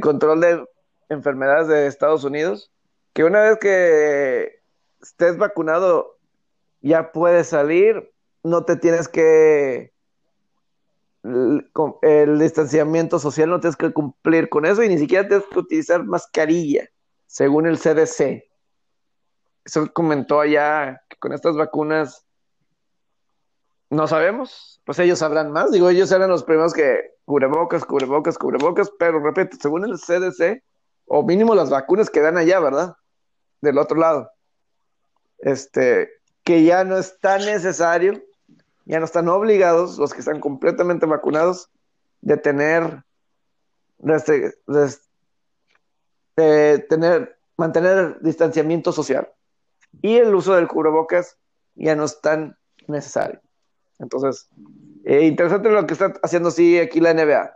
Control 0.00 0.40
de 0.40 0.64
Enfermedades 1.08 1.68
de 1.68 1.86
Estados 1.86 2.24
Unidos, 2.24 2.72
que 3.12 3.22
una 3.22 3.42
vez 3.42 3.58
que 3.58 4.62
estés 5.00 5.36
vacunado 5.36 6.18
ya 6.80 7.12
puedes 7.12 7.48
salir, 7.48 8.12
no 8.42 8.64
te 8.64 8.74
tienes 8.74 9.08
que 9.08 9.92
el 11.22 12.38
distanciamiento 12.38 13.18
social 13.18 13.50
no 13.50 13.60
tienes 13.60 13.76
que 13.76 13.92
cumplir 13.92 14.48
con 14.48 14.64
eso 14.66 14.82
y 14.82 14.88
ni 14.88 14.98
siquiera 14.98 15.26
tienes 15.26 15.46
que 15.46 15.58
utilizar 15.58 16.04
mascarilla, 16.04 16.88
según 17.26 17.66
el 17.66 17.78
CDC. 17.78 18.44
Eso 19.64 19.92
comentó 19.92 20.40
allá 20.40 21.02
que 21.08 21.16
con 21.18 21.32
estas 21.32 21.56
vacunas 21.56 22.24
no 23.90 24.06
sabemos, 24.06 24.80
pues 24.84 24.98
ellos 24.98 25.18
sabrán 25.18 25.50
más. 25.50 25.72
Digo, 25.72 25.88
ellos 25.88 26.12
eran 26.12 26.30
los 26.30 26.44
primeros 26.44 26.72
que 26.72 27.14
cubrebocas, 27.24 27.84
cubrebocas, 27.84 28.38
cubrebocas, 28.38 28.90
pero 28.98 29.18
repito, 29.20 29.56
según 29.60 29.84
el 29.84 29.98
CDC, 29.98 30.62
o 31.06 31.22
mínimo 31.22 31.54
las 31.54 31.70
vacunas 31.70 32.10
que 32.10 32.20
dan 32.20 32.36
allá, 32.36 32.60
¿verdad? 32.60 32.94
Del 33.60 33.78
otro 33.78 33.98
lado. 33.98 34.30
Este, 35.38 36.10
que 36.44 36.64
ya 36.64 36.84
no 36.84 36.98
es 36.98 37.18
tan 37.20 37.44
necesario 37.44 38.22
ya 38.88 38.98
no 38.98 39.04
están 39.04 39.28
obligados 39.28 39.98
los 39.98 40.14
que 40.14 40.20
están 40.20 40.40
completamente 40.40 41.04
vacunados 41.04 41.68
de 42.22 42.38
tener, 42.38 43.04
de 43.98 44.96
tener, 46.88 47.38
mantener 47.58 48.18
distanciamiento 48.22 48.90
social. 48.90 49.30
Y 50.00 50.16
el 50.16 50.34
uso 50.34 50.54
del 50.54 50.68
cubrebocas 50.68 51.36
ya 51.74 51.94
no 51.94 52.04
es 52.04 52.18
tan 52.22 52.56
necesario. 52.86 53.42
Entonces, 53.98 54.48
eh, 55.04 55.26
interesante 55.26 55.68
lo 55.68 55.86
que 55.86 55.92
está 55.92 56.14
haciendo 56.22 56.50
sí 56.50 56.78
aquí 56.78 57.00
la 57.00 57.12
NBA 57.12 57.54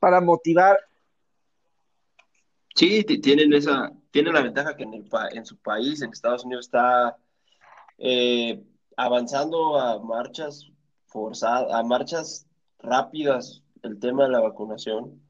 para 0.00 0.20
motivar. 0.20 0.78
Sí, 2.74 3.04
tienen 3.04 3.54
esa, 3.54 3.90
tienen 4.10 4.34
la 4.34 4.42
ventaja 4.42 4.76
que 4.76 4.82
en, 4.82 4.92
el, 4.92 5.08
en 5.32 5.46
su 5.46 5.56
país, 5.56 6.02
en 6.02 6.10
Estados 6.10 6.44
Unidos, 6.44 6.66
está 6.66 7.16
eh, 7.96 8.62
avanzando 8.96 9.78
a 9.78 9.98
marchas 10.00 10.70
forzadas, 11.06 11.72
a 11.72 11.82
marchas 11.82 12.46
rápidas 12.78 13.62
el 13.82 13.98
tema 13.98 14.24
de 14.24 14.30
la 14.30 14.40
vacunación 14.40 15.20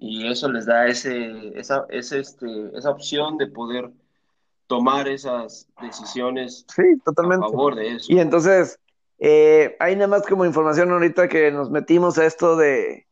y 0.00 0.28
eso 0.28 0.50
les 0.50 0.66
da 0.66 0.86
ese, 0.86 1.58
esa, 1.58 1.86
ese, 1.88 2.20
este, 2.20 2.46
esa 2.74 2.90
opción 2.90 3.36
de 3.36 3.48
poder 3.48 3.90
tomar 4.66 5.08
esas 5.08 5.66
decisiones 5.80 6.64
sí, 6.74 6.82
totalmente. 7.04 7.46
a 7.46 7.48
favor 7.48 7.74
de 7.74 7.96
eso. 7.96 8.12
Y 8.12 8.20
entonces, 8.20 8.78
eh, 9.18 9.76
hay 9.80 9.96
nada 9.96 10.08
más 10.08 10.26
como 10.26 10.44
información 10.44 10.90
ahorita 10.90 11.28
que 11.28 11.50
nos 11.50 11.70
metimos 11.70 12.18
a 12.18 12.26
esto 12.26 12.56
de, 12.56 13.06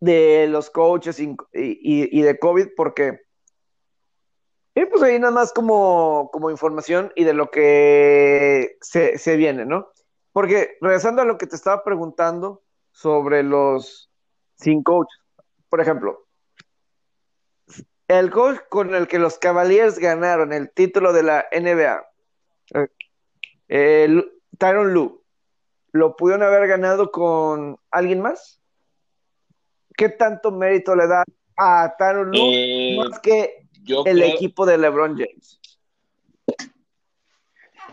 de 0.00 0.48
los 0.48 0.70
coaches 0.70 1.20
y, 1.20 1.36
y, 1.52 2.18
y 2.18 2.22
de 2.22 2.38
COVID, 2.38 2.68
porque 2.76 3.25
y 4.76 4.84
pues 4.84 5.02
ahí 5.02 5.18
nada 5.18 5.32
más 5.32 5.54
como, 5.54 6.28
como 6.30 6.50
información 6.50 7.10
y 7.16 7.24
de 7.24 7.32
lo 7.32 7.50
que 7.50 8.76
se, 8.82 9.16
se, 9.16 9.36
viene, 9.36 9.64
¿no? 9.64 9.88
Porque 10.32 10.76
regresando 10.82 11.22
a 11.22 11.24
lo 11.24 11.38
que 11.38 11.46
te 11.46 11.56
estaba 11.56 11.82
preguntando 11.82 12.62
sobre 12.92 13.42
los 13.42 14.10
sin 14.56 14.82
coach, 14.82 15.08
por 15.70 15.80
ejemplo, 15.80 16.26
el 18.06 18.30
coach 18.30 18.58
con 18.68 18.94
el 18.94 19.08
que 19.08 19.18
los 19.18 19.38
Cavaliers 19.38 19.98
ganaron 19.98 20.52
el 20.52 20.70
título 20.70 21.14
de 21.14 21.22
la 21.22 21.46
NBA, 21.52 22.06
el 23.68 24.30
Tyron 24.58 24.92
Lu, 24.92 25.24
¿lo 25.92 26.16
pudieron 26.16 26.42
haber 26.46 26.68
ganado 26.68 27.10
con 27.10 27.78
alguien 27.90 28.20
más? 28.20 28.60
¿Qué 29.96 30.10
tanto 30.10 30.50
mérito 30.50 30.94
le 30.94 31.06
da 31.06 31.24
a 31.56 31.96
Tyron 31.96 32.30
Lu? 32.30 32.36
Eh, 32.38 32.96
más 32.98 33.18
que 33.20 33.65
el 33.86 34.22
equipo 34.22 34.66
de 34.66 34.78
LeBron 34.78 35.16
James. 35.16 35.60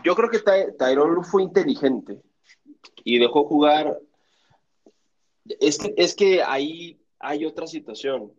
Yo 0.04 0.14
creo 0.14 0.28
que 0.28 0.40
Tyrone 0.78 1.24
fue 1.24 1.42
inteligente 1.42 2.20
y 3.04 3.18
dejó 3.18 3.44
jugar. 3.44 3.98
Es 5.60 5.78
que, 5.78 5.94
es 5.96 6.14
que 6.14 6.42
ahí 6.42 7.00
hay 7.18 7.46
otra 7.46 7.66
situación. 7.66 8.32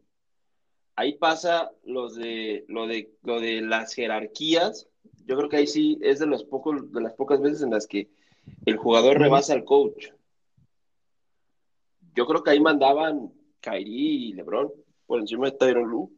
Ahí 0.96 1.18
pasa 1.18 1.72
los 1.84 2.16
de, 2.16 2.66
lo, 2.68 2.88
de, 2.88 3.12
lo 3.24 3.40
de 3.40 3.62
las 3.62 3.94
jerarquías. 3.94 4.88
Yo 5.26 5.36
creo 5.36 5.50
que 5.50 5.58
ahí 5.58 5.68
sí 5.68 5.98
es 6.02 6.20
de, 6.20 6.28
los 6.28 6.44
pocos, 6.44 6.92
de 6.92 7.02
las 7.02 7.14
pocas 7.14 7.42
veces 7.42 7.64
en 7.64 7.72
las 7.72 7.88
que 7.88 8.10
el 8.66 8.78
jugador 8.78 9.20
rebasa 9.20 9.54
al 9.54 9.66
coach. 9.66 10.10
Yo 12.16 12.26
creo 12.28 12.44
que 12.44 12.52
ahí 12.52 12.60
mandaban 12.60 13.34
Kyrie 13.60 14.28
y 14.30 14.34
LeBron 14.34 14.72
por 15.06 15.20
encima 15.20 15.50
de 15.50 15.58
Tyron 15.58 15.90
Lu. 15.90 16.15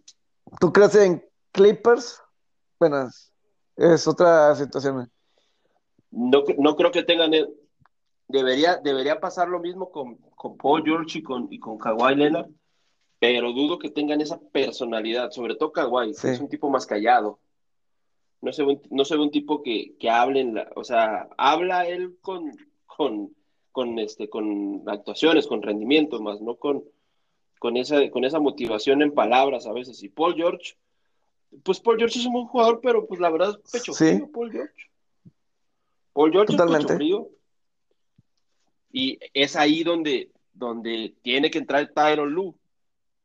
¿Tú 0.60 0.72
crees 0.72 0.96
en 0.96 1.24
Clippers? 1.52 2.22
Bueno, 2.80 3.10
es 3.76 4.08
otra 4.08 4.56
situación. 4.56 5.12
No, 6.12 6.44
no 6.58 6.76
creo 6.76 6.92
que 6.92 7.04
tengan. 7.04 7.32
Debería, 8.28 8.78
debería 8.78 9.20
pasar 9.20 9.48
lo 9.48 9.60
mismo 9.60 9.92
con, 9.92 10.16
con 10.36 10.58
Paul 10.58 10.84
George 10.84 11.20
y 11.20 11.24
con, 11.24 11.48
y 11.50 11.60
con 11.60 11.78
Kawhi 11.78 12.16
Leonard, 12.16 12.50
pero 13.20 13.54
dudo 13.54 13.80
que 13.80 13.90
tengan 13.90 14.20
esa 14.20 14.40
personalidad, 14.52 15.32
sobre 15.32 15.56
todo 15.56 15.72
Kawhi, 15.72 16.12
es 16.12 16.40
un 16.40 16.50
tipo 16.50 16.70
más 16.70 16.86
callado. 16.86 17.40
No 18.42 18.52
se 18.52 18.64
ve, 18.64 18.82
no 18.90 19.04
un 19.20 19.32
tipo 19.32 19.64
que, 19.64 19.96
que 19.98 20.10
hable, 20.10 20.42
en 20.42 20.56
la, 20.56 20.70
o 20.76 20.84
sea, 20.84 21.30
habla 21.38 21.88
él 21.88 22.18
con, 22.22 22.52
con, 22.86 23.34
con, 23.72 23.98
este, 23.98 24.30
con 24.30 24.84
actuaciones, 24.88 25.48
con 25.48 25.62
rendimientos, 25.62 26.22
más 26.22 26.42
no 26.42 26.56
con, 26.56 26.84
con 27.60 27.78
esa, 27.78 28.10
con 28.10 28.26
esa 28.26 28.40
motivación 28.40 29.02
en 29.02 29.14
palabras 29.14 29.66
a 29.66 29.74
veces. 29.74 30.02
Y 30.04 30.10
Paul 30.10 30.36
George, 30.36 30.76
pues 31.64 31.80
Paul 31.80 31.98
George 31.98 32.20
es 32.20 32.26
un 32.26 32.34
buen 32.34 32.46
jugador, 32.46 32.80
pero 32.82 33.06
pues 33.08 33.20
la 33.20 33.30
verdad 33.30 33.58
es 33.64 33.72
pecho 33.72 33.94
frío, 33.94 34.30
Paul 34.32 34.52
George. 34.52 34.90
Paul 36.14 36.32
George 36.32 36.56
es 36.56 36.62
pecho 36.62 36.88
frío. 36.96 37.30
Y 38.92 39.20
es 39.34 39.56
ahí 39.56 39.84
donde, 39.84 40.32
donde 40.54 41.14
tiene 41.22 41.52
que 41.52 41.60
entrar 41.60 41.92
Tyron 41.94 42.32
Lu 42.32 42.56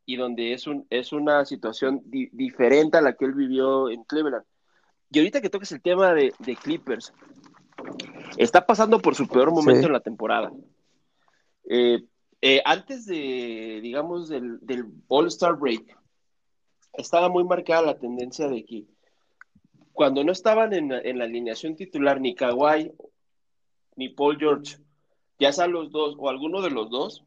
y 0.05 0.17
donde 0.17 0.53
es, 0.53 0.67
un, 0.67 0.87
es 0.91 1.13
una 1.13 1.45
situación 1.45 2.03
diferente 2.05 2.99
a 2.99 3.01
la 3.01 3.15
que 3.15 3.25
él 3.25 3.33
vivió 3.33 3.89
en 3.89 4.03
Cleveland. 4.05 4.45
Y 5.11 5.19
ahorita 5.19 5.41
que 5.41 5.51
toques 5.51 5.71
el 5.73 5.81
tema 5.81 6.13
de, 6.15 6.33
Clippers, 6.63 7.13
está 8.37 8.67
pasando 8.67 8.99
por 8.99 9.15
su 9.15 9.29
peor 9.29 9.53
momento 9.53 9.87
en 9.87 9.93
la 9.93 10.01
temporada. 10.01 10.51
Eh, 11.69 12.03
eh, 12.45 12.61
antes 12.65 13.07
de, 13.07 13.79
digamos, 13.81 14.29
del, 14.29 14.59
All-Star 15.07 15.57
Break, 15.57 15.97
estaba 16.95 17.29
muy 17.29 17.45
marcada 17.45 17.83
la 17.83 17.99
tendencia 18.01 18.49
de 18.49 18.65
que 18.65 18.85
cuando 19.93 20.25
no 20.25 20.33
estaban 20.33 20.73
en, 20.73 20.89
la 20.89 21.25
alineación 21.25 21.77
titular 21.77 22.21
ni 22.21 22.35
Kawhi 22.35 22.93
ni 23.95 24.09
Paul 24.09 24.39
George, 24.39 24.79
ya 25.39 25.53
sea 25.53 25.69
los 25.69 25.93
dos 25.93 26.17
o 26.19 26.29
alguno 26.29 26.63
de 26.63 26.71
los 26.71 26.91
dos, 26.91 27.25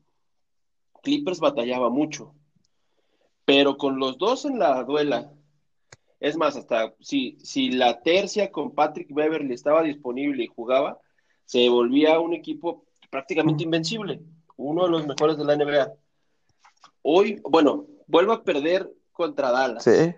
Clippers 1.02 1.40
batallaba 1.40 1.90
mucho. 1.90 2.36
Pero 3.46 3.78
con 3.78 4.00
los 4.00 4.18
dos 4.18 4.44
en 4.44 4.60
la 4.60 4.84
duela, 4.84 5.32
es 6.20 6.36
más, 6.36 6.58
hasta 6.58 6.94
si, 7.00 7.38
si 7.42 7.72
la 7.72 8.02
tercia 8.02 8.52
con 8.52 8.76
Patrick 8.76 9.14
Beverly 9.14 9.54
estaba 9.54 9.82
disponible 9.84 10.44
y 10.44 10.48
jugaba, 10.48 11.00
se 11.46 11.70
volvía 11.70 12.20
un 12.20 12.34
equipo 12.34 12.84
prácticamente 13.10 13.64
invencible 13.64 14.22
uno 14.58 14.84
de 14.84 14.90
los 14.90 15.08
mejores 15.08 15.38
de 15.38 15.46
la 15.46 15.56
NBA. 15.56 15.94
Hoy, 17.02 17.42
bueno, 17.44 17.86
vuelvo 18.08 18.34
a 18.34 18.44
perder 18.44 18.92
contra 19.12 19.52
Dallas. 19.52 19.84
Sí. 19.84 20.16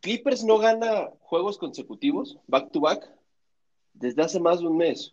Clippers 0.00 0.44
no 0.44 0.58
gana 0.58 1.10
juegos 1.20 1.58
consecutivos, 1.58 2.38
back 2.46 2.70
to 2.70 2.80
back, 2.80 3.10
desde 3.92 4.22
hace 4.22 4.40
más 4.40 4.60
de 4.60 4.66
un 4.66 4.76
mes. 4.76 5.12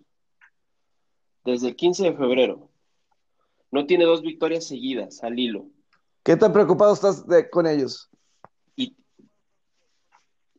Desde 1.43 1.70
el 1.70 1.76
15 1.76 2.03
de 2.03 2.14
febrero. 2.14 2.70
No 3.72 3.86
tiene 3.86 4.06
dos 4.06 4.22
victorias 4.22 4.66
seguidas 4.66 5.24
al 5.24 5.38
hilo. 5.38 5.66
¿Qué 6.24 6.36
tan 6.36 6.53
preocupado 6.53 6.93
estás 6.93 7.26
con 7.51 7.68
ellos? 7.68 8.10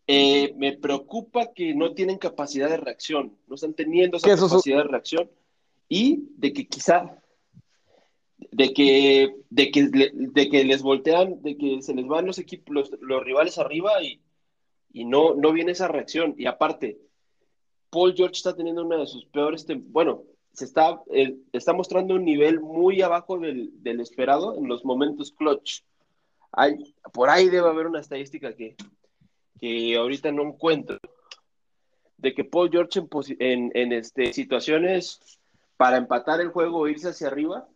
Eh, 0.08 0.54
me 0.56 0.72
preocupa 0.72 1.52
que 1.52 1.74
no 1.74 1.92
tienen 1.92 2.18
capacidad 2.18 2.68
de 2.68 2.76
reacción, 2.76 3.36
no 3.48 3.56
están 3.56 3.74
teniendo 3.74 4.18
esa 4.18 4.36
capacidad 4.36 4.78
de 4.78 4.88
reacción 4.88 5.30
y 5.88 6.28
de 6.36 6.52
que 6.52 6.68
quizá, 6.68 7.20
de 8.52 8.72
que, 8.72 9.34
de 9.50 9.70
que, 9.72 10.12
de 10.12 10.48
que 10.48 10.64
les 10.64 10.82
voltean, 10.82 11.42
de 11.42 11.56
que 11.56 11.82
se 11.82 11.92
les 11.92 12.06
van 12.06 12.26
los 12.26 12.38
equipos, 12.38 12.92
los, 13.00 13.24
rivales 13.24 13.58
arriba 13.58 14.00
y, 14.00 14.20
y, 14.92 15.04
no, 15.04 15.34
no 15.34 15.52
viene 15.52 15.72
esa 15.72 15.88
reacción. 15.88 16.36
Y 16.38 16.46
aparte, 16.46 17.00
Paul 17.90 18.14
George 18.14 18.36
está 18.36 18.54
teniendo 18.54 18.84
una 18.84 18.98
de 18.98 19.06
sus 19.06 19.24
peores, 19.26 19.66
bueno, 19.88 20.22
se 20.52 20.66
está, 20.66 21.02
está 21.52 21.72
mostrando 21.72 22.14
un 22.14 22.24
nivel 22.24 22.60
muy 22.60 23.02
abajo 23.02 23.38
del, 23.38 23.70
del 23.82 23.98
esperado 23.98 24.56
en 24.56 24.68
los 24.68 24.84
momentos 24.84 25.32
clutch. 25.32 25.82
Hay, 26.52 26.94
por 27.12 27.28
ahí 27.28 27.48
debe 27.48 27.68
haber 27.68 27.88
una 27.88 28.00
estadística 28.00 28.54
que, 28.54 28.76
que 29.60 29.96
ahorita 29.96 30.32
no 30.32 30.42
encuentro, 30.42 30.98
de 32.18 32.34
que 32.34 32.44
Paul 32.44 32.70
George 32.70 33.02
en, 33.38 33.70
en, 33.74 33.92
este, 33.92 34.32
situaciones 34.32 35.20
para 35.76 35.96
empatar 35.98 36.40
el 36.40 36.48
juego 36.48 36.78
o 36.78 36.88
irse 36.88 37.08
hacia 37.08 37.28
arriba, 37.28 37.68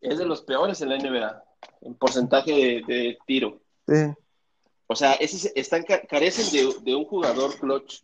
es 0.00 0.18
de 0.18 0.26
los 0.26 0.42
peores 0.42 0.80
en 0.82 0.90
la 0.90 0.98
NBA, 0.98 1.42
en 1.82 1.94
porcentaje 1.94 2.82
de, 2.86 3.18
tiro. 3.26 3.60
O 4.86 4.94
sea, 4.94 5.14
están, 5.14 5.84
carecen 6.08 6.50
de, 6.52 6.74
de, 6.82 6.94
un 6.94 7.04
jugador 7.04 7.58
clutch. 7.58 8.02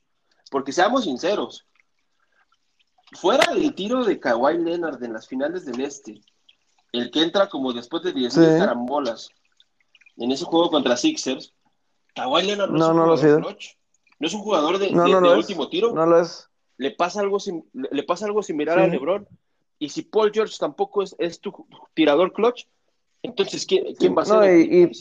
Porque 0.51 0.73
seamos 0.73 1.05
sinceros, 1.05 1.67
fuera 3.13 3.55
del 3.55 3.75
tiro 3.75 4.05
de 4.05 4.21
Kawhi 4.21 4.59
Leonard 4.59 5.03
en 5.03 5.13
las 5.13 5.27
finales 5.27 5.65
del 5.65 5.81
Este, 5.81 6.21
el 6.93 7.11
que 7.11 7.23
entra 7.23 7.49
como 7.49 7.73
después 7.73 8.03
de 8.03 8.13
10 8.13 8.35
carambolas 8.35 9.31
en 10.17 10.31
ese 10.31 10.45
juego 10.45 10.71
contra 10.71 10.97
Sixers, 10.97 11.55
Kawhi 12.15 12.43
Leonard 12.43 12.71
no, 12.71 13.15
es 13.15 13.23
un 13.23 13.29
jugador 13.29 13.41
clutch. 13.43 13.77
No 14.19 14.27
es 14.27 14.35
un 14.35 14.43
jugador 14.43 14.79
de, 14.79 15.37
último 15.37 15.69
tiro. 15.69 15.93
No 15.93 16.07
lo 16.07 16.21
es. 16.21 16.49
Le 16.77 16.91
pasa 16.93 17.21
algo, 17.21 17.39
le 17.73 18.03
pasa 18.05 18.27
algo 18.27 18.43
similar 18.43 18.79
a 18.79 18.87
LeBron. 18.87 19.27
Y 19.79 19.89
si 19.89 20.03
Paul 20.03 20.31
George 20.33 20.55
tampoco 20.59 21.03
es, 21.03 21.17
es 21.19 21.41
tu 21.41 21.67
tirador 21.95 22.33
clutch, 22.33 22.67
entonces 23.23 23.67
¿quién, 23.67 23.95
quién 23.97 24.17
va 24.17 24.23
a 24.23 24.27
ser? 24.27 24.93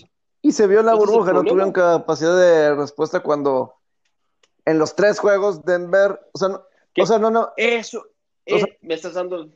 Y, 0.43 0.51
se 0.51 0.65
vio 0.65 0.81
la 0.81 0.95
burbuja, 0.95 1.33
no 1.33 1.43
tuvieron 1.43 1.71
capacidad 1.71 2.35
de 2.35 2.73
respuesta 2.73 3.19
cuando 3.19 3.75
en 4.65 4.79
los 4.79 4.95
tres 4.95 5.19
juegos 5.19 5.63
Denver, 5.63 6.19
o 6.31 6.37
sea, 6.39 6.49
no, 6.49 6.63
o 6.97 7.05
sea, 7.05 7.19
no, 7.19 7.29
no. 7.29 7.51
Eso, 7.57 8.03
eh, 8.47 8.79
me 8.81 8.95
estás 8.95 9.13
dando, 9.13 9.49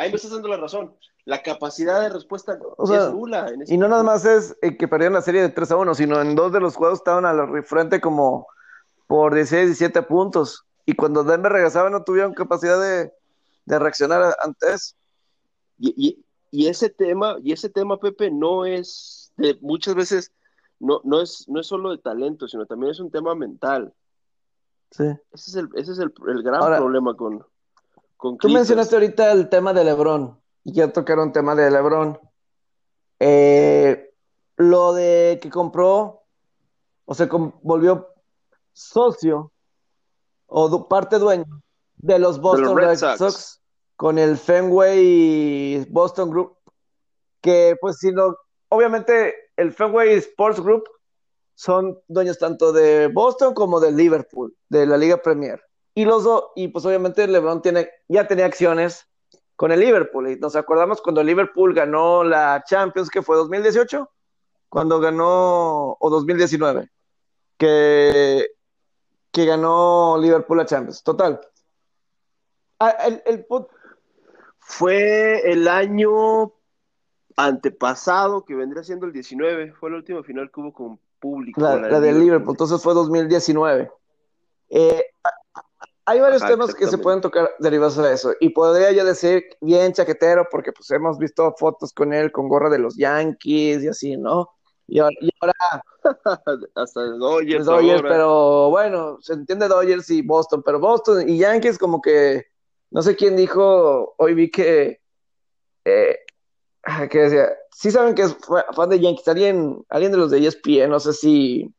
ahí 0.00 0.10
me 0.10 0.16
estás 0.16 0.30
dando 0.30 0.48
la 0.48 0.56
razón. 0.56 0.94
La 1.26 1.42
capacidad 1.42 2.00
de 2.00 2.08
respuesta 2.08 2.54
es 2.54 3.12
nula. 3.12 3.52
y 3.66 3.76
no 3.76 3.86
nada 3.86 4.02
más 4.02 4.24
es 4.24 4.56
eh, 4.62 4.76
que 4.76 4.88
perdieron 4.88 5.12
la 5.14 5.22
serie 5.22 5.42
de 5.42 5.50
3 5.50 5.72
a 5.72 5.76
1, 5.76 5.94
sino 5.94 6.20
en 6.20 6.34
dos 6.34 6.52
de 6.52 6.60
los 6.60 6.74
juegos 6.74 7.00
estaban 7.00 7.26
a 7.26 7.34
la 7.34 7.62
frente 7.62 8.00
como 8.00 8.46
por 9.06 9.34
16, 9.34 9.66
17 9.66 10.02
puntos. 10.02 10.64
Y 10.86 10.94
cuando 10.94 11.22
Denver 11.22 11.52
regresaba 11.52 11.90
no 11.90 12.02
tuvieron 12.02 12.32
capacidad 12.32 12.80
de, 12.80 13.12
reaccionar 13.66 14.34
antes. 14.42 14.96
Y, 15.78 16.24
y, 16.50 16.66
ese 16.66 16.88
tema, 16.88 17.36
y 17.42 17.52
ese 17.52 17.68
tema, 17.68 17.98
Pepe, 17.98 18.30
no 18.30 18.64
es 18.64 19.32
de 19.36 19.58
muchas 19.60 19.94
veces, 19.94 20.32
no, 20.78 21.00
no, 21.04 21.20
es, 21.20 21.46
no 21.48 21.60
es 21.60 21.66
solo 21.66 21.90
de 21.90 21.98
talento, 21.98 22.48
sino 22.48 22.66
también 22.66 22.90
es 22.90 23.00
un 23.00 23.10
tema 23.10 23.34
mental. 23.34 23.94
Sí. 24.90 25.04
Ese 25.32 25.50
es 25.50 25.56
el, 25.56 25.68
ese 25.74 25.92
es 25.92 25.98
el, 25.98 26.12
gran 26.42 26.60
problema 26.60 27.14
con, 27.14 27.44
con 28.20 28.36
Tú 28.36 28.50
mencionaste 28.50 28.94
ahorita 28.94 29.32
el 29.32 29.48
tema 29.48 29.72
de 29.72 29.82
Lebron, 29.82 30.38
y 30.62 30.74
ya 30.74 30.92
tocaron 30.92 31.32
tema 31.32 31.54
de 31.54 31.70
Lebron. 31.70 32.20
Eh, 33.18 34.12
lo 34.56 34.92
de 34.92 35.38
que 35.42 35.48
compró, 35.48 36.24
o 37.06 37.14
se 37.14 37.26
volvió 37.62 38.08
socio 38.72 39.52
o 40.46 40.88
parte 40.88 41.18
dueño 41.18 41.62
de 41.96 42.18
los 42.18 42.40
Boston 42.40 42.76
Red, 42.76 42.96
Sox. 42.96 43.60
con 43.96 44.18
el 44.18 44.36
Fenway 44.36 45.86
Boston 45.90 46.30
Group, 46.30 46.56
que 47.40 47.76
pues 47.80 47.98
si 47.98 48.12
no, 48.12 48.36
obviamente 48.68 49.34
el 49.56 49.72
Fenway 49.72 50.12
Sports 50.14 50.60
Group 50.60 50.84
son 51.54 51.98
dueños 52.08 52.38
tanto 52.38 52.72
de 52.72 53.08
Boston 53.08 53.54
como 53.54 53.80
de 53.80 53.92
Liverpool, 53.92 54.54
de 54.68 54.86
la 54.86 54.96
Liga 54.96 55.16
Premier. 55.16 55.62
Y 55.94 56.04
los 56.04 56.24
dos, 56.24 56.46
y 56.56 56.68
pues 56.68 56.84
obviamente 56.84 57.26
LeBron 57.26 57.62
tiene, 57.62 57.90
ya 58.08 58.26
tenía 58.26 58.46
acciones 58.46 59.06
con 59.56 59.72
el 59.72 59.80
Liverpool. 59.80 60.30
Y 60.30 60.36
nos 60.38 60.56
acordamos 60.56 61.02
cuando 61.02 61.22
Liverpool 61.22 61.74
ganó 61.74 62.24
la 62.24 62.62
Champions, 62.66 63.10
que 63.10 63.22
fue 63.22 63.36
2018, 63.36 64.10
cuando 64.68 65.00
ganó, 65.00 65.96
o 65.98 66.10
2019, 66.10 66.88
que 67.58 68.50
que 69.32 69.44
ganó 69.44 70.18
Liverpool 70.20 70.58
la 70.58 70.66
Champions. 70.66 71.02
Total. 71.02 71.40
Ah, 72.78 72.96
el, 73.26 73.46
Fue 74.58 75.50
el 75.50 75.68
año 75.68 76.52
antepasado, 77.36 78.44
que 78.44 78.54
vendría 78.54 78.82
siendo 78.82 79.06
el 79.06 79.12
19. 79.12 79.72
Fue 79.72 79.90
la 79.90 79.96
última 79.96 80.22
final 80.22 80.50
que 80.52 80.60
hubo 80.60 80.72
con 80.72 81.00
público. 81.18 81.60
La, 81.60 82.00
de 82.00 82.12
Liverpool. 82.12 82.54
entonces 82.54 82.82
fue 82.82 82.94
2019. 82.94 83.90
Eh, 84.70 85.04
hay 86.06 86.20
varios 86.20 86.44
temas 86.44 86.74
que 86.74 86.86
se 86.86 86.98
pueden 86.98 87.20
tocar 87.20 87.50
derivados 87.58 87.96
de 87.96 88.12
eso. 88.12 88.32
Y 88.40 88.50
podría 88.50 88.90
yo 88.92 89.04
decir 89.04 89.44
bien 89.60 89.92
chaquetero, 89.92 90.46
porque 90.50 90.72
pues 90.72 90.90
hemos 90.90 91.18
visto 91.18 91.54
fotos 91.58 91.92
con 91.92 92.12
él 92.12 92.32
con 92.32 92.48
gorra 92.48 92.70
de 92.70 92.78
los 92.78 92.96
Yankees 92.96 93.82
y 93.82 93.88
así, 93.88 94.16
¿no? 94.16 94.50
Y 94.90 94.98
ahora, 94.98 95.14
hasta 96.74 97.00
Dodgers. 97.00 98.02
pero 98.02 98.70
bueno, 98.70 99.18
se 99.20 99.34
entiende 99.34 99.68
Dodgers 99.68 100.10
y 100.10 100.22
Boston, 100.22 100.62
pero 100.64 100.80
Boston 100.80 101.28
y 101.28 101.38
Yankees 101.38 101.78
como 101.78 102.02
que, 102.02 102.46
no 102.90 103.00
sé 103.02 103.14
quién 103.14 103.36
dijo, 103.36 104.14
hoy 104.18 104.34
vi 104.34 104.50
que, 104.50 105.00
eh, 105.84 106.18
que 107.08 107.18
decía, 107.18 107.50
sí 107.70 107.92
saben 107.92 108.16
que 108.16 108.22
es 108.22 108.36
fan 108.74 108.88
de 108.88 108.98
Yankees, 108.98 109.28
alguien, 109.28 109.84
alguien 109.88 110.10
de 110.10 110.18
los 110.18 110.32
de 110.32 110.44
ESPN, 110.44 110.90
no 110.90 110.98
sé 110.98 111.12
si, 111.12 111.72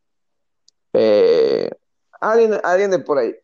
eh, 0.94 1.70
alguien, 2.22 2.62
alguien 2.64 2.92
de 2.92 3.00
por 3.00 3.18
ahí, 3.18 3.36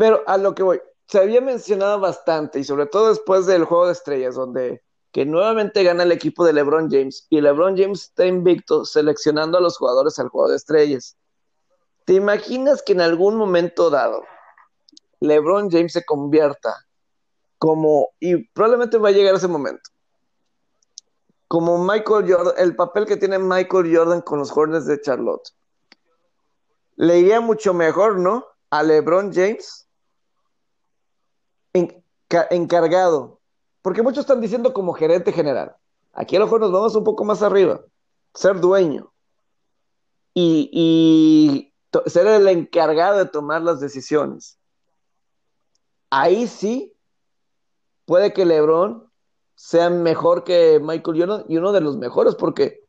pero 0.00 0.22
a 0.26 0.38
lo 0.38 0.54
que 0.54 0.62
voy, 0.62 0.80
se 1.08 1.18
había 1.18 1.42
mencionado 1.42 2.00
bastante 2.00 2.58
y 2.58 2.64
sobre 2.64 2.86
todo 2.86 3.10
después 3.10 3.44
del 3.44 3.64
juego 3.64 3.84
de 3.84 3.92
estrellas, 3.92 4.34
donde 4.34 4.82
que 5.12 5.26
nuevamente 5.26 5.84
gana 5.84 6.04
el 6.04 6.12
equipo 6.12 6.42
de 6.42 6.54
LeBron 6.54 6.88
James 6.90 7.26
y 7.28 7.42
LeBron 7.42 7.76
James 7.76 8.04
está 8.04 8.24
invicto 8.24 8.86
seleccionando 8.86 9.58
a 9.58 9.60
los 9.60 9.76
jugadores 9.76 10.18
al 10.18 10.30
juego 10.30 10.48
de 10.48 10.56
estrellas. 10.56 11.18
¿Te 12.06 12.14
imaginas 12.14 12.82
que 12.82 12.92
en 12.92 13.02
algún 13.02 13.36
momento 13.36 13.90
dado 13.90 14.24
LeBron 15.20 15.70
James 15.70 15.92
se 15.92 16.02
convierta 16.06 16.74
como, 17.58 18.08
y 18.18 18.48
probablemente 18.54 18.96
va 18.96 19.10
a 19.10 19.12
llegar 19.12 19.34
ese 19.34 19.48
momento, 19.48 19.90
como 21.46 21.76
Michael 21.76 22.32
Jordan, 22.32 22.54
el 22.56 22.74
papel 22.74 23.04
que 23.04 23.18
tiene 23.18 23.38
Michael 23.38 23.94
Jordan 23.94 24.22
con 24.22 24.38
los 24.38 24.50
Hornets 24.50 24.86
de 24.86 24.98
Charlotte? 24.98 25.50
Le 26.96 27.18
iría 27.18 27.42
mucho 27.42 27.74
mejor, 27.74 28.18
¿no? 28.18 28.46
A 28.70 28.82
LeBron 28.82 29.34
James 29.34 29.88
encargado 31.72 33.40
porque 33.82 34.02
muchos 34.02 34.20
están 34.20 34.40
diciendo 34.40 34.72
como 34.72 34.92
gerente 34.92 35.32
general. 35.32 35.76
Aquí 36.12 36.36
a 36.36 36.40
lo 36.40 36.46
mejor 36.46 36.60
nos 36.60 36.72
vamos 36.72 36.94
un 36.94 37.04
poco 37.04 37.24
más 37.24 37.42
arriba. 37.42 37.80
Ser 38.34 38.60
dueño. 38.60 39.12
Y, 40.34 41.72
ser 42.06 42.26
el 42.26 42.46
encargado 42.48 43.18
de 43.18 43.26
tomar 43.26 43.62
las 43.62 43.80
decisiones. 43.80 44.58
Ahí 46.10 46.46
sí 46.46 46.94
puede 48.04 48.32
que 48.32 48.44
LeBron 48.44 49.10
sea 49.54 49.90
mejor 49.90 50.44
que 50.44 50.78
Michael 50.80 51.20
Jordan 51.20 51.44
y 51.48 51.56
uno 51.56 51.72
de 51.72 51.80
los 51.80 51.96
mejores, 51.96 52.34
porque 52.34 52.84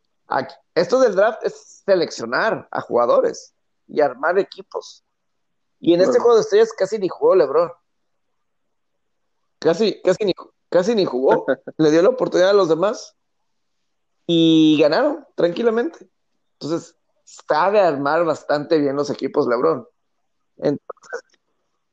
esto 0.75 0.99
del 0.99 1.15
draft 1.15 1.43
es 1.43 1.83
seleccionar 1.85 2.67
a 2.71 2.81
jugadores 2.81 3.53
y 3.87 4.01
armar 4.01 4.39
equipos. 4.39 5.03
Y 5.79 5.93
en 5.93 6.01
este 6.01 6.19
juego 6.19 6.35
de 6.35 6.41
estrellas 6.41 6.71
casi 6.77 6.99
ni 6.99 7.09
jugó 7.09 7.35
LeBron. 7.35 7.71
Casi, 9.61 10.01
casi 10.01 10.25
ni, 10.25 10.33
casi 10.69 10.95
ni 10.95 11.05
jugó, 11.05 11.45
le 11.77 11.91
dio 11.91 12.01
la 12.01 12.09
oportunidad 12.09 12.49
a 12.49 12.53
los 12.53 12.67
demás 12.67 13.15
y 14.25 14.75
ganaron 14.81 15.23
tranquilamente. 15.35 16.09
Entonces, 16.53 16.97
de 17.47 17.79
armar 17.79 18.25
bastante 18.25 18.79
bien 18.79 18.95
los 18.95 19.11
equipos 19.11 19.47
LeBron. 19.47 19.87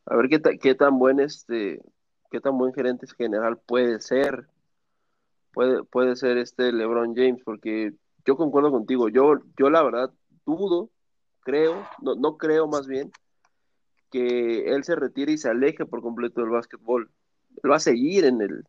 a 0.07 0.17
ver 0.17 0.29
qué, 0.31 0.59
qué 0.59 0.75
tan 0.75 0.99
buen 0.99 1.21
este, 1.21 1.83
qué 2.31 2.41
tan 2.41 2.57
buen 2.57 2.73
gerente 2.73 3.07
general 3.19 3.59
puede 3.59 4.01
ser. 4.01 4.49
Puede, 5.53 5.85
puede 5.85 6.17
ser 6.17 6.39
este 6.39 6.73
LeBron 6.73 7.15
James, 7.15 7.43
porque 7.45 7.93
yo 8.25 8.37
concuerdo 8.39 8.71
contigo. 8.71 9.11
Yo, 9.11 9.35
yo 9.59 9.69
la 9.69 9.83
verdad 9.83 10.11
dudo, 10.47 10.89
creo, 11.41 11.87
no, 12.01 12.15
no 12.15 12.39
creo 12.39 12.67
más 12.67 12.87
bien, 12.87 13.13
que 14.11 14.75
él 14.75 14.85
se 14.85 14.97
retire 14.97 15.33
y 15.33 15.39
se 15.39 15.51
aleje 15.51 15.85
por 15.85 16.01
completo 16.01 16.41
del 16.41 16.51
básquetbol 16.51 17.11
va 17.69 17.77
a 17.77 17.81
seguir 17.81 18.25
en 18.25 18.41
el 18.41 18.65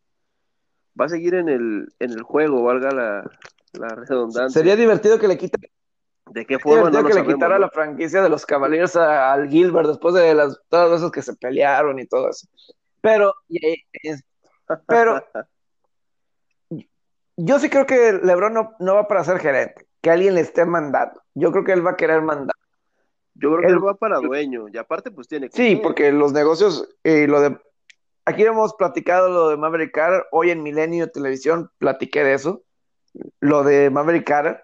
va 1.00 1.06
a 1.06 1.08
seguir 1.08 1.34
en 1.34 1.48
el 1.48 1.88
en 1.98 2.10
el 2.10 2.22
juego, 2.22 2.62
valga 2.62 2.90
la, 2.90 3.30
la 3.72 3.88
redundancia. 3.88 4.60
Sería 4.60 4.76
divertido 4.76 5.18
que 5.18 5.28
le 5.28 5.38
quite 5.38 5.70
¿De 6.30 6.46
qué 6.46 6.58
forma? 6.58 6.90
No 6.90 7.04
que 7.04 7.14
le 7.14 7.26
quitara 7.26 7.58
la 7.58 7.70
franquicia 7.70 8.22
de 8.22 8.28
los 8.28 8.46
Cavaliers 8.46 8.94
al 8.94 9.48
Gilbert 9.48 9.88
después 9.88 10.14
de 10.14 10.32
las 10.34 10.60
todas 10.68 11.00
esas 11.00 11.10
que 11.10 11.22
se 11.22 11.34
pelearon 11.34 11.98
y 11.98 12.06
todo 12.06 12.30
eso. 12.30 12.46
Pero, 13.00 13.34
pero 14.86 15.24
yo 17.36 17.58
sí 17.58 17.68
creo 17.68 17.86
que 17.86 18.12
LeBron 18.22 18.54
no, 18.54 18.76
no, 18.78 18.94
va 18.94 19.08
para 19.08 19.24
ser 19.24 19.40
gerente, 19.40 19.86
que 20.00 20.10
alguien 20.10 20.36
le 20.36 20.42
esté 20.42 20.64
mandando. 20.64 21.20
Yo 21.34 21.50
creo 21.50 21.64
que 21.64 21.72
él 21.72 21.84
va 21.84 21.92
a 21.92 21.96
querer 21.96 22.22
mandar. 22.22 22.54
Yo 23.34 23.50
creo 23.50 23.60
que 23.62 23.72
él, 23.72 23.84
va 23.84 23.94
para 23.94 24.20
dueño 24.20 24.66
y 24.68 24.76
aparte 24.76 25.10
pues 25.10 25.26
tiene 25.26 25.48
que 25.48 25.56
Sí, 25.56 25.76
porque 25.76 26.12
los 26.12 26.32
negocios 26.32 26.88
y 27.02 27.26
lo 27.26 27.40
de 27.40 27.58
Aquí 28.30 28.44
hemos 28.44 28.74
platicado 28.74 29.28
lo 29.28 29.48
de 29.48 29.56
Maverick 29.56 29.92
Carter. 29.92 30.24
Hoy 30.30 30.50
en 30.50 30.62
Milenio 30.62 31.10
Televisión 31.10 31.68
platiqué 31.78 32.22
de 32.22 32.34
eso. 32.34 32.62
Lo 33.40 33.64
de 33.64 33.90
Maverick 33.90 34.24
Carter. 34.24 34.62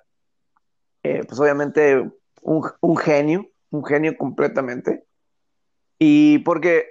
Eh, 1.02 1.24
pues 1.26 1.40
obviamente 1.40 2.08
un, 2.42 2.96
genio. 2.96 3.50
un 3.70 3.84
genio 3.84 4.16
completamente. 4.16 5.04
Y 5.98 6.38
porque, 6.44 6.86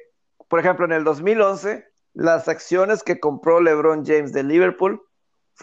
por 0.49 0.59
ejemplo, 0.59 0.83
en 0.83 0.91
el 0.91 1.05
2011, 1.05 1.87
las 2.13 2.49
acciones 2.49 3.03
que 3.03 3.21
compró 3.21 3.61
LeBron 3.61 4.05
James 4.05 4.33
de 4.33 4.43
Liverpool 4.43 5.01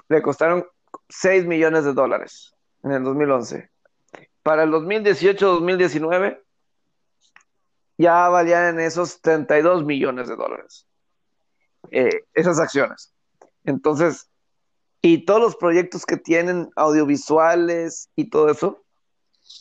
le 0.09 0.23
costaron 0.23 0.65
6 1.11 1.45
millones 1.45 1.85
de 1.85 1.93
dólares 1.93 2.55
en 2.85 2.93
el 2.93 3.05
2011. 3.05 3.71
Para 4.43 4.63
el 4.63 4.71
2018-2019 4.71 6.41
ya 7.99 8.31
valían 8.31 8.81
esos 8.81 9.21
32 9.21 9.85
millones 9.85 10.29
de 10.29 10.37
dólares. 10.37 10.87
Eh, 11.93 12.25
esas 12.33 12.59
acciones. 12.59 13.13
Entonces, 13.65 14.29
y 15.03 15.27
todos 15.27 15.41
los 15.41 15.57
proyectos 15.57 16.07
que 16.07 16.17
tienen 16.17 16.71
audiovisuales 16.75 18.09
y 18.17 18.31
todo 18.31 18.51
eso, 18.51 18.83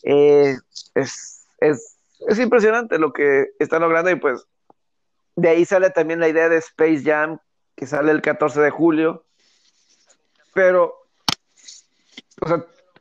eh, 0.03 0.55
es, 0.95 1.45
es, 1.59 1.97
es 2.27 2.39
impresionante 2.39 2.97
lo 2.99 3.11
que 3.11 3.47
están 3.59 3.81
logrando 3.81 4.09
y 4.11 4.15
pues 4.15 4.45
de 5.35 5.49
ahí 5.49 5.65
sale 5.65 5.89
también 5.89 6.21
la 6.21 6.29
idea 6.29 6.47
de 6.47 6.57
Space 6.57 7.01
Jam, 7.03 7.39
que 7.75 7.85
sale 7.85 8.11
el 8.11 8.21
14 8.21 8.61
de 8.61 8.69
julio. 8.69 9.25
Pero, 10.53 10.95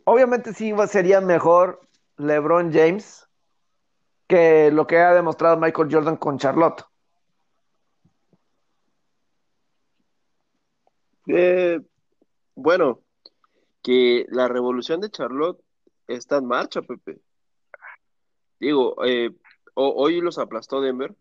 obviamente 0.05 0.55
sí 0.55 0.74
sería 0.89 1.20
mejor 1.20 1.81
LeBron 2.16 2.72
James 2.72 3.28
que 4.26 4.70
lo 4.72 4.87
que 4.87 4.99
ha 4.99 5.14
demostrado 5.14 5.57
Michael 5.57 5.89
Jordan 5.93 6.16
con 6.16 6.39
Charlotte. 6.39 6.85
Eh, 11.37 11.81
bueno, 12.55 13.03
que 13.83 14.26
la 14.28 14.49
revolución 14.49 15.01
de 15.01 15.11
Charlotte 15.11 15.62
está 16.07 16.39
en 16.39 16.47
marcha, 16.47 16.83
Pepe. 16.83 17.20
Digo, 18.59 19.05
eh, 19.05 19.35
hoy 19.74 20.20
los 20.20 20.39
aplastó 20.39 20.81
Denver, 20.81 21.14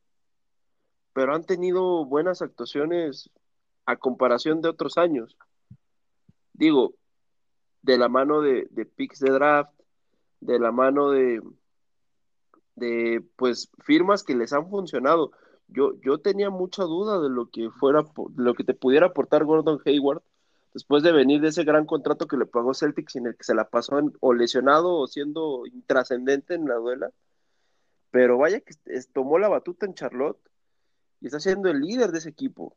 pero 1.14 1.34
han 1.34 1.46
tenido 1.46 2.06
buenas 2.06 2.42
actuaciones 2.42 3.30
a 3.86 3.98
comparación 3.98 4.62
de 4.62 4.70
otros 4.70 4.98
años. 4.98 5.38
Digo, 6.54 6.96
de 7.82 7.98
la 7.98 8.10
mano 8.10 8.42
de, 8.42 8.68
de 8.72 8.86
picks 8.86 9.20
de 9.20 9.32
draft, 9.32 9.72
de 10.42 10.60
la 10.60 10.72
mano 10.72 11.12
de, 11.12 11.42
de 12.76 13.24
pues 13.36 13.72
firmas 13.80 14.24
que 14.24 14.36
les 14.36 14.54
han 14.54 14.70
funcionado. 14.70 15.32
Yo, 15.70 15.94
yo 16.02 16.20
tenía 16.20 16.50
mucha 16.50 16.84
duda 16.84 17.20
de 17.20 17.30
lo 17.30 17.50
que 17.50 17.70
fuera, 17.70 18.04
lo 18.36 18.54
que 18.54 18.64
te 18.64 18.74
pudiera 18.74 19.08
aportar 19.08 19.46
Gordon 19.46 19.80
Hayward 19.86 20.22
después 20.74 21.04
de 21.04 21.12
venir 21.12 21.42
de 21.42 21.50
ese 21.50 21.64
gran 21.64 21.86
contrato 21.86 22.28
que 22.28 22.38
le 22.38 22.46
pagó 22.46 22.74
Celtics 22.74 23.16
en 23.16 23.28
el 23.28 23.36
que 23.36 23.44
se 23.44 23.56
la 23.56 23.70
pasó 23.70 24.00
o 24.20 24.34
lesionado 24.34 24.96
o 24.96 25.08
siendo 25.08 25.66
intrascendente 25.68 26.56
en 26.56 26.66
la 26.66 26.76
duela. 26.76 27.12
Pero 28.12 28.38
vaya 28.38 28.60
que 28.62 28.74
tomó 29.14 29.38
la 29.38 29.50
batuta 29.50 29.86
en 29.86 29.94
Charlotte 29.94 30.40
y 31.22 31.28
está 31.28 31.40
siendo 31.40 31.70
el 31.70 31.80
líder 31.82 32.12
de 32.12 32.20
ese 32.20 32.30
equipo. 32.30 32.76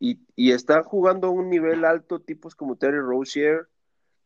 Y, 0.00 0.20
y 0.36 0.52
está 0.52 0.82
jugando 0.82 1.28
a 1.28 1.30
un 1.30 1.48
nivel 1.48 1.84
alto 1.84 2.20
tipos 2.20 2.54
como 2.54 2.76
Terry 2.76 2.98
Rozier, 2.98 3.68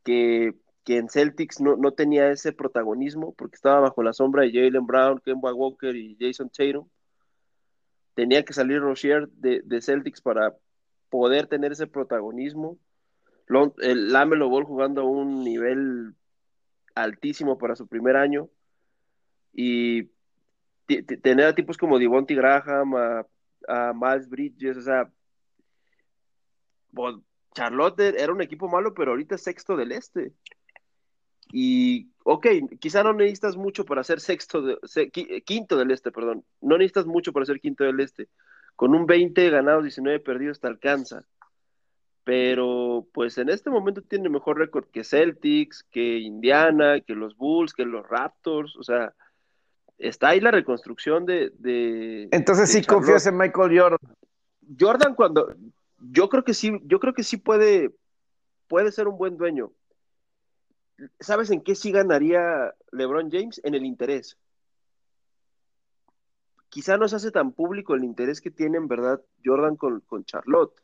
que 0.03 0.55
que 0.89 0.97
en 0.97 1.11
Celtics 1.11 1.61
no, 1.61 1.77
no, 1.77 1.93
tenía 1.93 2.31
ese 2.31 2.55
protagonismo 2.55 3.35
porque 3.35 3.57
estaba 3.57 3.81
bajo 3.81 4.03
la 4.03 4.15
sombra 4.15 4.45
de 4.45 4.53
Jalen 4.53 4.87
Brown, 4.87 5.21
Kemba 5.23 5.53
Walker 5.53 5.95
y 5.95 6.17
Jason 6.19 6.49
Tatum. 6.49 6.89
Tenía 8.19 8.45
que 8.45 8.53
salir 8.53 8.81
Rozier 8.81 9.29
de, 9.29 9.63
de 9.65 9.81
Celtics 9.81 10.21
para 10.21 10.53
poder 11.09 11.47
tener 11.47 11.71
ese 11.71 11.87
protagonismo. 11.87 12.77
el 13.79 14.13
Lamelo 14.13 14.49
Ball 14.49 14.65
jugando 14.65 15.03
a 15.03 15.05
un 15.05 15.45
nivel 15.45 16.17
altísimo 16.97 17.59
para 17.59 17.77
su 17.77 17.87
primer 17.87 18.17
año. 18.17 18.49
Y 19.53 20.11
tener 21.23 21.47
a 21.47 21.55
tipos 21.55 21.77
como 21.77 22.01
Devontae 22.01 22.35
Graham, 22.35 22.97
a 22.97 23.93
Miles 23.95 24.29
Bridges, 24.29 24.79
o 24.79 24.83
sea, 24.83 25.13
Charlotte 27.55 28.01
era 28.01 28.33
un 28.33 28.43
equipo 28.43 28.69
malo, 28.69 28.95
pero 28.95 29.13
ahorita 29.13 29.37
es 29.37 29.45
sexto 29.45 29.77
del 29.77 29.93
este. 29.93 30.33
Y, 31.53 32.09
ok, 32.25 32.47
quizá 32.79 33.03
no 33.03 33.13
necesitas 33.13 33.57
mucho 33.57 33.85
para 33.85 34.05
ser 34.05 34.21
sexto, 34.21 34.63
de, 34.63 35.43
quinto 35.45 35.77
del 35.77 35.91
este, 35.91 36.13
perdón. 36.13 36.45
No 36.61 36.77
necesitas 36.77 37.07
mucho 37.07 37.33
para 37.33 37.47
ser 37.47 37.61
quinto 37.61 37.85
del 37.85 38.01
este. 38.01 38.29
Con 38.77 38.95
un 38.95 39.07
20 39.07 39.51
ganados, 39.51 39.85
19 39.85 40.21
perdidos 40.21 40.61
te 40.61 40.67
alcanza. 40.67 41.25
Pero, 42.25 43.09
pues 43.13 43.39
en 43.39 43.49
este 43.49 43.71
momento 43.71 44.03
tiene 44.03 44.29
mejor 44.29 44.59
récord 44.59 44.85
que 44.93 45.03
Celtics, 45.03 45.83
que 45.91 46.19
Indiana, 46.19 47.01
que 47.01 47.15
los 47.15 47.37
Bulls, 47.37 47.73
que 47.73 47.87
los 47.87 48.07
Raptors. 48.07 48.77
O 48.77 48.83
sea, 48.83 49.15
está 49.97 50.29
ahí 50.29 50.41
la 50.41 50.51
reconstrucción 50.51 51.25
de. 51.25 51.51
de 51.59 52.29
Entonces 52.31 52.71
sí 52.71 52.85
confías 52.85 53.27
en 53.27 53.39
Michael 53.39 53.81
Jordan. 53.81 54.15
Jordan, 54.79 55.15
cuando. 55.15 55.55
Yo 56.13 56.29
creo 56.29 56.45
que 56.45 56.53
sí, 56.53 56.79
yo 56.85 57.01
creo 57.01 57.15
que 57.15 57.23
sí 57.23 57.39
puede, 57.39 57.91
puede 58.69 58.93
ser 58.93 59.09
un 59.09 59.17
buen 59.17 59.39
dueño 59.39 59.73
¿Sabes 61.21 61.51
en 61.51 61.63
qué 61.63 61.75
sí 61.75 61.93
ganaría 61.93 62.75
LeBron 62.91 63.31
James? 63.31 63.61
En 63.65 63.75
el 63.75 63.85
interés. 63.85 64.37
Quizá 66.69 66.97
no 66.97 67.09
se 67.09 67.17
hace 67.17 67.31
tan 67.31 67.53
público 67.53 67.95
el 67.95 68.05
interés 68.05 68.41
que 68.41 68.51
tiene 68.51 68.79
en 68.79 68.89
verdad 68.89 69.23
Jordan 69.45 69.77
con, 69.77 70.03
Charlotte. 70.25 70.75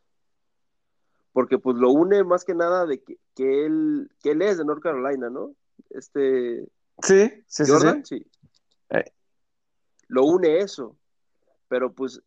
Porque 1.33 1.59
pues 1.59 1.77
lo 1.77 1.91
une 1.91 2.23
más 2.25 2.45
que 2.45 2.55
nada 2.55 2.87
de 2.87 3.03
que, 3.03 3.19
él, 3.37 4.11
que 4.23 4.31
él 4.31 4.43
es 4.43 4.59
de 4.59 4.65
North 4.65 4.83
Carolina, 4.83 5.29
¿no? 5.31 5.55
Este. 5.91 6.67
Sí, 7.03 7.31
sí, 7.47 7.65
Jordan, 7.67 8.05
sí. 8.07 8.25
Eh. 8.91 9.13
Lo 10.07 10.25
une 10.25 10.59
eso. 10.59 10.97
Pero 11.67 11.93
pues 11.93 12.23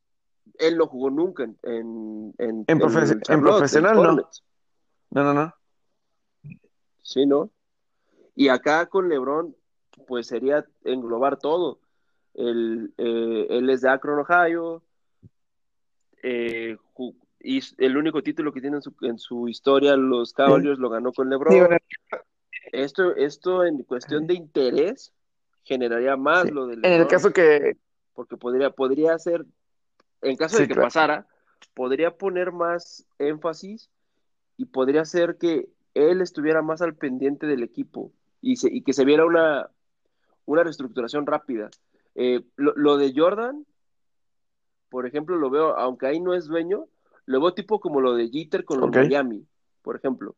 él 0.60 0.78
no 0.78 0.88
jugó 0.88 1.10
nunca 1.10 1.44
en, 1.44 1.58
en, 1.64 2.34
en, 2.38 2.66
en 2.68 2.80
profesional, 2.80 3.96
no. 3.96 4.30
No, 5.10 5.24
no, 5.24 5.34
no. 5.34 5.54
Sí, 7.02 7.26
¿no? 7.26 7.50
Y 8.38 8.50
acá 8.50 8.86
con 8.86 9.10
LeBron, 9.10 9.56
pues 10.06 10.28
sería 10.28 10.64
englobar 10.84 11.40
todo. 11.40 11.80
Él, 12.36 12.94
eh, 13.00 13.48
él 13.50 13.68
es 13.72 13.82
de 13.82 13.90
Akron, 13.90 14.20
Ohio. 14.20 14.84
Eh, 16.22 16.78
y 17.40 17.60
el 17.80 17.98
único 17.98 18.22
título 18.22 18.54
que 18.54 18.62
tiene 18.62 18.78
en 19.02 19.18
su, 19.18 19.48
historia, 19.48 19.96
los 19.96 20.34
Cavaliers, 20.34 20.78
lo 20.78 20.92
ganó 20.92 21.12
con 21.14 21.32
LeBron. 21.32 21.80
Esto, 22.72 23.16
esto 23.16 23.66
en 23.66 23.82
cuestión 23.82 24.28
de 24.28 24.36
interés 24.36 25.12
generaría 25.64 26.16
más 26.16 26.52
lo 26.52 26.68
de 26.68 26.76
LeBron. 26.76 26.94
En 26.94 27.02
el 27.02 27.08
caso 27.08 27.34
que. 27.34 27.76
Porque 28.14 28.38
podría, 28.38 28.70
podría 28.70 29.18
ser, 29.18 29.46
en 30.22 30.38
caso 30.38 30.60
de 30.60 30.68
que 30.68 30.76
pasara, 30.76 31.26
podría 31.74 32.16
poner 32.16 32.52
más 32.52 33.04
énfasis 33.18 33.90
y 34.58 34.66
podría 34.66 35.06
ser 35.06 35.40
que 35.40 35.70
él 35.96 36.22
estuviera 36.22 36.62
más 36.62 36.84
al 36.84 36.94
pendiente 36.94 37.48
del 37.48 37.64
equipo 37.64 38.12
y, 38.42 38.82
que 38.84 38.94
se 38.94 39.06
viera 39.06 39.26
una, 39.26 39.70
una 40.46 40.64
reestructuración 40.64 41.26
rápida. 41.26 41.70
Eh, 42.16 42.44
lo, 42.56 42.98
de 42.98 43.14
Jordan, 43.16 43.66
por 44.90 45.06
ejemplo, 45.06 45.36
lo 45.38 45.50
veo, 45.50 45.78
aunque 45.78 46.08
ahí 46.08 46.20
no 46.20 46.34
es 46.34 46.48
dueño, 46.48 46.88
lo 47.26 47.42
veo 47.42 47.54
tipo 47.54 47.80
como 47.80 48.02
lo 48.02 48.14
de 48.14 48.30
Jeter 48.30 48.66
con 48.66 48.80
los 48.80 48.90
Miami, 48.90 49.46
por 49.82 49.96
ejemplo. 49.96 50.36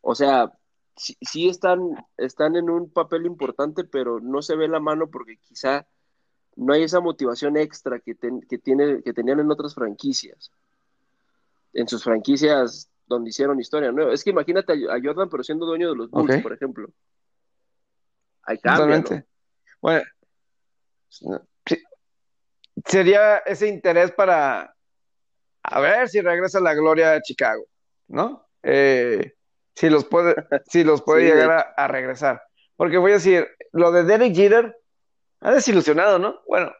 O 0.00 0.14
sea, 0.14 0.52
sí, 0.96 1.48
están, 1.48 1.80
están 2.16 2.56
en 2.56 2.70
un 2.70 2.90
papel 2.90 3.26
importante, 3.26 3.84
pero 3.84 4.20
no 4.20 4.42
se 4.42 4.56
ve 4.56 4.68
la 4.68 4.80
mano 4.80 5.10
porque 5.10 5.38
quizá 5.38 5.86
no 6.56 6.72
hay 6.72 6.82
esa 6.82 7.00
motivación 7.00 7.56
extra 7.56 8.00
que, 8.00 8.16
que, 8.48 8.58
tiene, 8.58 9.02
que 9.02 9.12
tenían 9.12 9.40
en 9.40 9.50
otras 9.50 9.74
franquicias. 9.74 10.50
En 11.72 11.86
sus 11.86 12.02
franquicias 12.02 12.90
donde 13.08 13.30
hicieron 13.30 13.58
historia 13.58 13.90
nueva. 13.90 14.12
Es 14.12 14.22
que 14.22 14.30
imagínate 14.30 14.72
a 14.72 14.98
Jordan, 15.02 15.28
pero 15.28 15.42
siendo 15.42 15.66
dueño 15.66 15.90
de 15.90 15.96
los 15.96 16.10
Bulls, 16.10 16.42
por 16.42 16.52
ejemplo. 16.52 16.88
Hay 18.42 18.58
cambio. 18.58 19.24
Bueno, 19.80 20.04
sería 22.84 23.38
ese 23.38 23.68
interés 23.68 24.12
para 24.12 24.74
a 25.62 25.80
ver 25.80 26.08
si 26.08 26.20
regresa 26.20 26.60
la 26.60 26.74
gloria 26.74 27.10
de 27.10 27.22
Chicago, 27.22 27.64
¿no? 28.08 28.46
Eh, 28.62 29.34
si 29.74 29.90
los 29.90 30.04
puede, 30.04 30.34
si 30.66 30.84
los 30.84 31.02
puede 31.02 31.24
llegar 31.24 31.74
a, 31.76 31.88
regresar. 31.88 32.42
Porque 32.76 32.98
voy 32.98 33.12
a 33.12 33.14
decir, 33.14 33.48
lo 33.72 33.92
de 33.92 34.04
Derek 34.04 34.34
Jeter 34.34 34.76
ha 35.40 35.52
desilusionado, 35.52 36.18
¿no? 36.18 36.40
Bueno, 36.46 36.72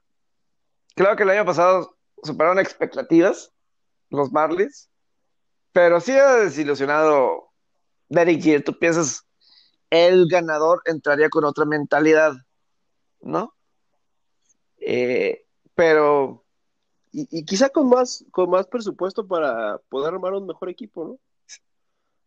claro 0.95 1.17
que 1.17 1.25
el 1.25 1.31
año 1.31 1.45
pasado 1.45 1.97
superaron 2.23 2.59
expectativas 2.59 3.53
los 4.11 4.33
Marlins, 4.33 4.91
pero 5.79 6.01
sí 6.01 6.11
ha 6.11 6.35
desilusionado 6.35 7.53
Derek 8.09 8.43
Jeter. 8.43 8.65
Tú 8.65 8.77
piensas, 8.77 9.25
el 9.91 10.27
ganador 10.29 10.83
entraría 10.87 11.29
con 11.29 11.45
otra 11.45 11.67
mentalidad, 11.67 12.33
¿no? 13.21 13.55
Eh, 14.79 15.47
pero... 15.77 16.45
Y, 17.13 17.45
quizá 17.45 17.69
con 17.69 17.89
más, 17.89 18.25
con 18.33 18.51
más 18.51 18.67
presupuesto 18.67 19.29
para 19.29 19.79
poder 19.89 20.15
armar 20.15 20.33
un 20.33 20.49
mejor 20.49 20.69
equipo, 20.69 21.05
¿no? 21.05 21.19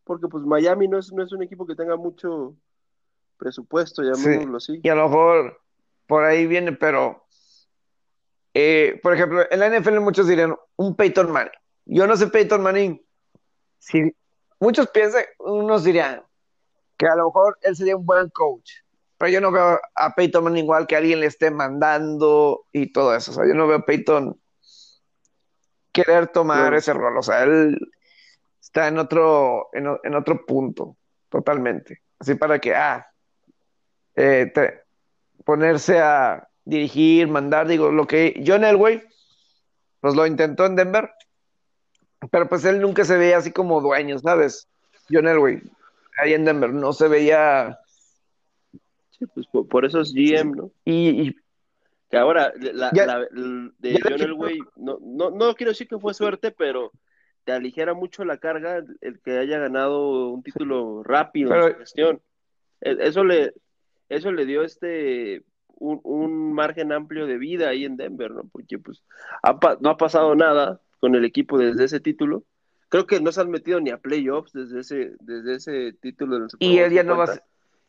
Porque 0.06 0.30
pues 0.30 0.46
Miami 0.46 0.88
no 0.88 0.98
es, 0.98 1.12
no 1.12 1.22
es 1.22 1.34
un 1.34 1.44
equipo 1.44 1.68
que 1.68 1.76
tenga 1.76 1.98
mucho 1.98 2.56
presupuesto, 3.36 4.02
llamémoslo 4.02 4.58
así. 4.58 4.80
Y 4.82 4.88
a 4.88 4.96
lo 4.96 5.10
mejor 5.10 5.62
por 6.08 6.24
ahí 6.24 6.48
viene, 6.48 6.72
pero 6.72 7.26
eh, 8.54 8.98
por 9.04 9.14
ejemplo, 9.14 9.44
en 9.52 9.60
la 9.60 9.78
NFL 9.78 10.00
muchos 10.00 10.26
dirían 10.26 10.56
un 10.78 10.96
Peyton 10.96 11.30
Manning. 11.30 11.52
Yo 11.84 12.08
no 12.08 12.16
sé 12.16 12.28
Peyton 12.28 12.62
Manning. 12.62 13.06
Si 13.82 14.16
muchos 14.60 14.90
piensan, 14.90 15.24
unos 15.40 15.84
dirían 15.84 16.24
que 16.98 17.08
a 17.08 17.16
lo 17.16 17.26
mejor 17.26 17.58
él 17.64 17.76
sería 17.76 17.98
un 17.98 18.06
buen 18.06 18.30
coach, 18.30 18.72
pero 19.18 19.32
yo 19.32 19.42
no 19.42 19.52
veo 19.52 19.80
a 19.96 20.14
Peyton 20.14 20.44
Manning 20.44 20.66
igual 20.66 20.86
que 20.86 20.96
alguien 20.96 21.20
le 21.20 21.26
esté 21.26 21.50
mandando 21.50 22.68
y 22.72 22.94
todo 22.94 23.16
eso. 23.16 23.32
O 23.32 23.34
sea, 23.34 23.48
yo 23.48 23.56
no 23.56 23.68
veo 23.68 23.78
a 23.78 23.86
Peyton 23.86 24.40
querer 25.92 26.28
tomar 26.28 26.76
ese 26.76 26.94
rol. 26.94 27.18
O 27.18 27.24
sea, 27.24 27.44
él 27.44 27.78
está 28.60 28.88
en 28.88 29.00
otro, 29.00 29.70
en, 29.74 30.16
otro 30.16 30.46
punto, 30.46 30.98
totalmente. 31.28 32.04
Así 32.20 32.36
para 32.36 32.60
que, 32.60 32.76
ah, 32.76 33.08
eh, 34.16 34.54
ponerse 35.44 36.00
a 36.00 36.48
dirigir, 36.64 37.28
mandar, 37.28 37.68
digo, 37.68 37.92
lo 37.92 38.06
que 38.06 38.44
John 38.46 38.64
Elway, 38.64 39.04
pues 40.00 40.14
lo 40.14 40.28
intentó 40.28 40.68
en 40.68 40.76
Denver, 40.76 41.12
pero 42.30 42.48
pues 42.48 42.66
él 42.66 42.82
nunca 42.82 43.04
se 43.04 43.18
veía 43.18 43.38
así 43.38 43.52
como 43.52 43.82
dueño, 43.82 44.20
¿sabes? 44.20 44.68
John 45.10 45.28
Elway, 45.28 45.62
ahí 46.18 46.34
en 46.34 46.46
Denver, 46.46 46.72
no 46.72 46.94
se 46.94 47.08
veía... 47.08 47.80
Sí, 49.18 49.26
pues 49.34 49.48
por, 49.48 49.86
eso 49.86 50.02
es 50.02 50.14
GM, 50.14 50.52
¿no? 50.56 50.72
Y, 50.86 51.36
que 52.10 52.18
ahora, 52.18 52.52
la, 52.58 52.92
de 52.92 54.00
John 54.04 54.22
Elway, 54.22 54.60
no, 54.76 54.98
no, 55.02 55.30
no 55.30 55.56
quiero 55.56 55.72
decir 55.72 55.88
que 55.88 56.00
fue 56.00 56.14
suerte, 56.14 56.52
pero 56.52 56.92
te 57.44 57.52
aligera 57.52 57.94
mucho 57.94 58.26
la 58.26 58.38
carga 58.38 58.84
el 59.02 59.20
que 59.22 59.38
haya 59.38 59.60
ganado 59.60 60.30
un 60.30 60.44
título 60.44 61.04
rápido 61.04 61.56
en 61.56 61.74
su 61.74 61.80
gestión. 61.80 62.22
E, 62.82 62.98
eso 63.00 63.24
le, 63.24 63.54
eso 64.10 64.32
le 64.32 64.46
dio 64.46 64.64
este 64.64 65.44
un, 65.78 66.54
margen 66.54 66.92
amplio 66.92 67.26
de 67.26 67.38
vida 67.38 67.70
ahí 67.70 67.86
en 67.86 67.98
Denver, 67.98 68.32
¿no? 68.32 68.44
Porque 68.52 68.78
pues 68.78 69.04
no 69.80 69.90
ha 69.90 69.98
pasado 69.98 70.36
nada 70.36 70.80
con 71.02 71.16
el 71.16 71.26
equipo 71.26 71.58
desde 71.58 71.84
ese 71.84 72.00
título. 72.00 72.46
Creo 72.88 73.08
que 73.08 73.20
no 73.20 73.32
se 73.32 73.42
han 73.42 73.50
metido 73.50 73.82
ni 73.82 73.90
a 73.90 73.98
playoffs 73.98 74.54
desde 74.54 74.80
ese, 74.80 75.12
desde 75.20 75.56
ese 75.56 75.94
título 75.94 76.40
del 76.40 76.48
Y 76.60 76.78
él 76.78 76.94
ya 76.94 77.04
no 77.04 77.18
va 77.18 77.26
a 77.26 77.28
ser... 77.28 77.44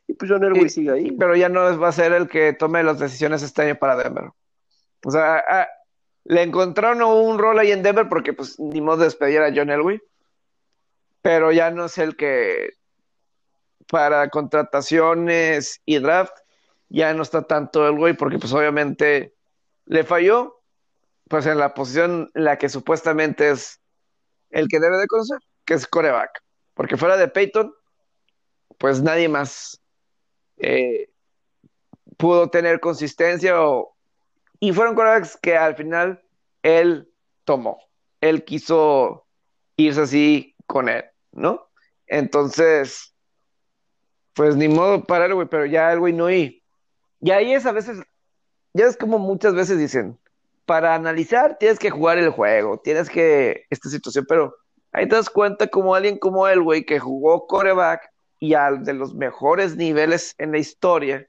Y 0.09 0.15
pues 0.15 0.31
John 0.31 0.43
Elway 0.43 0.69
sigue 0.69 0.91
ahí. 0.91 1.13
Pero 1.13 1.37
ya 1.37 1.49
no 1.49 1.79
va 1.79 1.89
a 1.89 1.93
ser 1.93 2.13
el 2.13 2.27
que 2.29 2.53
tome 2.55 2.83
las 2.83 2.99
decisiones 2.99 3.43
este 3.43 3.63
año 3.63 3.77
para 3.77 3.97
Denver. 3.97 4.31
O 5.05 5.11
sea, 5.11 5.69
le 6.25 6.43
encontraron 6.43 7.03
un 7.03 7.39
rol 7.39 7.59
ahí 7.59 7.71
en 7.71 7.83
Denver 7.83 8.09
porque 8.09 8.33
pues 8.33 8.59
ni 8.59 8.81
modo 8.81 8.99
de 8.99 9.05
despedir 9.05 9.41
a 9.41 9.53
John 9.55 9.71
Elway. 9.71 10.01
Pero 11.21 11.53
ya 11.53 11.71
no 11.71 11.85
es 11.85 11.99
el 11.99 12.17
que 12.17 12.71
para 13.89 14.29
contrataciones 14.31 15.83
y 15.85 15.99
draft 15.99 16.37
ya 16.89 17.13
no 17.15 17.23
está 17.23 17.43
tanto 17.43 17.87
el 17.87 17.97
güey 17.97 18.15
porque 18.15 18.39
pues 18.39 18.53
obviamente 18.53 19.35
le 19.87 20.05
falló 20.05 20.62
pues 21.33 21.47
en 21.47 21.57
la 21.57 21.73
posición 21.73 22.31
la 22.35 22.59
que 22.59 22.69
supuestamente 22.69 23.49
es 23.49 23.81
el 24.51 24.69
que 24.69 24.79
debe 24.79 24.99
de 24.99 25.07
conocer, 25.07 25.39
que 25.65 25.73
es 25.73 25.87
coreback. 25.87 26.43
Porque 26.75 26.99
fuera 26.99 27.17
de 27.17 27.27
Peyton, 27.27 27.73
pues 28.77 29.01
nadie 29.01 29.31
más 29.31 29.81
eh, 30.59 31.09
pudo 32.19 32.51
tener 32.51 32.81
consistencia 32.81 33.63
o, 33.63 33.97
y 34.61 34.75
fueron 34.75 34.95
corebacks 34.95 35.39
que 35.39 35.57
al 35.57 35.75
final 35.75 36.23
él 36.63 37.11
tomó. 37.45 37.79
Él 38.21 38.45
quiso 38.45 39.27
irse 39.77 40.03
así 40.03 40.55
con 40.67 40.91
él, 40.91 41.07
¿no? 41.31 41.67
Entonces, 42.09 43.15
pues 44.35 44.55
ni 44.55 44.69
modo 44.69 45.03
para 45.05 45.25
el 45.25 45.35
güey, 45.35 45.49
pero 45.49 45.65
ya 45.65 45.91
el 45.95 45.99
güey 45.99 46.13
no 46.13 46.31
y 46.31 46.63
y 47.23 47.31
ahí 47.31 47.55
es 47.55 47.65
a 47.65 47.73
veces, 47.73 48.03
ya 48.75 48.85
es 48.85 48.99
como 48.99 49.19
muchas 49.19 49.55
veces 49.55 49.79
dicen, 49.79 50.19
para 50.67 50.95
analizar 50.95 51.57
tienes 51.59 51.79
que 51.79 51.91
jugar 51.91 52.19
el 52.19 52.31
juego, 52.31 52.79
tienes 52.79 53.11
que, 53.11 53.65
esta 53.71 53.89
situación, 53.89 54.25
pero 54.29 54.55
ahí 54.93 55.09
te 55.09 55.17
das 55.17 55.31
cuenta 55.31 55.67
como 55.67 55.95
alguien 55.95 56.19
como 56.19 56.47
él, 56.49 56.63
güey, 56.63 56.85
que 56.85 56.99
jugó 56.99 57.47
coreback 57.47 58.11
y 58.39 58.55
al 58.55 58.85
de 58.85 58.95
los 58.95 59.15
mejores 59.15 59.77
niveles 59.77 60.35
en 60.39 60.53
la 60.53 60.59
historia, 60.59 61.27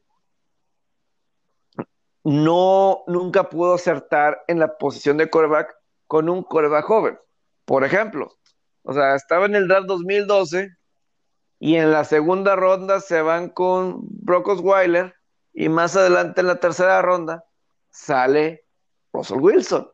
no, 2.23 3.03
nunca 3.07 3.49
pudo 3.49 3.73
acertar 3.73 4.43
en 4.47 4.59
la 4.59 4.77
posición 4.77 5.17
de 5.17 5.29
coreback 5.29 5.75
con 6.07 6.29
un 6.29 6.43
coreback 6.43 6.85
joven. 6.85 7.19
Por 7.65 7.83
ejemplo, 7.83 8.31
o 8.83 8.93
sea, 8.93 9.15
estaba 9.15 9.45
en 9.45 9.55
el 9.55 9.67
draft 9.67 9.87
2012 9.87 10.69
y 11.59 11.75
en 11.75 11.91
la 11.91 12.03
segunda 12.03 12.55
ronda 12.55 12.99
se 12.99 13.21
van 13.21 13.49
con 13.49 13.99
Brock 14.03 14.47
Osweiler 14.47 15.15
y 15.53 15.69
más 15.69 15.95
adelante 15.95 16.41
en 16.41 16.47
la 16.47 16.59
tercera 16.59 17.01
ronda 17.01 17.45
sale 17.89 18.62
Russell 19.13 19.39
Wilson, 19.39 19.89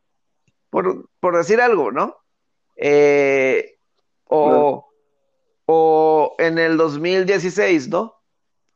por, 0.69 1.37
decir 1.37 1.61
algo, 1.61 1.91
¿no? 1.91 2.17
Eh, 2.77 3.75
o, 4.25 4.89
o, 5.65 6.35
en 6.39 6.57
el 6.57 6.77
2016, 6.77 7.89
¿no? 7.89 8.15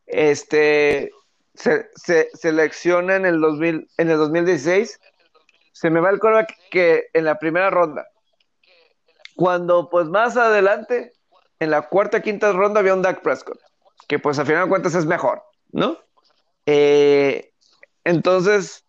Este, 0.05 1.11
se, 1.53 1.89
selecciona 2.33 3.15
en 3.15 3.25
el, 3.25 3.39
2000, 3.39 3.87
en 3.97 4.09
el 4.09 4.17
2016, 4.17 4.99
se 5.71 5.89
me 5.89 5.99
va 5.99 6.09
el 6.09 6.19
coreback 6.19 6.55
que 6.69 7.07
en 7.13 7.25
la 7.25 7.39
primera 7.39 7.69
ronda, 7.69 8.07
cuando 9.35 9.89
pues 9.89 10.07
más 10.07 10.37
adelante, 10.37 11.13
en 11.59 11.71
la 11.71 11.83
cuarta 11.83 12.21
quinta 12.21 12.51
ronda 12.51 12.79
había 12.79 12.93
un 12.93 13.01
Dak 13.01 13.21
Prescott, 13.21 13.59
que 14.07 14.19
pues 14.19 14.37
a 14.39 14.45
final 14.45 14.65
de 14.65 14.69
cuentas 14.69 14.95
es 14.95 15.05
mejor, 15.05 15.43
¿no? 15.71 15.97
Eh, 16.65 17.53
entonces, 18.03 18.85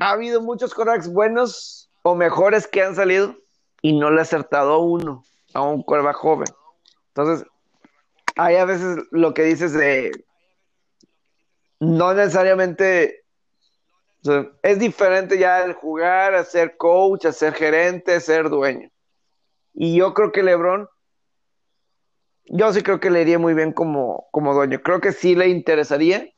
ha 0.00 0.10
habido 0.10 0.40
muchos 0.40 0.74
corebacks 0.74 1.08
buenos 1.08 1.90
o 2.02 2.14
mejores 2.14 2.66
que 2.66 2.82
han 2.82 2.94
salido 2.94 3.36
y 3.82 3.98
no 3.98 4.10
le 4.10 4.20
ha 4.20 4.22
acertado 4.22 4.80
uno, 4.80 5.24
a 5.52 5.62
un 5.62 5.82
coreback 5.82 6.16
joven. 6.16 6.48
Entonces, 7.08 7.46
hay 8.36 8.56
a 8.56 8.64
veces 8.64 8.98
lo 9.10 9.34
que 9.34 9.44
dices 9.44 9.72
de 9.72 10.10
no 11.80 12.14
necesariamente 12.14 13.24
es 14.62 14.78
diferente 14.78 15.38
ya 15.38 15.62
el 15.62 15.74
jugar, 15.74 16.34
a 16.34 16.44
ser 16.44 16.76
coach, 16.76 17.26
a 17.26 17.32
ser 17.32 17.52
gerente, 17.52 18.14
a 18.14 18.20
ser 18.20 18.48
dueño. 18.48 18.90
Y 19.74 19.96
yo 19.96 20.14
creo 20.14 20.32
que 20.32 20.42
LeBron 20.42 20.88
yo 22.46 22.72
sí 22.72 22.82
creo 22.82 23.00
que 23.00 23.10
le 23.10 23.22
iría 23.22 23.38
muy 23.38 23.54
bien 23.54 23.72
como, 23.72 24.28
como 24.30 24.54
dueño. 24.54 24.80
Creo 24.82 25.00
que 25.00 25.12
sí 25.12 25.34
le 25.34 25.48
interesaría 25.48 26.28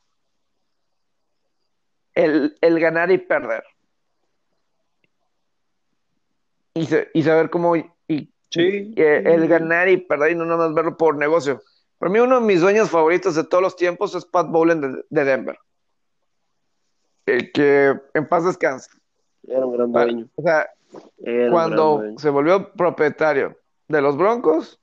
el, 2.17 2.81
ganar 2.81 3.11
y 3.11 3.19
perder. 3.19 3.63
Y, 6.75 6.89
y 7.15 7.23
saber 7.23 7.51
cómo. 7.51 7.77
Y, 7.77 7.93
eh, 8.59 9.23
el 9.27 9.49
ganar 9.49 9.89
y 9.89 9.99
perder 9.99 10.33
y 10.33 10.35
no 10.35 10.47
nada 10.47 10.67
más 10.67 10.75
verlo 10.75 10.97
por 10.97 11.17
negocio. 11.17 11.63
Para 11.99 12.11
mí, 12.11 12.19
uno 12.19 12.41
de 12.41 12.47
mis 12.47 12.61
dueños 12.61 12.91
favoritos 12.91 13.35
de 13.35 13.45
todos 13.45 13.63
los 13.63 13.77
tiempos 13.77 14.15
es 14.15 14.25
Pat 14.25 14.49
Bowlen 14.49 15.05
de, 15.09 15.25
Denver. 15.25 15.59
que 17.25 17.95
en 18.15 18.29
paz 18.29 18.45
descanse. 18.45 18.91
Era 19.47 19.67
un 19.67 19.77
gran 19.77 19.93
dueño. 19.93 20.29
O 20.37 20.43
sea, 20.43 20.71
cuando 21.51 22.03
se 22.17 22.31
volvió 22.31 22.73
propietario 22.73 23.59
de 23.89 24.01
los 24.01 24.17
Broncos, 24.17 24.81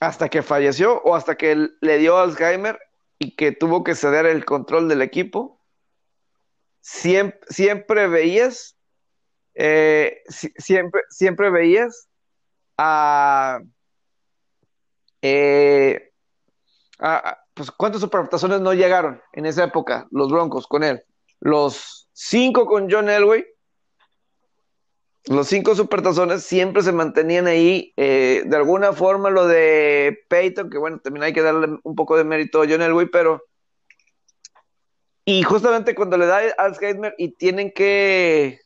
hasta 0.00 0.28
que 0.28 0.42
falleció 0.42 1.00
o 1.02 1.14
hasta 1.14 1.36
que 1.36 1.68
le 1.80 1.98
dio 1.98 2.18
Alzheimer 2.18 2.78
y 3.18 3.34
que 3.34 3.52
tuvo 3.52 3.82
que 3.82 3.94
ceder 3.94 4.26
el 4.26 4.44
control 4.44 4.88
del 4.88 5.02
equipo, 5.02 5.57
siempre, 6.88 7.38
siempre 7.50 8.08
veías, 8.08 8.76
eh, 9.54 10.22
siempre, 10.28 11.02
siempre 11.10 11.50
veías 11.50 12.08
eh, 15.22 16.12
a, 16.98 17.38
pues 17.52 17.70
cuántas 17.72 18.02
no 18.60 18.72
llegaron 18.72 19.20
en 19.32 19.46
esa 19.46 19.64
época, 19.64 20.06
los 20.10 20.30
Broncos 20.30 20.66
con 20.66 20.82
él. 20.82 21.04
Los 21.40 22.08
cinco 22.12 22.66
con 22.66 22.90
John 22.90 23.08
Elway 23.08 23.44
los 25.28 25.46
cinco 25.46 25.74
supertazones 25.74 26.42
siempre 26.42 26.82
se 26.82 26.92
mantenían 26.92 27.46
ahí. 27.46 27.92
Eh, 27.96 28.44
de 28.46 28.56
alguna 28.56 28.94
forma 28.94 29.28
lo 29.28 29.46
de 29.46 30.18
Peyton, 30.28 30.70
que 30.70 30.78
bueno, 30.78 31.00
también 31.00 31.24
hay 31.24 31.32
que 31.34 31.42
darle 31.42 31.78
un 31.82 31.94
poco 31.94 32.16
de 32.16 32.24
mérito 32.24 32.62
a 32.62 32.66
John 32.68 32.82
Elway, 32.82 33.06
pero... 33.06 33.42
Y 35.30 35.42
justamente 35.42 35.94
cuando 35.94 36.16
le 36.16 36.24
da 36.24 36.40
Alzheimer 36.56 37.14
y 37.18 37.32
tienen 37.32 37.70
que 37.70 38.60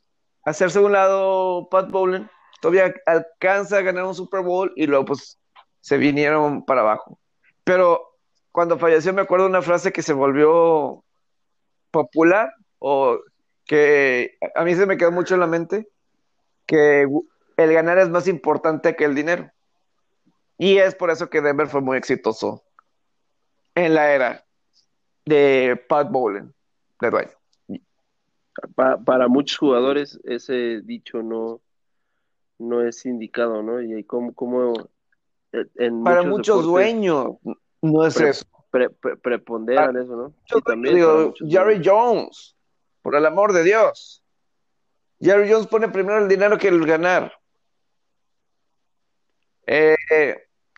hacerse 0.45 0.79
un 0.79 0.93
lado 0.93 1.67
Pat 1.69 1.91
Bowlen, 1.91 2.31
todavía 2.61 2.95
alcanza 3.05 3.79
a 3.79 3.83
ganar 3.83 4.05
un 4.05 4.15
Super 4.15 4.43
Bowl 4.43 4.73
y 4.77 4.87
luego 4.87 5.07
pues 5.07 5.41
se 5.81 5.97
vinieron 5.97 6.65
para 6.65 6.83
abajo. 6.83 7.19
Pero 7.65 8.15
cuando 8.53 8.79
falleció 8.79 9.13
me 9.13 9.23
acuerdo 9.23 9.47
una 9.47 9.61
frase 9.61 9.93
que 9.93 10.03
se 10.03 10.13
volvió 10.13 11.03
popular 11.91 12.55
o 12.79 13.19
que 13.67 14.39
a 14.55 14.63
mí 14.63 14.77
se 14.77 14.87
me 14.87 14.97
quedó 14.97 15.11
mucho 15.11 15.35
en 15.35 15.41
la 15.41 15.49
mente, 15.49 15.89
que 16.65 17.09
el 17.57 17.73
ganar 17.73 17.99
es 17.99 18.09
más 18.09 18.29
importante 18.29 18.95
que 18.95 19.05
el 19.05 19.17
dinero. 19.17 19.51
Y 20.59 20.79
es 20.79 20.95
por 20.95 21.11
eso 21.11 21.29
que 21.29 21.41
Denver 21.41 21.67
fue 21.67 21.81
muy 21.81 21.97
exitoso 21.97 22.63
en 23.75 23.95
la 23.95 24.13
era 24.13 24.45
de 25.25 25.83
Pat 25.89 26.11
Bowlen, 26.11 26.53
de 27.01 27.11
dueño. 27.11 27.31
para 29.05 29.29
muchos 29.29 29.59
jugadores 29.59 30.21
ese 30.25 30.81
dicho 30.83 31.23
no, 31.23 31.61
no 32.59 32.87
es 32.87 33.05
indicado, 33.07 33.63
¿no? 33.63 33.81
Y 33.81 34.05
como, 34.05 34.35
como 34.35 34.73
para 36.05 36.23
muchos, 36.23 36.65
dueños 36.65 37.37
no 37.83 38.07
es 38.07 38.19
eso. 38.21 38.47
preponderan 38.71 39.97
eso, 39.97 40.17
¿no? 40.17 40.63
también 40.63 40.97
Jerry 41.47 41.83
Jones, 41.85 42.57
por 43.03 43.17
el 43.17 43.27
amor 43.27 43.53
de 43.53 43.65
Dios. 43.65 44.25
Jerry 45.21 45.51
Jones 45.51 45.67
pone 45.67 45.89
primero 45.89 46.19
el 46.19 46.29
dinero 46.29 46.59
que 46.59 46.69
el 46.69 46.85
ganar. 46.87 47.33
Eh, 49.67 49.97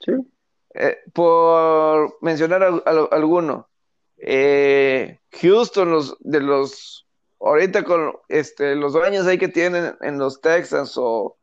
sí. 0.04 0.12
Eh, 0.74 0.98
por 1.12 2.18
mencionar 2.20 2.62
a, 2.62 2.68
alguno, 3.12 3.68
eh, 4.18 5.18
Houston, 5.40 5.90
los 5.90 6.16
de 6.20 6.40
los 6.40 7.06
ahorita 7.40 7.84
con 7.84 8.12
este, 8.28 8.74
los 8.74 8.92
dueños 8.92 9.26
ahí 9.26 9.38
que 9.38 9.48
tienen 9.48 9.94
en 10.00 10.18
los 10.18 10.40
Texans 10.40 10.94
o 10.96 11.36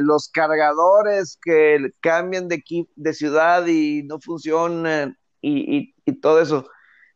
los 0.00 0.30
cargadores 0.30 1.38
que 1.42 1.90
cambian 2.00 2.48
de, 2.48 2.62
de 2.94 3.12
ciudad 3.12 3.66
y 3.66 4.02
no 4.04 4.18
funcionan 4.20 5.18
y, 5.42 5.92
todo 6.20 6.40
eso. 6.40 6.66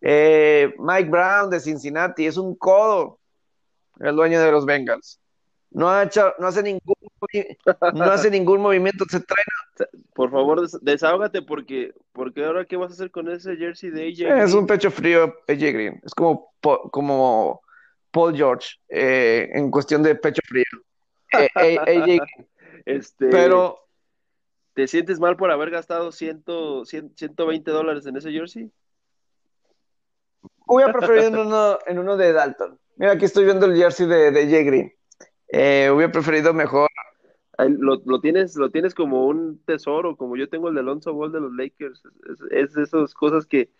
Mike 0.01 1.11
Brown 1.11 1.51
de 1.51 1.61
Cincinnati 1.61 2.27
es 2.27 2.37
un 2.37 2.55
codo, 2.55 3.19
el 3.99 4.15
dueño 4.15 4.41
de 4.41 4.53
los 4.53 4.67
Bengals. 4.67 5.21
No, 5.71 5.89
ha 5.89 6.03
hecho, 6.03 6.35
no 6.39 6.49
hace 6.49 6.63
ningún 6.63 6.95
no 7.95 8.05
hace 8.05 8.31
ningún 8.31 8.61
movimiento, 8.61 9.05
se 9.09 9.21
trae. 9.21 9.45
Por 10.15 10.31
favor, 10.31 10.69
desahógate 10.81 11.43
porque, 11.43 11.93
porque 12.13 12.45
ahora 12.45 12.65
qué 12.65 12.77
vas 12.77 12.91
a 12.91 12.95
hacer 12.95 13.11
con 13.11 13.29
ese 13.29 13.57
jersey 13.57 13.91
de 13.91 14.09
AJ. 14.09 14.43
Es 14.45 14.55
un 14.55 14.67
pecho 14.67 14.91
frío 14.91 15.35
AJ 15.49 15.59
Green. 15.73 16.01
Es 16.05 16.15
como, 16.15 16.53
como 16.91 17.63
Paul 18.11 18.37
George 18.37 18.77
eh, 18.89 19.49
en 19.53 19.71
cuestión 19.71 20.03
de 20.03 20.15
pecho 20.15 20.43
frío. 20.47 20.65
Eh, 21.33 21.49
AJ 21.79 22.21
Este, 22.87 23.29
Pero 23.29 23.87
¿te 24.75 24.87
sientes 24.87 25.21
mal 25.21 25.37
por 25.37 25.51
haber 25.51 25.71
gastado 25.71 26.13
100, 26.13 26.45
120 26.85 27.71
dólares 27.71 28.07
en 28.07 28.17
ese 28.17 28.33
jersey? 28.33 28.71
Hubiera 30.67 30.93
preferido 30.93 31.27
en 31.29 31.39
uno, 31.39 31.79
en 31.87 31.99
uno 31.99 32.17
de 32.17 32.33
Dalton. 32.33 32.79
Mira, 32.97 33.13
aquí 33.13 33.25
estoy 33.25 33.45
viendo 33.45 33.67
el 33.67 33.77
jersey 33.77 34.07
de, 34.07 34.31
de 34.31 34.65
Green. 34.65 34.93
Eh, 35.49 35.91
hubiera 35.93 36.13
preferido 36.13 36.55
mejor 36.55 36.89
lo, 37.69 38.21
tienes, 38.21 38.57
lo 38.57 38.71
tienes 38.71 38.95
como 38.95 39.27
un 39.27 39.61
tesoro, 39.65 40.17
como 40.17 40.37
yo 40.37 40.49
tengo 40.49 40.69
el 40.69 40.75
de 40.75 40.81
Alonso 40.81 41.13
Ball 41.13 41.33
de 41.33 41.41
los 41.41 41.53
Lakers. 41.53 42.03
Es, 42.51 42.73
de 42.73 42.83
esas 42.83 43.15
cosas 43.15 43.47
que 43.47 43.71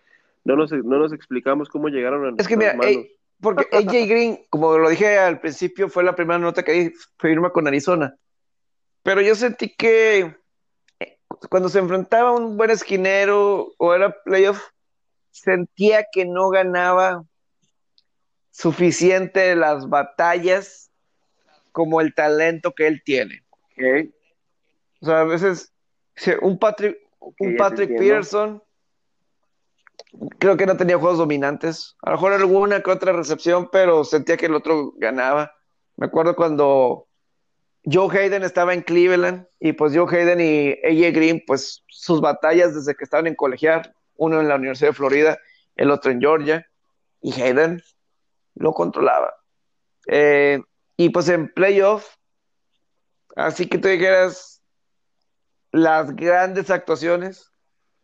no 0.45 0.57
nos, 0.57 0.73
no 0.73 0.99
nos 0.99 1.13
explicamos 1.13 1.69
cómo 1.69 1.89
llegaron 1.89 2.25
a 2.25 2.35
Es 2.41 2.49
que 2.49 2.57
mira, 2.57 2.77
eh, 2.85 3.17
porque 3.41 3.67
AJ 3.73 4.09
Green, 4.09 4.39
como 4.51 4.77
lo 4.77 4.89
dije 4.89 5.19
al 5.19 5.41
principio, 5.41 5.89
fue 5.89 6.05
la 6.05 6.15
primera 6.15 6.39
nota 6.39 6.63
que 6.63 6.93
firma 7.19 7.51
con 7.51 7.67
Arizona. 7.67 8.17
Pero 9.03 9.21
yo 9.21 9.35
sentí 9.35 9.75
que 9.75 10.37
eh, 11.01 11.19
cuando 11.49 11.69
se 11.69 11.79
enfrentaba 11.79 12.31
a 12.31 12.35
un 12.35 12.57
buen 12.57 12.71
esquinero 12.71 13.73
o 13.79 13.95
era 13.95 14.15
playoff, 14.25 14.61
sentía 15.31 16.05
que 16.13 16.27
no 16.27 16.51
ganaba 16.51 17.25
suficiente 18.51 19.57
las 19.57 19.89
batallas 19.89 20.91
como 21.73 22.01
el 22.01 22.15
talento 22.15 22.75
que 22.75 22.87
él 22.87 23.03
tiene. 23.05 23.43
O 25.01 25.07
sea, 25.07 25.21
a 25.21 25.25
veces 25.25 25.73
un 26.43 26.59
Patrick, 26.59 26.99
un 27.39 27.57
Patrick 27.57 27.97
Pearson 27.97 28.63
creo 30.39 30.57
que 30.57 30.67
no 30.67 30.77
tenía 30.77 30.99
juegos 30.99 31.19
dominantes. 31.19 31.97
A 32.03 32.11
lo 32.11 32.17
mejor 32.17 32.33
alguna 32.33 32.83
que 32.83 32.91
otra 32.91 33.13
recepción, 33.13 33.69
pero 33.71 34.05
sentía 34.05 34.37
que 34.37 34.47
el 34.47 34.55
otro 34.55 34.93
ganaba. 34.97 35.53
Me 35.97 36.07
acuerdo 36.07 36.35
cuando 36.35 37.07
Joe 37.85 38.17
Hayden 38.17 38.43
estaba 38.43 38.75
en 38.75 38.83
Cleveland 38.83 39.47
y 39.59 39.73
pues 39.73 39.95
Joe 39.95 40.07
Hayden 40.09 40.41
y 40.41 40.71
AJ 40.85 41.15
Green, 41.15 41.43
pues 41.47 41.85
sus 41.89 42.21
batallas 42.21 42.75
desde 42.75 42.95
que 42.95 43.05
estaban 43.05 43.27
en 43.27 43.35
colegial, 43.35 43.95
uno 44.17 44.41
en 44.41 44.49
la 44.49 44.57
Universidad 44.57 44.91
de 44.91 44.97
Florida, 44.97 45.39
el 45.77 45.91
otro 45.91 46.11
en 46.11 46.21
Georgia, 46.21 46.67
y 47.23 47.41
Hayden 47.41 47.83
lo 48.55 48.73
controlaba. 48.73 49.35
Eh, 50.07 50.61
y 50.97 51.11
pues 51.11 51.29
en 51.29 51.53
playoff, 51.53 52.17
Así 53.41 53.67
que 53.67 53.79
tú 53.79 53.89
dijeras 53.89 54.63
las 55.73 56.15
grandes 56.15 56.71
actuaciones. 56.71 57.51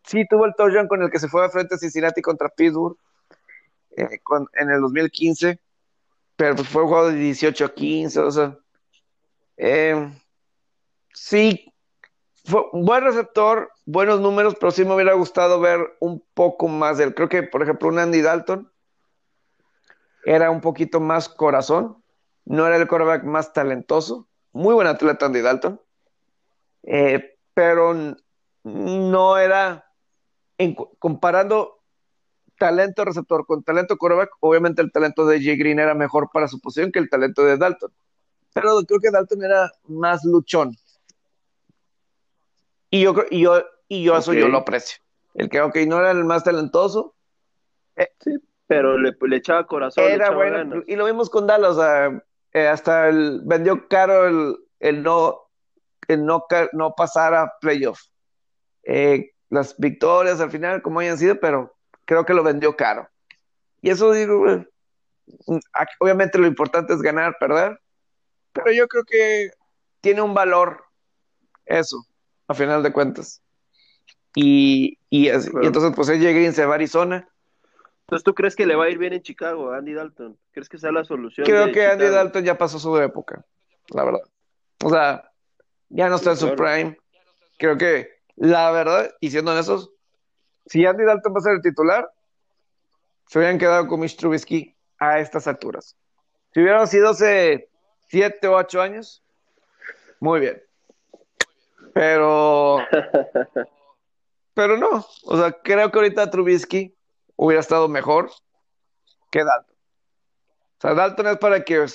Sí, 0.03 0.25
tuvo 0.27 0.45
el 0.45 0.55
touchdown 0.55 0.87
con 0.87 1.03
el 1.03 1.11
que 1.11 1.19
se 1.19 1.27
fue 1.27 1.45
a 1.45 1.49
frente 1.49 1.75
a 1.75 1.77
Cincinnati 1.77 2.21
contra 2.21 2.49
Pittsburgh 2.49 2.97
eh, 3.95 4.19
en 4.53 4.69
el 4.71 4.81
2015, 4.81 5.59
pero 6.35 6.55
pues 6.55 6.67
fue 6.67 6.83
un 6.83 6.89
juego 6.89 7.09
de 7.09 7.15
18 7.17 7.65
a 7.65 7.73
15, 7.73 8.19
o 8.19 8.31
sea. 8.31 8.57
Eh, 9.57 10.11
sí, 11.13 11.71
fue 12.43 12.63
un 12.71 12.85
buen 12.85 13.03
receptor, 13.03 13.69
buenos 13.85 14.19
números, 14.19 14.55
pero 14.59 14.71
sí 14.71 14.85
me 14.85 14.95
hubiera 14.95 15.13
gustado 15.13 15.59
ver 15.59 15.97
un 15.99 16.23
poco 16.33 16.67
más 16.67 16.97
de 16.97 17.05
él. 17.05 17.13
Creo 17.13 17.29
que, 17.29 17.43
por 17.43 17.61
ejemplo, 17.61 17.89
un 17.89 17.99
Andy 17.99 18.21
Dalton 18.21 18.71
era 20.25 20.49
un 20.49 20.61
poquito 20.61 20.99
más 20.99 21.29
corazón, 21.29 22.03
no 22.45 22.65
era 22.65 22.77
el 22.77 22.87
quarterback 22.87 23.23
más 23.23 23.53
talentoso, 23.53 24.26
muy 24.57 24.73
buen 24.73 24.87
atleta 24.87 25.27
Andy 25.27 25.41
Dalton, 25.41 25.79
eh, 26.83 27.37
pero 27.53 27.93
no 28.63 29.37
era, 29.37 29.85
comparando 30.99 31.79
talento 32.57 33.05
receptor 33.05 33.45
con 33.45 33.63
talento 33.63 33.97
quarterback, 33.97 34.31
obviamente 34.39 34.81
el 34.81 34.91
talento 34.91 35.27
de 35.27 35.41
Jay 35.41 35.57
Green 35.57 35.79
era 35.79 35.93
mejor 35.93 36.29
para 36.33 36.47
su 36.47 36.59
posición 36.59 36.91
que 36.91 36.99
el 36.99 37.09
talento 37.09 37.45
de 37.45 37.57
Dalton. 37.57 37.91
Pero 38.53 38.81
creo 38.87 38.99
que 38.99 39.11
Dalton 39.11 39.43
era 39.43 39.71
más 39.87 40.25
luchón. 40.25 40.75
Y 42.89 43.01
yo, 43.01 43.13
y 43.29 43.41
yo, 43.41 43.63
y 43.87 44.03
yo 44.03 44.17
eso 44.17 44.33
yo 44.33 44.47
lo 44.47 44.57
aprecio. 44.57 44.97
El 45.35 45.49
que, 45.49 45.61
ok, 45.61 45.75
no 45.87 45.99
era 45.99 46.09
el 46.09 46.25
más 46.25 46.43
talentoso. 46.43 47.13
Eh, 47.95 48.09
sí, 48.19 48.31
pero 48.65 48.97
le, 48.97 49.15
echaba 49.33 49.67
corazón. 49.67 50.05
Era 50.05 50.31
bueno. 50.31 50.81
Y 50.87 50.95
lo 50.95 51.05
vimos 51.05 51.29
con 51.29 51.45
Dallas. 51.45 51.71
O 51.71 51.79
sea, 51.79 52.23
eh, 52.53 52.67
hasta 52.67 53.09
el, 53.09 53.41
vendió 53.45 53.87
caro 53.87 54.57
el, 54.79 55.03
no, 55.03 55.39
el 56.07 56.25
no, 56.25 56.45
no 56.73 56.93
pasar 56.95 57.33
a 57.33 57.53
playoff. 57.59 57.99
Eh, 58.83 59.31
las 59.49 59.77
victorias 59.77 60.39
al 60.39 60.51
final, 60.51 60.81
como 60.81 60.99
hayan 60.99 61.17
sido, 61.17 61.39
pero 61.39 61.75
creo 62.05 62.25
que 62.25 62.33
lo 62.33 62.43
vendió 62.43 62.75
caro. 62.75 63.09
Y 63.81 63.89
eso 63.89 64.11
digo, 64.11 64.45
obviamente 65.99 66.37
lo 66.37 66.47
importante 66.47 66.93
es 66.93 67.01
ganar, 67.01 67.37
perder, 67.39 67.79
pero 68.53 68.71
yo 68.71 68.87
creo 68.87 69.03
que 69.03 69.51
tiene 70.01 70.21
un 70.21 70.33
valor 70.33 70.83
eso, 71.65 72.05
a 72.47 72.53
final 72.53 72.81
de 72.81 72.93
cuentas. 72.93 73.41
Y, 74.35 74.97
y, 75.09 75.29
entonces, 75.29 75.91
pues 75.95 76.09
él 76.09 76.19
llega 76.19 76.39
y 76.39 76.51
se 76.51 76.65
va 76.65 76.73
a 76.73 76.75
Arizona 76.75 77.27
entonces, 78.07 78.23
¿tú 78.23 78.33
crees 78.33 78.55
que 78.55 78.65
le 78.65 78.73
va 78.77 78.85
a 78.85 78.89
ir 78.89 78.97
bien 78.97 79.11
en 79.11 79.21
Chicago 79.21 79.73
a 79.73 79.79
Andy 79.79 79.93
Dalton? 79.93 80.39
¿Crees 80.53 80.69
que 80.69 80.77
sea 80.77 80.93
la 80.93 81.03
solución? 81.03 81.45
Creo 81.45 81.73
que 81.73 81.85
Andy 81.85 82.05
Dalton 82.07 82.45
ya 82.45 82.57
pasó 82.57 82.79
su 82.79 82.97
época, 82.97 83.43
la 83.89 84.05
verdad. 84.05 84.21
O 84.81 84.89
sea, 84.89 85.29
ya 85.89 86.07
no 86.07 86.15
está 86.15 86.31
en 86.31 86.37
su 86.37 86.55
prime. 86.55 86.97
Creo 87.57 87.77
que, 87.77 88.21
la 88.37 88.71
verdad, 88.71 89.13
y 89.19 89.29
siendo 89.29 89.51
honestos, 89.51 89.91
si 90.67 90.85
Andy 90.85 91.03
Dalton 91.03 91.33
va 91.33 91.39
a 91.39 91.41
ser 91.41 91.53
el 91.55 91.61
titular, 91.61 92.09
se 93.27 93.39
hubieran 93.39 93.57
quedado 93.57 93.85
con 93.87 93.99
Mitch 93.99 94.15
Trubisky 94.15 94.73
a 94.99 95.19
estas 95.19 95.45
alturas. 95.45 95.97
Si 96.53 96.61
hubieran 96.61 96.87
sido 96.87 97.09
hace 97.09 97.69
siete 98.07 98.47
o 98.47 98.55
ocho 98.55 98.81
años, 98.81 99.21
muy 100.21 100.39
bien. 100.39 100.63
Pero, 101.93 102.77
pero 104.53 104.77
no. 104.77 105.05
O 105.25 105.37
sea, 105.37 105.51
creo 105.51 105.91
que 105.91 105.99
ahorita 105.99 106.31
Trubisky 106.31 106.96
hubiera 107.37 107.61
estado 107.61 107.87
mejor 107.87 108.29
que 109.31 109.43
Dalton. 109.43 109.75
O 110.77 110.81
sea, 110.81 110.93
Dalton 110.93 111.27
es 111.27 111.37
para 111.37 111.63
que 111.63 111.85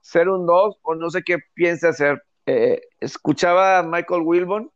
ser 0.00 0.28
un 0.28 0.46
2 0.46 0.78
o 0.82 0.94
no 0.96 1.10
sé 1.10 1.22
qué 1.22 1.38
piense 1.54 1.86
hacer. 1.86 2.22
Eh, 2.46 2.80
escuchaba 2.98 3.78
a 3.78 3.82
Michael 3.82 4.22
Wilbon 4.22 4.72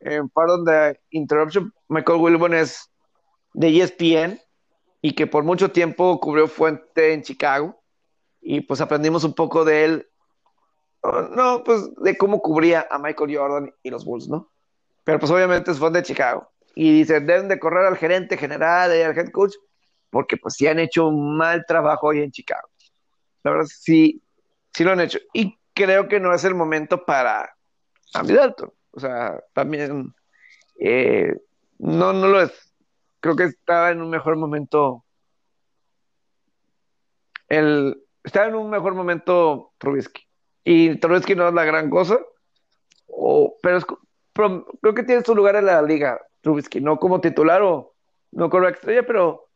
en 0.00 0.28
Pardon 0.28 0.64
de 0.64 1.00
Interruption. 1.10 1.72
Michael 1.88 2.20
Wilbon 2.20 2.54
es 2.54 2.90
de 3.54 3.68
ESPN 3.80 4.40
y 5.00 5.14
que 5.14 5.26
por 5.26 5.44
mucho 5.44 5.70
tiempo 5.70 6.18
cubrió 6.18 6.48
fuente 6.48 7.12
en 7.12 7.22
Chicago 7.22 7.80
y 8.40 8.62
pues 8.62 8.80
aprendimos 8.80 9.24
un 9.24 9.34
poco 9.34 9.64
de 9.64 9.84
él. 9.84 10.08
No, 11.02 11.62
pues 11.64 11.94
de 11.96 12.16
cómo 12.16 12.40
cubría 12.40 12.86
a 12.90 12.98
Michael 12.98 13.36
Jordan 13.36 13.74
y 13.82 13.90
los 13.90 14.04
Bulls, 14.04 14.28
¿no? 14.28 14.50
Pero 15.04 15.18
pues 15.18 15.32
obviamente 15.32 15.70
es 15.70 15.78
fuente 15.78 15.98
de 15.98 16.04
Chicago 16.04 16.51
y 16.74 16.92
dice, 16.98 17.20
deben 17.20 17.48
de 17.48 17.58
correr 17.58 17.86
al 17.86 17.96
gerente 17.96 18.36
general 18.36 18.94
y 18.96 19.02
al 19.02 19.16
head 19.16 19.30
coach, 19.30 19.54
porque 20.10 20.36
pues 20.36 20.54
sí 20.54 20.66
han 20.66 20.78
hecho 20.78 21.08
un 21.08 21.36
mal 21.36 21.64
trabajo 21.66 22.08
hoy 22.08 22.22
en 22.22 22.30
Chicago. 22.30 22.68
La 23.42 23.52
verdad, 23.52 23.66
sí, 23.66 24.22
sí 24.72 24.84
lo 24.84 24.92
han 24.92 25.00
hecho. 25.00 25.18
Y 25.32 25.58
creo 25.74 26.08
que 26.08 26.20
no 26.20 26.34
es 26.34 26.44
el 26.44 26.54
momento 26.54 27.04
para 27.04 27.54
Andy 28.14 28.34
Dalton. 28.34 28.72
O 28.92 29.00
sea, 29.00 29.42
también 29.52 30.14
eh, 30.78 31.34
no, 31.78 32.12
no 32.12 32.28
lo 32.28 32.42
es. 32.42 32.72
Creo 33.20 33.36
que 33.36 33.44
estaba 33.44 33.90
en 33.90 34.02
un 34.02 34.10
mejor 34.10 34.36
momento. 34.36 35.04
El, 37.48 38.02
estaba 38.22 38.46
en 38.46 38.54
un 38.54 38.70
mejor 38.70 38.94
momento 38.94 39.72
Trubisky. 39.78 40.22
Y 40.64 40.96
Trubisky 40.96 41.34
no 41.34 41.48
es 41.48 41.54
la 41.54 41.64
gran 41.64 41.90
cosa, 41.90 42.18
pero, 44.32 44.66
creo 44.80 44.94
que 44.94 45.02
tiene 45.02 45.22
su 45.22 45.34
lugar 45.34 45.56
en 45.56 45.66
la 45.66 45.82
liga, 45.82 46.20
Trubisky, 46.42 46.80
no 46.80 46.98
como 46.98 47.20
titular 47.20 47.62
o 47.62 47.94
no 48.32 48.50
como 48.50 48.68
estrella, 48.68 49.04
pero 49.06 49.48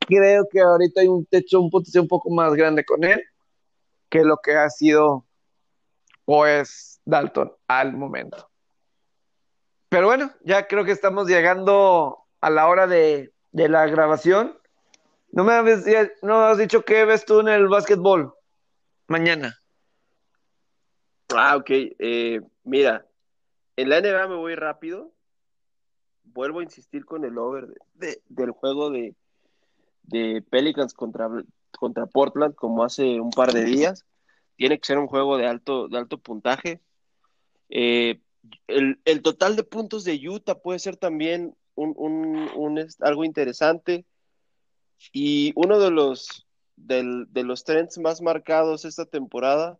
creo 0.00 0.46
que 0.50 0.60
ahorita 0.60 1.00
hay 1.00 1.08
un 1.08 1.24
techo, 1.26 1.60
un 1.60 1.70
potencial 1.70 2.02
un 2.02 2.08
poco 2.08 2.30
más 2.30 2.54
grande 2.54 2.84
con 2.84 3.02
él 3.04 3.22
que 4.08 4.22
lo 4.22 4.36
que 4.38 4.56
ha 4.56 4.68
sido 4.68 5.26
o 6.24 6.46
es 6.46 7.00
Dalton 7.04 7.52
al 7.68 7.92
momento. 7.94 8.50
Pero 9.88 10.06
bueno, 10.06 10.32
ya 10.42 10.66
creo 10.66 10.84
que 10.84 10.92
estamos 10.92 11.28
llegando 11.28 12.18
a 12.40 12.50
la 12.50 12.68
hora 12.68 12.86
de, 12.86 13.32
la 13.52 13.86
grabación. 13.86 14.58
No 15.30 15.44
me 15.44 15.52
has, 15.52 15.84
no 16.22 16.44
has 16.44 16.58
dicho 16.58 16.84
qué 16.84 17.04
ves 17.04 17.24
tú 17.24 17.40
en 17.40 17.48
el 17.48 17.68
básquetbol 17.68 18.34
mañana. 19.06 19.56
Ah, 21.34 21.56
ok. 21.56 21.70
Eh, 21.70 22.40
mira, 22.64 23.06
en 23.76 23.88
la 23.88 24.00
NBA 24.00 24.28
me 24.28 24.36
voy 24.36 24.54
rápido. 24.54 25.12
Vuelvo 26.24 26.60
a 26.60 26.64
insistir 26.64 27.04
con 27.04 27.24
el 27.24 27.38
over 27.38 27.68
del 28.28 28.50
juego 28.50 28.90
de, 28.90 29.14
de 30.02 30.42
Pelicans 30.50 30.92
contra, 30.92 31.28
contra 31.78 32.06
Portland, 32.06 32.54
como 32.54 32.82
hace 32.82 33.20
un 33.20 33.30
par 33.30 33.52
de 33.52 33.64
días. 33.64 34.04
Tiene 34.56 34.78
que 34.78 34.86
ser 34.86 34.98
un 34.98 35.06
juego 35.06 35.36
de 35.36 35.46
alto, 35.46 35.88
de 35.88 35.98
alto 35.98 36.18
puntaje. 36.18 36.80
Eh, 37.68 38.20
el, 38.66 39.22
total 39.22 39.56
de 39.56 39.64
puntos 39.64 40.04
de 40.04 40.28
Utah 40.28 40.60
puede 40.60 40.78
ser 40.78 40.96
también 40.96 41.54
un, 41.74 42.88
algo 43.00 43.24
interesante. 43.24 44.06
Y 45.12 45.52
uno 45.54 45.78
de 45.78 45.90
los, 45.90 46.46
de 46.76 47.44
los 47.44 47.64
trends 47.64 47.98
más 47.98 48.22
marcados 48.22 48.84
esta 48.84 49.04
temporada, 49.04 49.78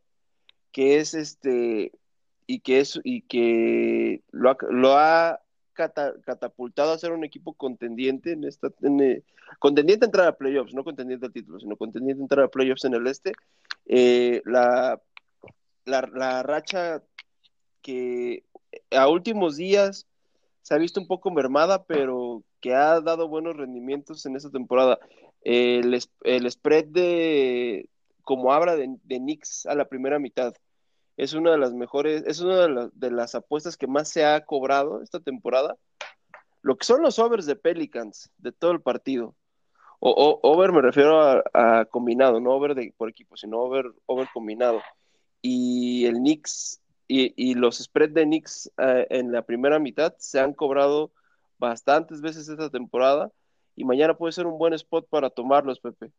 que 0.73 0.99
es 0.99 1.15
este, 1.15 1.93
y 2.47 2.61
que 2.61 2.81
es, 2.81 3.01
y 3.05 3.23
que 3.23 4.23
lo 4.31 4.51
ha, 4.51 4.57
lo 4.71 4.97
ha 4.97 5.41
catapultado 5.75 6.93
a 6.93 6.99
ser 6.99 7.13
un 7.13 7.25
equipo 7.25 7.53
contendiente 7.53 8.33
en 8.33 8.45
esta, 8.45 8.69
eh, 8.83 9.23
contendiente 9.59 10.05
a 10.05 10.09
entrar 10.09 10.27
a 10.29 10.37
playoffs, 10.37 10.75
no 10.75 10.85
contendiente 10.85 11.27
al 11.27 11.33
título, 11.33 11.61
sino 11.61 11.77
contendiente 11.77 12.23
a 12.23 12.25
entrar 12.25 12.45
a 12.45 12.49
playoffs 12.49 12.85
en 12.85 12.95
el 12.95 13.07
este. 13.07 13.33
Eh, 13.85 14.43
la, 14.45 15.01
la, 15.85 16.09
la 16.13 16.43
racha 16.43 17.03
que 17.83 18.45
a 18.91 19.09
últimos 19.09 19.57
días 19.57 20.07
se 20.63 20.75
ha 20.75 20.79
visto 20.79 21.01
un 21.01 21.07
poco 21.07 21.31
mermada, 21.31 21.85
pero 21.85 22.43
que 22.61 22.75
ha 22.75 23.01
dado 23.01 23.29
buenos 23.29 23.57
rendimientos 23.57 24.27
en 24.27 24.35
esta 24.35 24.51
temporada. 24.51 24.99
El, 25.43 25.97
el 26.25 26.51
spread 26.51 26.87
de 26.87 27.89
como 28.23 28.53
habla 28.53 28.75
de, 28.75 28.97
de, 29.05 29.19
Knicks 29.19 29.67
a 29.67 29.77
la 29.77 29.89
primera 29.89 30.19
mitad 30.19 30.53
es 31.17 31.33
una 31.35 31.53
de 31.53 31.59
las 31.59 31.73
mejores, 31.73 32.25
es 32.27 32.41
una 32.41 32.91
de, 32.93 33.11
las 33.11 33.35
apuestas 33.35 33.77
que 33.77 33.87
más 33.87 34.09
se 34.09 34.25
ha 34.25 34.45
cobrado 34.45 35.03
esta 35.03 35.21
temporada. 35.21 35.77
Lo 36.62 36.77
que 36.77 36.85
son 36.85 37.03
los 37.03 37.19
overs 37.19 37.47
de 37.47 37.57
Pelicans 37.57 38.31
de 38.39 38.53
todo 38.53 38.73
el 38.73 38.81
partido. 38.81 39.35
O, 39.99 40.41
over 40.43 40.73
me 40.73 40.83
refiero 40.83 41.43
a, 41.55 41.85
combinado, 41.87 42.39
no 42.39 42.53
over 42.53 42.75
por 42.97 43.09
equipo, 43.09 43.37
sino 43.37 43.61
over, 43.61 43.87
over 44.07 44.29
combinado. 44.33 44.83
Y 45.41 46.05
el 46.07 46.17
Knicks 46.17 46.81
y, 47.09 47.55
los 47.55 47.79
spreads 47.79 48.14
de 48.14 48.25
Knicks 48.25 48.71
eh, 48.79 49.07
en 49.11 49.33
la 49.33 49.43
primera 49.43 49.79
mitad 49.79 50.14
se 50.19 50.41
han 50.41 50.53
cobrado 50.53 51.12
bastantes 51.59 52.21
veces 52.21 52.49
esta 52.49 52.69
temporada 52.69 53.31
y 53.77 53.85
mañana 53.85 54.14
puede 54.14 54.33
ser 54.33 54.47
un 54.47 54.59
buen 54.59 54.73
spot 54.73 55.09
para 55.09 55.31
tomarlos, 55.31 55.81
Pepe. 55.81 56.11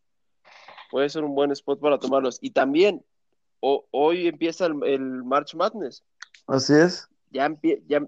Puede 0.89 1.09
ser 1.09 1.23
un 1.23 1.35
buen 1.35 1.51
spot 1.51 1.79
para 1.79 1.99
tomarlos. 1.99 2.37
Y 2.41 2.51
también, 2.51 3.03
hoy 3.59 4.27
empieza 4.27 4.65
el, 4.65 5.23
March 5.23 5.55
Madness. 5.55 6.03
Así 6.47 6.73
es. 6.73 7.07
Ya, 7.31 7.53
ya 7.87 8.07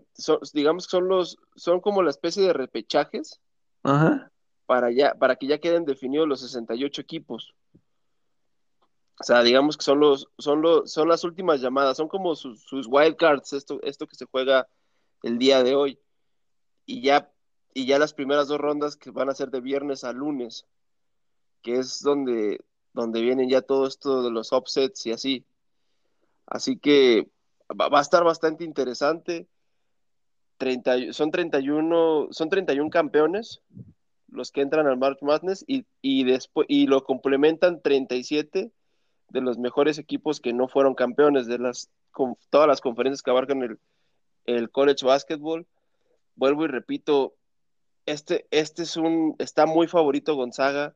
digamos 0.53 0.87
que 0.87 0.91
son 0.91 1.07
los, 1.07 1.37
son 1.55 1.81
como 1.81 2.01
la 2.01 2.09
especie 2.09 2.41
de 2.43 2.53
repechajes 2.53 3.41
Para, 4.65 4.91
ya, 4.91 5.13
para 5.15 5.35
que 5.35 5.47
ya 5.47 5.59
queden 5.59 5.85
definidos 5.85 6.27
los 6.27 6.41
68 6.41 7.01
equipos. 7.01 7.53
O 9.19 9.23
sea, 9.23 9.43
digamos 9.43 9.75
que 9.75 9.83
son 9.83 9.99
los, 9.99 10.29
son 10.37 10.61
los, 10.61 10.91
son 10.91 11.09
las 11.09 11.25
últimas 11.25 11.59
llamadas, 11.59 11.97
son 11.97 12.07
como 12.07 12.35
sus, 12.35 12.61
sus 12.63 12.87
wildcards, 12.87 13.51
esto, 13.51 13.79
esto 13.83 14.07
que 14.07 14.15
se 14.15 14.25
juega 14.25 14.67
el 15.23 15.37
día 15.37 15.61
de 15.61 15.75
hoy. 15.75 15.99
Y 16.85 17.01
ya, 17.01 17.29
y 17.73 17.85
ya 17.85 17.99
las 17.99 18.13
primeras 18.13 18.47
dos 18.47 18.59
rondas 18.59 18.95
que 18.95 19.11
van 19.11 19.29
a 19.29 19.35
ser 19.35 19.49
de 19.49 19.59
viernes 19.59 20.05
a 20.05 20.13
lunes, 20.13 20.65
que 21.61 21.75
es 21.75 22.01
donde, 22.01 22.61
donde 22.99 23.21
vienen 23.21 23.49
ya 23.49 23.61
todo 23.61 23.87
esto 23.87 24.23
de 24.23 24.31
los 24.31 24.53
offsets 24.53 25.05
y 25.05 25.11
así. 25.11 25.45
Así 26.45 26.77
que 26.77 27.29
va, 27.69 27.97
a 27.97 28.01
estar 28.01 28.23
bastante 28.23 28.63
interesante. 28.63 29.47
30, 30.57 31.13
son 31.13 31.31
31, 31.31 32.27
son 32.31 32.49
31 32.49 32.89
campeones 32.89 33.61
los 34.31 34.51
que 34.51 34.61
entran 34.61 34.87
al 34.87 34.97
March 34.97 35.19
Madness 35.21 35.63
y, 35.67 35.85
y 36.01 36.23
después 36.23 36.67
y 36.69 36.85
lo 36.85 37.03
complementan 37.03 37.81
37 37.81 38.71
de 39.29 39.41
los 39.41 39.57
mejores 39.57 39.97
equipos 39.97 40.39
que 40.39 40.53
no 40.53 40.67
fueron 40.67 40.95
campeones 40.95 41.47
de 41.47 41.59
las 41.59 41.89
con 42.11 42.35
todas 42.49 42.67
las 42.67 42.81
conferencias 42.81 43.21
que 43.21 43.31
abarcan 43.31 43.63
el, 43.63 43.79
el 44.45 44.69
college 44.69 45.05
basketball. 45.05 45.67
Vuelvo 46.35 46.65
y 46.65 46.67
repito, 46.67 47.35
este, 48.05 48.47
este 48.51 48.83
es 48.83 48.97
un, 48.97 49.35
está 49.39 49.65
muy 49.65 49.87
favorito 49.87 50.35
Gonzaga. 50.35 50.95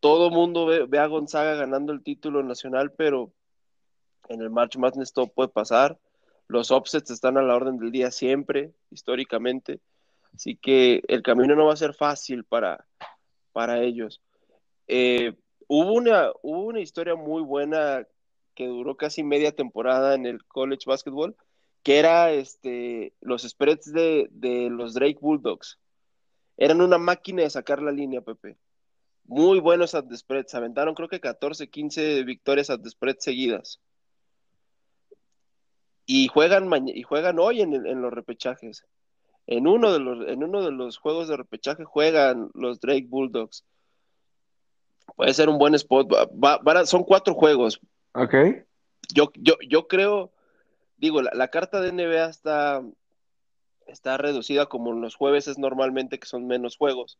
Todo 0.00 0.30
mundo 0.30 0.66
ve, 0.66 0.98
a 0.98 1.06
Gonzaga 1.06 1.54
ganando 1.54 1.92
el 1.92 2.02
título 2.02 2.42
nacional, 2.42 2.92
pero 2.92 3.32
en 4.28 4.42
el 4.42 4.50
March 4.50 4.76
Madness 4.76 5.12
todo 5.12 5.28
puede 5.28 5.48
pasar. 5.48 5.98
Los 6.46 6.70
offsets 6.70 7.10
están 7.10 7.38
a 7.38 7.42
la 7.42 7.54
orden 7.54 7.78
del 7.78 7.90
día 7.90 8.10
siempre, 8.10 8.72
históricamente. 8.90 9.80
Así 10.34 10.56
que 10.56 11.02
el 11.08 11.22
camino 11.22 11.54
no 11.54 11.66
va 11.66 11.72
a 11.72 11.76
ser 11.76 11.94
fácil 11.94 12.44
para, 12.44 12.86
para 13.52 13.82
ellos. 13.82 14.20
Eh, 14.86 15.36
hubo 15.68 15.92
una, 15.92 16.30
hubo 16.42 16.64
una 16.64 16.80
historia 16.80 17.14
muy 17.14 17.42
buena 17.42 18.06
que 18.54 18.66
duró 18.66 18.96
casi 18.96 19.22
media 19.22 19.52
temporada 19.52 20.14
en 20.14 20.26
el 20.26 20.44
college 20.44 20.84
basketball, 20.86 21.36
que 21.82 21.98
era 21.98 22.32
este, 22.32 23.14
los 23.20 23.42
spreads 23.42 23.92
de, 23.92 24.28
los 24.70 24.94
Drake 24.94 25.18
Bulldogs. 25.20 25.78
Eran 26.56 26.80
una 26.80 26.98
máquina 26.98 27.42
de 27.42 27.50
sacar 27.50 27.80
la 27.80 27.92
línea, 27.92 28.20
Pepe. 28.20 28.58
Muy 29.24 29.60
buenos 29.60 29.94
at 29.94 30.06
the 30.06 30.16
spreads. 30.16 30.54
Aventaron 30.54 30.94
creo 30.94 31.08
que 31.08 31.20
14, 31.20 31.68
15 31.68 32.24
victorias 32.24 32.70
at 32.70 32.80
the 32.80 32.90
spread 32.90 33.16
seguidas. 33.18 33.80
Y 36.06 36.28
juegan, 36.28 36.68
y 36.88 37.02
juegan 37.02 37.38
hoy 37.38 37.60
en, 37.60 37.74
en, 37.86 38.02
los 38.02 38.12
repechajes. 38.12 38.84
En 39.46 39.66
uno, 39.66 39.92
de 39.92 40.00
los, 40.00 40.28
en 40.28 40.42
uno 40.42 40.62
de 40.62 40.72
los 40.72 40.98
juegos 40.98 41.28
de 41.28 41.36
repechaje 41.36 41.84
juegan 41.84 42.50
los 42.54 42.80
Drake 42.80 43.06
Bulldogs. 43.08 43.64
Puede 45.16 45.34
ser 45.34 45.48
un 45.48 45.58
buen 45.58 45.74
spot. 45.74 46.08
son 46.86 47.04
cuatro 47.04 47.34
juegos. 47.34 47.80
Ok. 48.14 48.34
Yo, 49.14 49.30
yo, 49.34 49.54
yo 49.68 49.88
creo, 49.88 50.32
digo, 50.96 51.22
la, 51.22 51.48
carta 51.48 51.80
de 51.80 51.92
NBA 51.92 52.26
está, 52.26 52.82
está 53.86 54.16
reducida 54.16 54.66
como 54.66 54.92
los 54.92 55.14
jueves 55.14 55.48
es 55.48 55.58
normalmente 55.58 56.18
que 56.18 56.26
son 56.26 56.46
menos 56.46 56.76
juegos, 56.76 57.18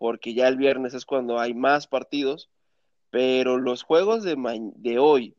porque 0.00 0.32
ya 0.32 0.48
el 0.48 0.56
viernes 0.56 0.94
es 0.94 1.04
cuando 1.04 1.38
hay 1.38 1.52
más 1.52 1.86
partidos, 1.86 2.48
pero 3.10 3.58
los 3.58 3.82
juegos 3.82 4.22
de, 4.22 4.34
de 4.76 4.98
hoy, 4.98 5.36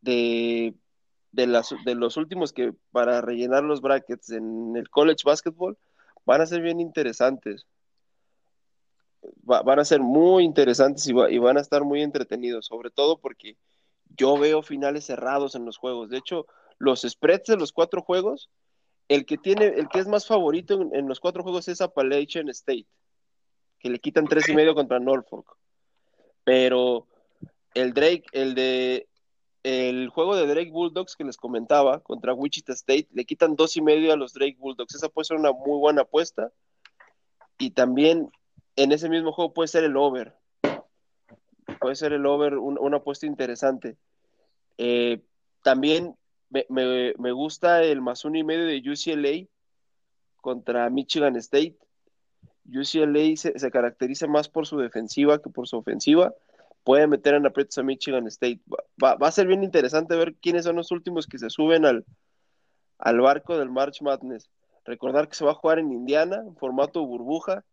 de, 0.00 0.72
los 1.34 2.16
últimos 2.16 2.54
que 2.54 2.72
para 2.92 3.20
rellenar 3.20 3.62
los 3.62 3.82
brackets 3.82 4.30
en 4.30 4.74
el 4.74 4.88
college 4.88 5.20
basketball, 5.22 5.76
van 6.24 6.40
a 6.40 6.46
ser 6.46 6.62
bien 6.62 6.80
interesantes 6.80 7.66
van 9.42 9.78
a 9.80 9.84
ser 9.84 10.00
muy 10.00 10.42
interesantes 10.42 11.06
y, 11.06 11.12
van 11.12 11.58
a 11.58 11.60
estar 11.60 11.84
muy 11.84 12.00
entretenidos, 12.00 12.64
sobre 12.64 12.90
todo 12.90 13.18
porque 13.18 13.58
yo 14.16 14.38
veo 14.38 14.62
finales 14.62 15.04
cerrados 15.04 15.54
en 15.56 15.66
los 15.66 15.76
juegos. 15.76 16.08
De 16.08 16.16
hecho, 16.16 16.46
los 16.78 17.02
spreads 17.02 17.48
de 17.48 17.58
los 17.58 17.72
cuatro 17.72 18.00
juegos, 18.00 18.48
el 19.08 19.26
que 19.26 19.36
tiene, 19.36 19.66
el 19.66 19.88
que 19.88 19.98
es 19.98 20.08
más 20.08 20.26
favorito 20.26 20.88
en, 20.92 21.06
los 21.06 21.20
cuatro 21.20 21.42
juegos 21.42 21.68
es 21.68 21.82
Appalachian 21.82 22.48
State, 22.48 22.86
que 23.78 23.90
le 23.90 23.98
quitan 23.98 24.26
tres 24.26 24.48
y 24.48 24.54
medio 24.54 24.74
contra 24.74 24.98
Norfolk. 24.98 25.56
Pero 26.44 27.06
el 27.74 27.92
Drake, 27.92 28.24
el 28.32 28.54
de 28.54 29.08
el 29.62 30.10
juego 30.10 30.36
de 30.36 30.46
Drake 30.46 30.70
Bulldogs 30.70 31.16
que 31.16 31.24
les 31.24 31.36
comentaba 31.36 32.00
contra 32.00 32.32
Wichita 32.32 32.72
State, 32.72 33.08
le 33.12 33.24
quitan 33.24 33.56
dos 33.56 33.76
y 33.76 33.82
medio 33.82 34.12
a 34.12 34.16
los 34.16 34.32
Drake 34.32 34.56
Bulldogs. 34.60 34.94
Esa 34.94 35.08
puede 35.08 35.24
ser 35.24 35.38
una 35.38 35.50
muy 35.50 35.78
buena 35.78 36.02
apuesta. 36.02 36.52
Y 37.58 37.70
también 37.70 38.30
en 38.76 38.92
ese 38.92 39.08
mismo 39.08 39.32
juego 39.32 39.52
puede 39.52 39.66
ser 39.66 39.82
el 39.82 39.96
over. 39.96 40.36
Puede 41.80 41.96
ser 41.96 42.12
el 42.12 42.24
over 42.26 42.58
una 42.58 42.98
apuesta 42.98 43.26
interesante. 43.26 43.96
Eh, 44.78 45.22
también 45.62 46.14
me, 46.48 47.32
gusta 47.32 47.82
el 47.82 48.00
más 48.00 48.24
uno 48.24 48.38
y 48.38 48.44
medio 48.44 48.66
de 48.66 48.78
UCLA 48.88 49.48
contra 50.40 50.88
Michigan 50.90 51.34
State. 51.36 51.76
UCLA 52.68 53.36
se, 53.36 53.58
se, 53.58 53.70
caracteriza 53.70 54.26
más 54.26 54.48
por 54.48 54.66
su 54.66 54.78
defensiva 54.78 55.40
que 55.40 55.50
por 55.50 55.68
su 55.68 55.76
ofensiva. 55.76 56.34
Puede 56.84 57.06
meter 57.06 57.34
en 57.34 57.46
aprietos 57.46 57.78
a 57.78 57.82
Michigan 57.82 58.26
State. 58.28 58.60
Va, 59.02 59.16
a 59.20 59.32
ser 59.32 59.46
bien 59.46 59.64
interesante 59.64 60.14
ver 60.16 60.34
quiénes 60.34 60.64
son 60.64 60.76
los 60.76 60.92
últimos 60.92 61.26
que 61.26 61.38
se 61.38 61.50
suben 61.50 61.84
al, 61.84 62.04
al 62.98 63.20
barco 63.20 63.58
del 63.58 63.70
March 63.70 64.02
Madness. 64.02 64.50
Recordar 64.84 65.28
que 65.28 65.34
se 65.34 65.44
va 65.44 65.50
a 65.50 65.54
jugar 65.54 65.80
en 65.80 65.92
Indiana, 65.92 66.36
en 66.46 66.56
formato 66.56 67.04
burbuja. 67.04 67.64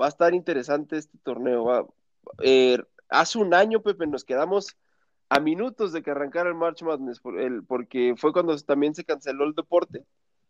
Va 0.00 0.06
a 0.06 0.10
estar 0.10 0.34
interesante 0.34 0.98
este 0.98 1.16
torneo. 1.22 1.94
Eh, 2.42 2.78
hace 3.08 3.38
un 3.38 3.54
año, 3.54 3.80
Pepe, 3.80 4.06
nos 4.06 4.24
quedamos 4.24 4.76
a 5.30 5.40
minutos 5.40 5.92
de 5.92 6.02
que 6.02 6.10
arrancara 6.10 6.50
el 6.50 6.56
March 6.56 6.82
Madness, 6.82 7.22
porque 7.66 8.14
fue 8.16 8.32
cuando 8.32 8.56
también 8.58 8.94
se 8.94 9.04
canceló 9.04 9.44
el 9.44 9.54
deporte. 9.54 10.04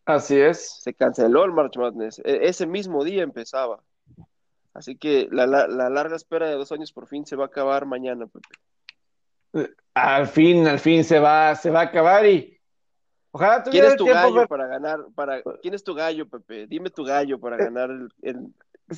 Así 0.05 0.39
es. 0.39 0.81
Se 0.81 0.93
canceló 0.93 1.45
el 1.45 1.51
March 1.51 1.77
Madness. 1.77 2.19
E, 2.19 2.47
ese 2.47 2.65
mismo 2.65 3.03
día 3.03 3.23
empezaba. 3.23 3.83
Así 4.73 4.95
que 4.95 5.27
la, 5.31 5.45
larga 5.45 6.15
espera 6.15 6.47
de 6.47 6.55
dos 6.55 6.71
años 6.71 6.93
por 6.93 7.07
fin 7.07 7.25
se 7.25 7.35
va 7.35 7.45
a 7.45 7.47
acabar 7.47 7.85
mañana, 7.85 8.25
Pepe. 8.27 9.73
Al 9.93 10.27
fin, 10.27 10.65
al 10.65 10.79
fin 10.79 11.03
se 11.03 11.19
va, 11.19 11.55
se 11.55 11.69
va 11.69 11.81
a 11.81 11.83
acabar 11.83 12.25
y 12.25 12.57
ojalá 13.31 13.63
¿Quién 13.63 13.83
es 13.83 13.97
tu 13.97 14.05
gallo 14.05 14.47
para 14.47 14.67
ganar? 14.67 15.05
Para, 15.13 15.41
¿Quién 15.61 15.73
es 15.73 15.83
tu 15.83 15.93
gallo, 15.93 16.27
Pepe? 16.27 16.67
Dime 16.67 16.89
tu 16.89 17.03
gallo 17.03 17.37
para 17.37 17.57
eh, 17.57 17.65
ganar 17.65 17.89
el, 18.21 18.53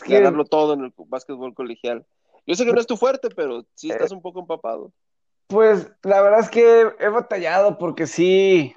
ganarlo 0.08 0.46
todo 0.46 0.74
en 0.74 0.86
el 0.86 0.94
básquetbol 0.96 1.56
colegial. 1.56 2.06
Yo 2.46 2.54
sé 2.54 2.66
que 2.66 2.72
no 2.72 2.80
es 2.80 2.88
tu 2.88 2.98
fuerte, 2.98 3.30
pero 3.30 3.66
sí 3.74 3.90
estás 3.90 4.12
un 4.12 4.22
poco 4.22 4.42
empapado. 4.42 4.92
Pues 5.48 5.92
la 6.04 6.22
verdad 6.22 6.42
es 6.42 6.50
que 6.50 6.94
he 7.00 7.10
batallado 7.10 7.78
porque 7.80 8.06
sí, 8.06 8.76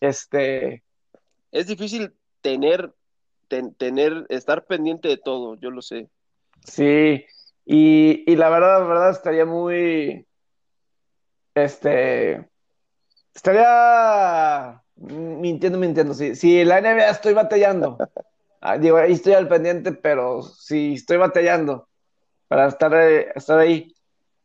este... 0.00 0.82
Es 1.52 1.66
difícil 1.66 2.14
tener, 2.40 2.92
tener, 3.76 4.26
estar 4.28 4.64
pendiente 4.66 5.08
de 5.08 5.16
todo, 5.16 5.56
yo 5.56 5.70
lo 5.70 5.82
sé. 5.82 6.08
Sí, 6.64 7.24
y, 7.64 8.36
la 8.36 8.48
verdad, 8.48 8.80
la 8.80 8.86
verdad 8.86 9.10
estaría 9.10 9.44
muy, 9.44 10.26
este, 11.54 12.48
estaría 13.34 14.82
mintiendo, 14.96 15.78
mintiendo, 15.78 16.14
sí. 16.14 16.34
Si 16.34 16.64
la 16.64 16.80
NBA 16.80 17.10
estoy 17.10 17.34
batallando, 17.34 17.98
ah, 18.60 18.78
digo, 18.78 18.96
ahí 18.96 19.12
estoy 19.12 19.32
al 19.32 19.48
pendiente, 19.48 19.92
pero 19.92 20.42
sí 20.42 20.94
estoy 20.94 21.16
batallando 21.16 21.88
para 22.48 22.68
estar, 22.68 22.94
eh, 22.94 23.32
estar 23.34 23.58
ahí. 23.58 23.94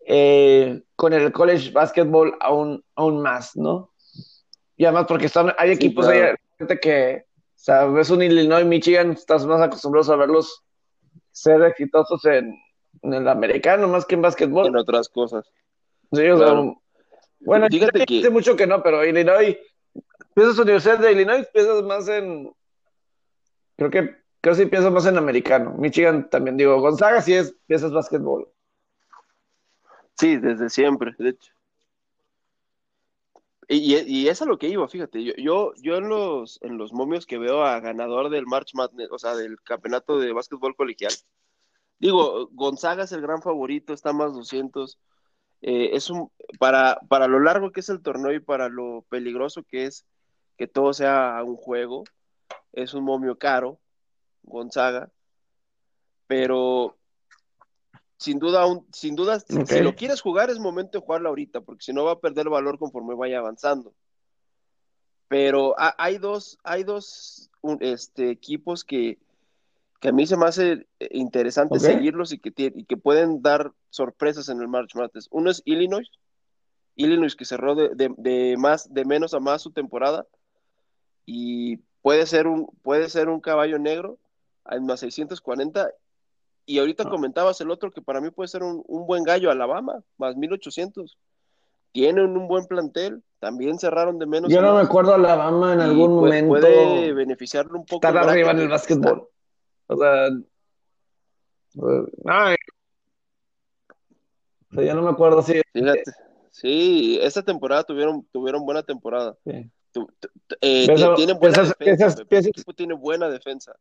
Eh, 0.08 0.84
con 0.95 1.14
el 1.14 1.32
college 1.32 1.72
basketball 1.72 2.38
aún, 2.39 2.84
aún 2.95 3.24
más, 3.24 3.56
¿no? 3.56 3.91
Y 4.78 4.86
además 4.86 5.06
porque 5.08 5.26
están, 5.26 5.51
hay 5.58 5.72
equipos 5.72 6.08
ahí 6.60 6.80
que, 6.80 7.26
o 7.28 7.58
sea, 7.58 7.86
ves 7.86 8.10
un 8.10 8.22
Illinois, 8.22 8.66
Michigan, 8.66 9.12
estás 9.12 9.45
más 9.45 9.62
acostumbrado 9.62 10.14
a 10.14 10.18
verlos 10.18 10.64
ser 11.32 11.62
exitosos 11.64 12.24
en, 12.26 12.56
el 13.01 13.28
americano 13.28 13.88
más 13.88 14.06
que 14.06 14.16
en 14.16 14.22
básquetbol. 14.22 14.68
En 14.68 14.78
otras 14.78 15.10
cosas. 15.10 15.45
Sí, 16.12 16.28
o 16.30 16.38
sea, 16.38 16.74
bueno, 17.41 17.68
fíjate 17.70 18.06
que... 18.06 18.30
mucho 18.30 18.56
que 18.56 18.66
no, 18.66 18.82
pero 18.82 19.06
Illinois, 19.06 19.58
piensas 20.34 20.58
Universidad 20.60 20.99
de 20.99 21.12
Illinois, 21.12 21.47
piensas 21.53 21.84
más 21.84 22.08
en, 22.08 22.51
creo 23.76 23.91
que, 23.91 24.16
sí 24.56 24.66
piensas 24.66 24.91
más 24.91 25.06
en 25.06 25.18
americano. 25.18 25.76
Michigan 25.78 26.30
también, 26.30 26.58
digo, 26.58 26.80
Gonzaga 26.80 27.22
sí 27.22 27.34
es, 27.34 27.56
piensas 27.68 27.91
básquetbol. 27.91 28.49
Sí, 30.18 30.38
desde 30.38 30.70
siempre, 30.70 31.14
de 31.18 31.30
hecho. 31.30 31.51
Y, 33.68 33.95
y, 33.95 34.28
es 34.28 34.41
a 34.41 34.45
lo 34.45 34.59
que 34.59 34.70
iba, 34.70 34.88
fíjate, 34.88 35.24
yo, 35.24 35.34
yo, 35.38 35.74
yo 35.82 35.97
en 35.97 36.07
los 36.07 36.59
en 36.61 36.78
los 36.78 36.93
momios 36.93 37.26
que 37.26 37.39
veo 37.39 37.63
a 37.63 37.80
ganador 37.80 38.30
del 38.30 38.45
March 38.45 38.72
Madness, 38.76 39.09
o 39.11 39.18
sea, 39.18 39.36
del 39.36 39.59
campeonato 39.61 40.20
de 40.20 40.34
básquetbol 40.34 40.76
colegial, 40.76 41.13
digo, 41.99 42.47
Gonzaga 42.51 43.05
es 43.05 43.11
el 43.11 43.22
gran 43.22 43.41
favorito, 43.41 43.93
está 43.93 44.13
más 44.13 44.34
200, 44.34 44.99
eh, 45.61 45.91
es 45.93 46.09
un, 46.11 46.32
para, 46.59 46.99
para 47.09 47.28
lo 47.28 47.39
largo 47.39 47.72
que 47.72 47.80
es 47.80 47.89
el 47.89 48.03
torneo 48.03 48.34
y 48.34 48.39
para 48.39 48.70
lo 48.70 49.05
peligroso 49.09 49.63
que 49.63 49.86
es 49.86 50.05
que 50.57 50.68
todo 50.68 50.93
sea 50.93 51.41
un 51.43 51.55
juego, 51.57 52.03
es 52.74 52.93
un 52.93 53.03
momio 53.03 53.38
caro, 53.38 53.80
Gonzaga, 54.43 55.11
pero 56.28 56.97
sin 58.18 58.39
duda, 58.39 58.66
sin 58.91 59.16
duda, 59.16 59.39
si 59.39 59.82
lo 59.82 59.95
quieres 59.95 60.22
jugar 60.22 60.49
es 60.49 60.59
momento 60.59 60.97
de 60.97 61.05
jugarlo 61.05 61.30
ahorita, 61.30 61.61
porque 61.61 61.84
si 61.84 61.93
no 61.93 62.05
va 62.05 62.13
a 62.13 62.20
perder 62.20 62.49
valor 62.49 62.80
conforme 62.80 63.16
vaya 63.16 63.39
avanzando. 63.39 63.93
Pero 65.28 65.76
hay 65.78 66.18
dos, 66.18 66.57
hay 66.63 66.84
dos 66.84 67.49
este, 67.80 68.30
equipos 68.30 68.84
que, 68.84 69.18
a 70.01 70.11
mí 70.11 70.28
se 70.28 70.38
me 70.38 70.45
hace 70.45 70.88
eh, 70.99 71.09
interesante 71.11 71.80
seguirlos 71.80 72.32
y 72.32 72.38
que, 72.38 72.53
y 72.55 72.86
que 72.86 72.95
pueden 72.95 73.41
dar 73.41 73.72
sorpresas 73.89 74.49
en 74.49 74.61
el 74.61 74.68
March 74.68 74.93
Madness. 74.93 75.28
Uno 75.32 75.49
es 75.49 75.63
Illinois, 75.66 76.11
Illinois 76.95 77.36
que 77.36 77.45
cerró 77.45 77.76
de, 77.76 78.55
más, 78.57 78.93
de 78.93 79.03
menos 79.03 79.34
a 79.34 79.39
más 79.39 79.63
su 79.63 79.72
temporada 79.72 80.28
y 81.26 81.78
puede 82.01 82.28
ser 82.28 82.45
un, 82.47 82.68
puede 82.84 83.09
ser 83.09 83.30
un 83.30 83.41
caballo 83.41 83.80
negro 83.80 84.20
en 84.70 84.86
más 84.86 84.99
640 84.99 85.91
y 86.66 86.80
ahorita 86.80 87.03
ah. 87.05 87.09
comentabas 87.09 87.61
el 87.61 87.70
otro 87.70 87.91
que 87.91 88.01
para 88.01 88.22
mí 88.22 88.32
puede 88.32 88.47
ser 88.47 88.63
un, 88.63 88.84
buen 88.88 89.24
gallo, 89.24 89.51
Alabama, 89.51 90.01
más 90.18 90.36
1800. 90.36 91.18
Tienen 91.91 92.36
un 92.36 92.47
buen 92.47 92.66
plantel, 92.66 93.24
también 93.39 93.80
cerraron 93.80 94.20
de 94.20 94.26
menos. 94.26 94.51
Yo 94.51 94.61
no 94.61 94.76
me 94.76 94.82
acuerdo 94.82 95.13
Alabama 95.13 95.74
en 95.74 95.80
algún 95.80 96.16
momento. 96.16 96.49
Puede 96.49 97.13
beneficiarlo 97.13 97.80
un 97.80 97.86
poco. 97.86 98.05
Estar 98.05 98.30
arriba 98.30 98.51
en 98.51 98.59
el 98.59 98.68
básquetbol. 98.68 99.30
O 99.88 99.97
sea. 99.97 100.28
Ay. 102.26 102.55
O 104.72 104.76
sea, 104.76 104.84
ya 104.84 104.93
no 104.93 105.03
me 105.03 105.09
acuerdo 105.11 105.41
si. 105.41 105.61
Fíjate. 105.72 106.03
Sí, 106.51 107.20
esta 107.22 107.43
temporada 107.43 107.84
tuvieron, 107.84 108.26
tuvieron 108.32 108.66
buena 108.66 108.84
temporada. 108.84 109.38
Sí. 109.45 109.70
Eh, 110.61 110.88
tienen 111.16 111.39
buena 111.39 111.63
defensa. 111.63 112.26
el 112.30 112.47
equipo 112.47 112.74
tiene 112.74 112.93
buena 112.93 113.30
defensa. 113.30 113.74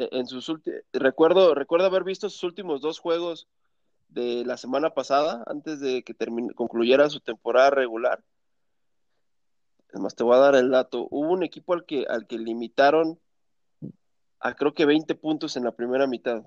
E-, 0.00 0.08
en 0.12 0.26
sus 0.26 0.50
recuerdo, 0.92 1.54
recuerdo 1.54 1.86
haber 1.86 2.04
visto 2.04 2.30
sus 2.30 2.42
últimos 2.44 2.80
dos 2.80 2.98
juegos 2.98 3.48
de 4.08 4.44
la 4.44 4.56
semana 4.56 4.90
pasada, 4.90 5.44
antes 5.46 5.80
de 5.80 6.02
que 6.02 6.14
concluyera 6.54 7.10
su 7.10 7.20
temporada 7.20 7.70
regular. 7.70 8.24
Además, 9.90 10.14
te 10.14 10.24
voy 10.24 10.36
a 10.36 10.38
dar 10.38 10.54
el 10.54 10.70
dato. 10.70 11.06
Hubo 11.10 11.30
un 11.30 11.42
equipo 11.42 11.74
al 11.74 11.84
que, 11.84 12.06
al 12.08 12.26
que 12.26 12.38
limitaron 12.38 13.20
a 14.40 14.54
creo 14.54 14.72
que 14.72 14.86
20 14.86 15.14
puntos 15.16 15.56
en 15.56 15.64
la 15.64 15.72
primera 15.72 16.06
mitad. 16.06 16.42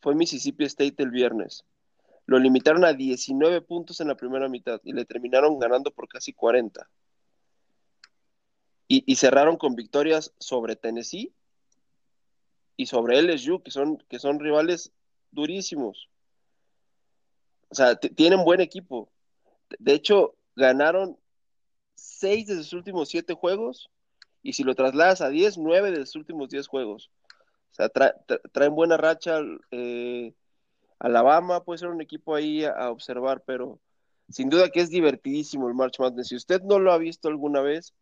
Fue 0.00 0.14
Mississippi 0.14 0.64
State 0.64 1.02
el 1.02 1.10
viernes. 1.10 1.64
Lo 2.26 2.38
limitaron 2.38 2.84
a 2.84 2.92
19 2.92 3.62
puntos 3.62 4.00
en 4.00 4.08
la 4.08 4.16
primera 4.16 4.48
mitad 4.48 4.80
y 4.84 4.92
le 4.92 5.04
terminaron 5.06 5.58
ganando 5.58 5.90
por 5.90 6.08
casi 6.08 6.32
40 6.32 6.88
y, 8.88 9.16
cerraron 9.16 9.58
con 9.58 9.76
victorias 9.76 10.32
sobre 10.38 10.74
Tennessee 10.74 11.32
y 12.76 12.86
sobre 12.86 13.18
LSU, 13.18 13.62
que 13.62 13.70
son, 13.70 13.98
que 14.08 14.18
son 14.18 14.40
rivales 14.40 14.92
durísimos. 15.30 16.08
O 17.68 17.74
sea, 17.74 17.96
tienen 17.96 18.44
buen 18.44 18.62
equipo. 18.62 19.10
De 19.78 19.92
hecho, 19.92 20.34
ganaron 20.56 21.18
seis 21.94 22.46
de 22.46 22.56
sus 22.56 22.72
últimos 22.72 23.10
siete 23.10 23.34
juegos 23.34 23.90
y 24.42 24.54
si 24.54 24.64
lo 24.64 24.74
trasladas 24.74 25.20
a 25.20 25.28
diez, 25.28 25.58
nueve 25.58 25.90
de 25.90 26.06
sus 26.06 26.16
últimos 26.16 26.48
diez 26.48 26.66
juegos. 26.66 27.10
O 27.72 27.74
sea, 27.74 27.90
traen 27.90 28.74
buena 28.74 28.96
racha. 28.96 29.40
Eh, 29.70 30.32
Alabama 30.98 31.62
puede 31.62 31.78
ser 31.78 31.88
un 31.88 32.00
equipo 32.00 32.34
ahí 32.34 32.64
a, 32.64 32.90
observar, 32.90 33.42
pero 33.44 33.80
sin 34.30 34.48
duda 34.48 34.70
que 34.70 34.80
es 34.80 34.88
divertidísimo 34.88 35.68
el 35.68 35.74
March 35.74 35.98
Madness. 35.98 36.28
Si 36.28 36.36
usted 36.36 36.62
no 36.62 36.78
lo 36.78 36.92
ha 36.92 36.98
visto 36.98 37.28
alguna 37.28 37.60
vez, 37.60 37.94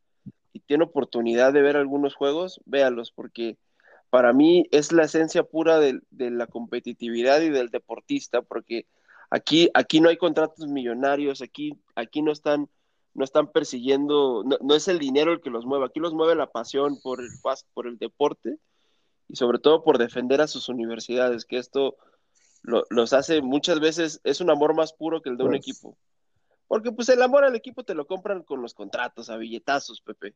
y 0.57 0.61
tiene 0.61 0.85
oportunidad 0.85 1.53
de 1.53 1.61
ver 1.61 1.77
algunos 1.77 2.15
juegos, 2.15 2.61
véalos, 2.65 3.12
porque 3.12 3.59
para 4.09 4.33
mí 4.33 4.66
es 4.70 4.91
la 4.91 5.05
esencia 5.05 5.43
pura 5.43 5.78
de, 5.78 6.01
la 6.11 6.47
competitividad 6.47 7.43
y 7.43 7.51
del 7.51 7.69
deportista, 7.69 8.41
porque 8.41 8.87
aquí, 9.31 9.69
aquí 9.74 10.01
no 10.01 10.09
hay 10.09 10.16
contratos 10.16 10.66
millonarios, 10.66 11.43
aquí, 11.43 11.74
aquí 11.95 12.23
no 12.23 12.33
están, 12.33 12.70
no 13.12 13.23
están 13.23 13.53
persiguiendo, 13.53 14.45
no, 14.45 14.74
es 14.74 14.89
el 14.89 14.99
dinero 14.99 15.33
el 15.33 15.43
que 15.43 15.51
los 15.51 15.66
mueve, 15.66 15.85
aquí 15.85 16.01
los 16.01 16.15
mueve 16.15 16.35
la 16.35 16.51
pasión 16.51 16.99
por 17.03 17.20
el, 17.20 17.28
por 17.74 17.87
el 17.87 17.99
deporte 17.99 18.57
y 19.28 19.37
sobre 19.37 19.59
todo 19.59 19.85
por 19.85 19.99
defender 19.99 20.41
a 20.41 20.47
sus 20.47 20.70
universidades, 20.70 21.45
que 21.45 21.59
esto 21.59 21.97
los 22.62 23.12
hace 23.12 23.43
muchas 23.43 23.78
veces, 23.78 24.23
es 24.24 24.41
un 24.41 24.49
amor 24.49 24.74
más 24.74 24.95
puro 24.95 25.20
que 25.20 25.28
el 25.28 25.37
de 25.37 25.45
un 25.45 25.51
pues, 25.51 25.61
equipo. 25.61 25.99
Porque 26.68 26.93
pues 26.93 27.09
el 27.09 27.22
amor 27.22 27.44
al 27.44 27.55
equipo 27.55 27.84
te 27.84 27.94
lo 27.94 28.06
compran 28.06 28.43
con 28.43 28.60
los 28.60 28.74
contratos, 28.74 29.30
a 29.30 29.36
billetazos, 29.36 30.01
Pepe. 30.01 30.34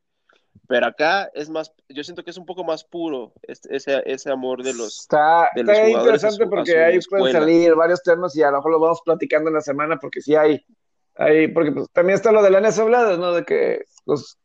Pero 0.68 0.86
acá 0.86 1.30
es 1.34 1.50
más, 1.50 1.72
yo 1.88 2.04
siento 2.04 2.22
que 2.22 2.30
es 2.30 2.36
un 2.36 2.46
poco 2.46 2.62
más 2.62 2.84
puro 2.84 3.32
ese, 3.42 4.02
ese 4.06 4.30
amor 4.30 4.62
de 4.62 4.72
los. 4.74 5.00
Está, 5.00 5.48
interesante 5.56 6.46
porque 6.46 6.78
ahí 6.78 6.98
pueden 7.08 7.32
salir 7.32 7.74
varios 7.74 8.02
temas 8.02 8.36
y 8.36 8.42
a 8.42 8.50
lo 8.50 8.58
mejor 8.58 8.72
lo 8.72 8.80
vamos 8.80 9.02
platicando 9.04 9.48
en 9.48 9.54
la 9.54 9.60
semana 9.60 9.98
porque 9.98 10.20
sí 10.20 10.36
hay, 10.36 10.64
hay 11.16 11.48
porque 11.48 11.72
pues, 11.72 11.88
también 11.92 12.14
está 12.14 12.30
lo 12.30 12.42
de 12.42 12.50
la 12.50 12.60
NCAA, 12.60 13.16
¿no? 13.16 13.32
De 13.32 13.44
que 13.44 13.84
los 14.06 14.38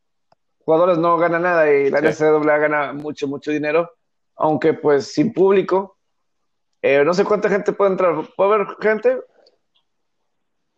jugadores 0.64 0.98
no 0.98 1.16
ganan 1.16 1.42
nada 1.42 1.70
y 1.72 1.90
la 1.90 2.00
sí. 2.12 2.24
NCAA 2.24 2.58
gana 2.58 2.92
mucho, 2.92 3.28
mucho 3.28 3.52
dinero, 3.52 3.92
aunque 4.34 4.74
pues 4.74 5.12
sin 5.12 5.32
público. 5.32 5.96
Eh, 6.82 7.04
no 7.04 7.14
sé 7.14 7.24
cuánta 7.24 7.48
gente 7.48 7.72
puede 7.72 7.92
entrar. 7.92 8.14
¿Puede 8.36 8.54
haber 8.54 8.66
gente 8.80 9.20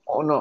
o 0.05 0.23
no? 0.23 0.41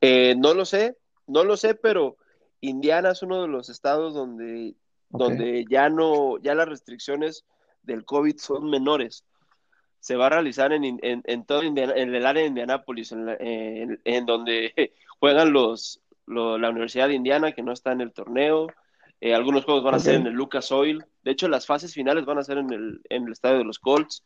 Eh, 0.00 0.34
no 0.36 0.54
lo 0.54 0.64
sé, 0.64 0.96
no 1.26 1.44
lo 1.44 1.56
sé, 1.56 1.74
pero 1.74 2.16
Indiana 2.60 3.10
es 3.10 3.22
uno 3.22 3.42
de 3.42 3.48
los 3.48 3.68
estados 3.68 4.14
donde, 4.14 4.74
donde 5.08 5.64
ya 5.68 5.88
no, 5.88 6.38
ya 6.38 6.54
las 6.54 6.68
restricciones 6.68 7.44
del 7.82 8.04
COVID 8.04 8.36
son 8.38 8.70
menores. 8.70 9.24
Se 9.98 10.16
va 10.16 10.26
a 10.26 10.30
realizar 10.30 10.72
en, 10.72 10.98
en, 11.02 11.44
todo 11.44 11.62
en 11.62 11.76
el 11.76 12.26
área 12.26 12.42
de 12.42 12.48
Indianápolis, 12.48 13.12
en, 13.12 14.00
en, 14.04 14.26
donde 14.26 14.72
juegan 15.18 15.52
los, 15.52 16.00
la 16.26 16.70
Universidad 16.70 17.08
de 17.08 17.14
Indiana, 17.14 17.52
que 17.52 17.62
no 17.62 17.72
está 17.72 17.92
en 17.92 18.00
el 18.00 18.12
torneo. 18.12 18.68
Eh, 19.20 19.34
algunos 19.34 19.66
juegos 19.66 19.84
van 19.84 19.96
a 19.96 19.98
ser 19.98 20.14
en 20.14 20.26
el 20.26 20.32
Lucas 20.32 20.72
Oil. 20.72 21.04
De 21.22 21.32
hecho, 21.32 21.48
las 21.48 21.66
fases 21.66 21.92
finales 21.92 22.24
van 22.24 22.38
a 22.38 22.44
ser 22.44 22.56
en 22.56 22.72
el, 22.72 23.02
en 23.10 23.26
el 23.26 23.32
estadio 23.32 23.58
de 23.58 23.64
los 23.64 23.78
Colts. 23.78 24.24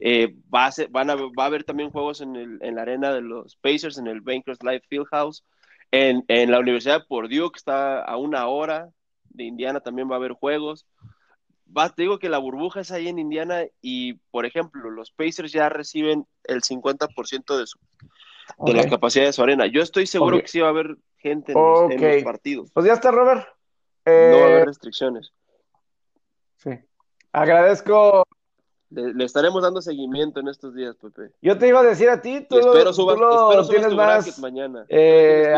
Eh, 0.00 0.34
va, 0.52 0.66
a 0.66 0.72
van 0.90 1.10
a, 1.10 1.14
va 1.14 1.44
a 1.44 1.46
haber 1.46 1.64
también 1.64 1.90
juegos 1.90 2.20
en, 2.20 2.36
el, 2.36 2.58
en, 2.62 2.74
la 2.74 2.82
arena 2.82 3.12
de 3.12 3.20
los 3.20 3.56
Pacers, 3.56 3.98
en 3.98 4.06
el 4.06 4.20
Bankers 4.20 4.62
Life 4.62 4.86
Fieldhouse. 4.88 5.44
En, 5.90 6.24
en 6.28 6.50
la 6.50 6.58
Universidad 6.58 7.00
de 7.00 7.06
Purdue, 7.06 7.50
que 7.52 7.58
está 7.58 8.02
a 8.02 8.16
una 8.16 8.46
hora 8.46 8.90
de 9.28 9.44
Indiana, 9.44 9.80
también 9.80 10.10
va 10.10 10.14
a 10.14 10.18
haber 10.18 10.32
juegos. 10.32 10.86
Va, 11.76 11.88
te 11.90 12.02
digo 12.02 12.18
que 12.18 12.28
la 12.28 12.38
burbuja 12.38 12.80
es 12.80 12.90
ahí 12.90 13.08
en 13.08 13.18
Indiana 13.18 13.64
y, 13.80 14.14
por 14.30 14.46
ejemplo, 14.46 14.90
los 14.90 15.10
Pacers 15.10 15.52
ya 15.52 15.68
reciben 15.68 16.26
el 16.44 16.62
50% 16.62 17.58
de, 17.58 17.66
su, 17.66 17.78
de 18.58 18.74
la 18.74 18.88
capacidad 18.88 19.26
de 19.26 19.32
su 19.32 19.42
arena. 19.42 19.66
Yo 19.66 19.82
estoy 19.82 20.06
seguro 20.06 20.40
que 20.40 20.48
sí 20.48 20.60
va 20.60 20.68
a 20.68 20.70
haber 20.70 20.96
gente 21.18 21.52
en, 21.52 21.58
los, 22.00 22.22
partidos. 22.24 22.70
Pues 22.72 22.86
ya 22.86 22.94
está, 22.94 23.10
Robert. 23.10 23.46
no 24.04 24.12
va 24.12 24.42
a 24.42 24.46
haber 24.46 24.62
eh, 24.62 24.64
restricciones. 24.66 25.32
Sí. 26.56 26.70
Agradezco 27.32 28.26
le, 28.92 29.24
estaremos 29.24 29.62
dando 29.62 29.80
seguimiento 29.80 30.40
en 30.40 30.48
estos 30.48 30.74
días, 30.74 30.96
Pepe. 30.96 31.32
Yo 31.40 31.58
te 31.58 31.68
iba 31.68 31.80
a 31.80 31.84
decir 31.84 32.08
a 32.10 32.20
ti, 32.20 32.46
tú, 32.48 32.58
espero 32.58 32.92
subas, 32.92 33.16
tú 33.16 33.22
lo 33.22 33.62
espero 33.62 33.68
tienes 33.68 33.94
más 33.94 34.38
mañana. 34.38 34.84
Eh, 34.88 35.54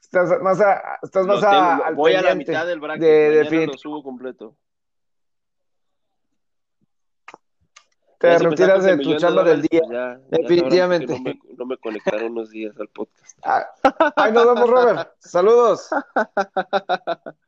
estás 0.00 0.42
más 0.42 0.60
a, 0.60 0.98
estás 1.02 1.26
más 1.26 1.42
a, 1.42 1.90
voy 1.92 2.14
a 2.14 2.22
la 2.22 2.34
mitad 2.34 2.66
del 2.66 2.80
bracket, 2.80 3.02
de, 3.02 3.44
mañana 3.44 3.66
lo 3.66 3.78
subo 3.78 4.02
completo. 4.02 4.56
Te 8.18 8.38
retiras 8.38 8.82
de 8.82 8.96
tu 8.96 9.14
chamba 9.16 9.44
del 9.44 9.60
día. 9.62 9.82
Pues 9.86 9.92
ya, 9.92 10.18
Definitivamente. 10.30 11.12
No 11.12 11.20
me, 11.20 11.38
no 11.56 11.66
me, 11.66 11.76
conectaron 11.76 12.32
unos 12.32 12.50
días 12.50 12.74
al 12.80 12.88
podcast. 12.88 13.38
Ah, 13.44 13.66
ahí 14.16 14.32
nos 14.32 14.46
vemos, 14.46 14.70
Robert. 14.70 15.10
Saludos. 15.18 15.90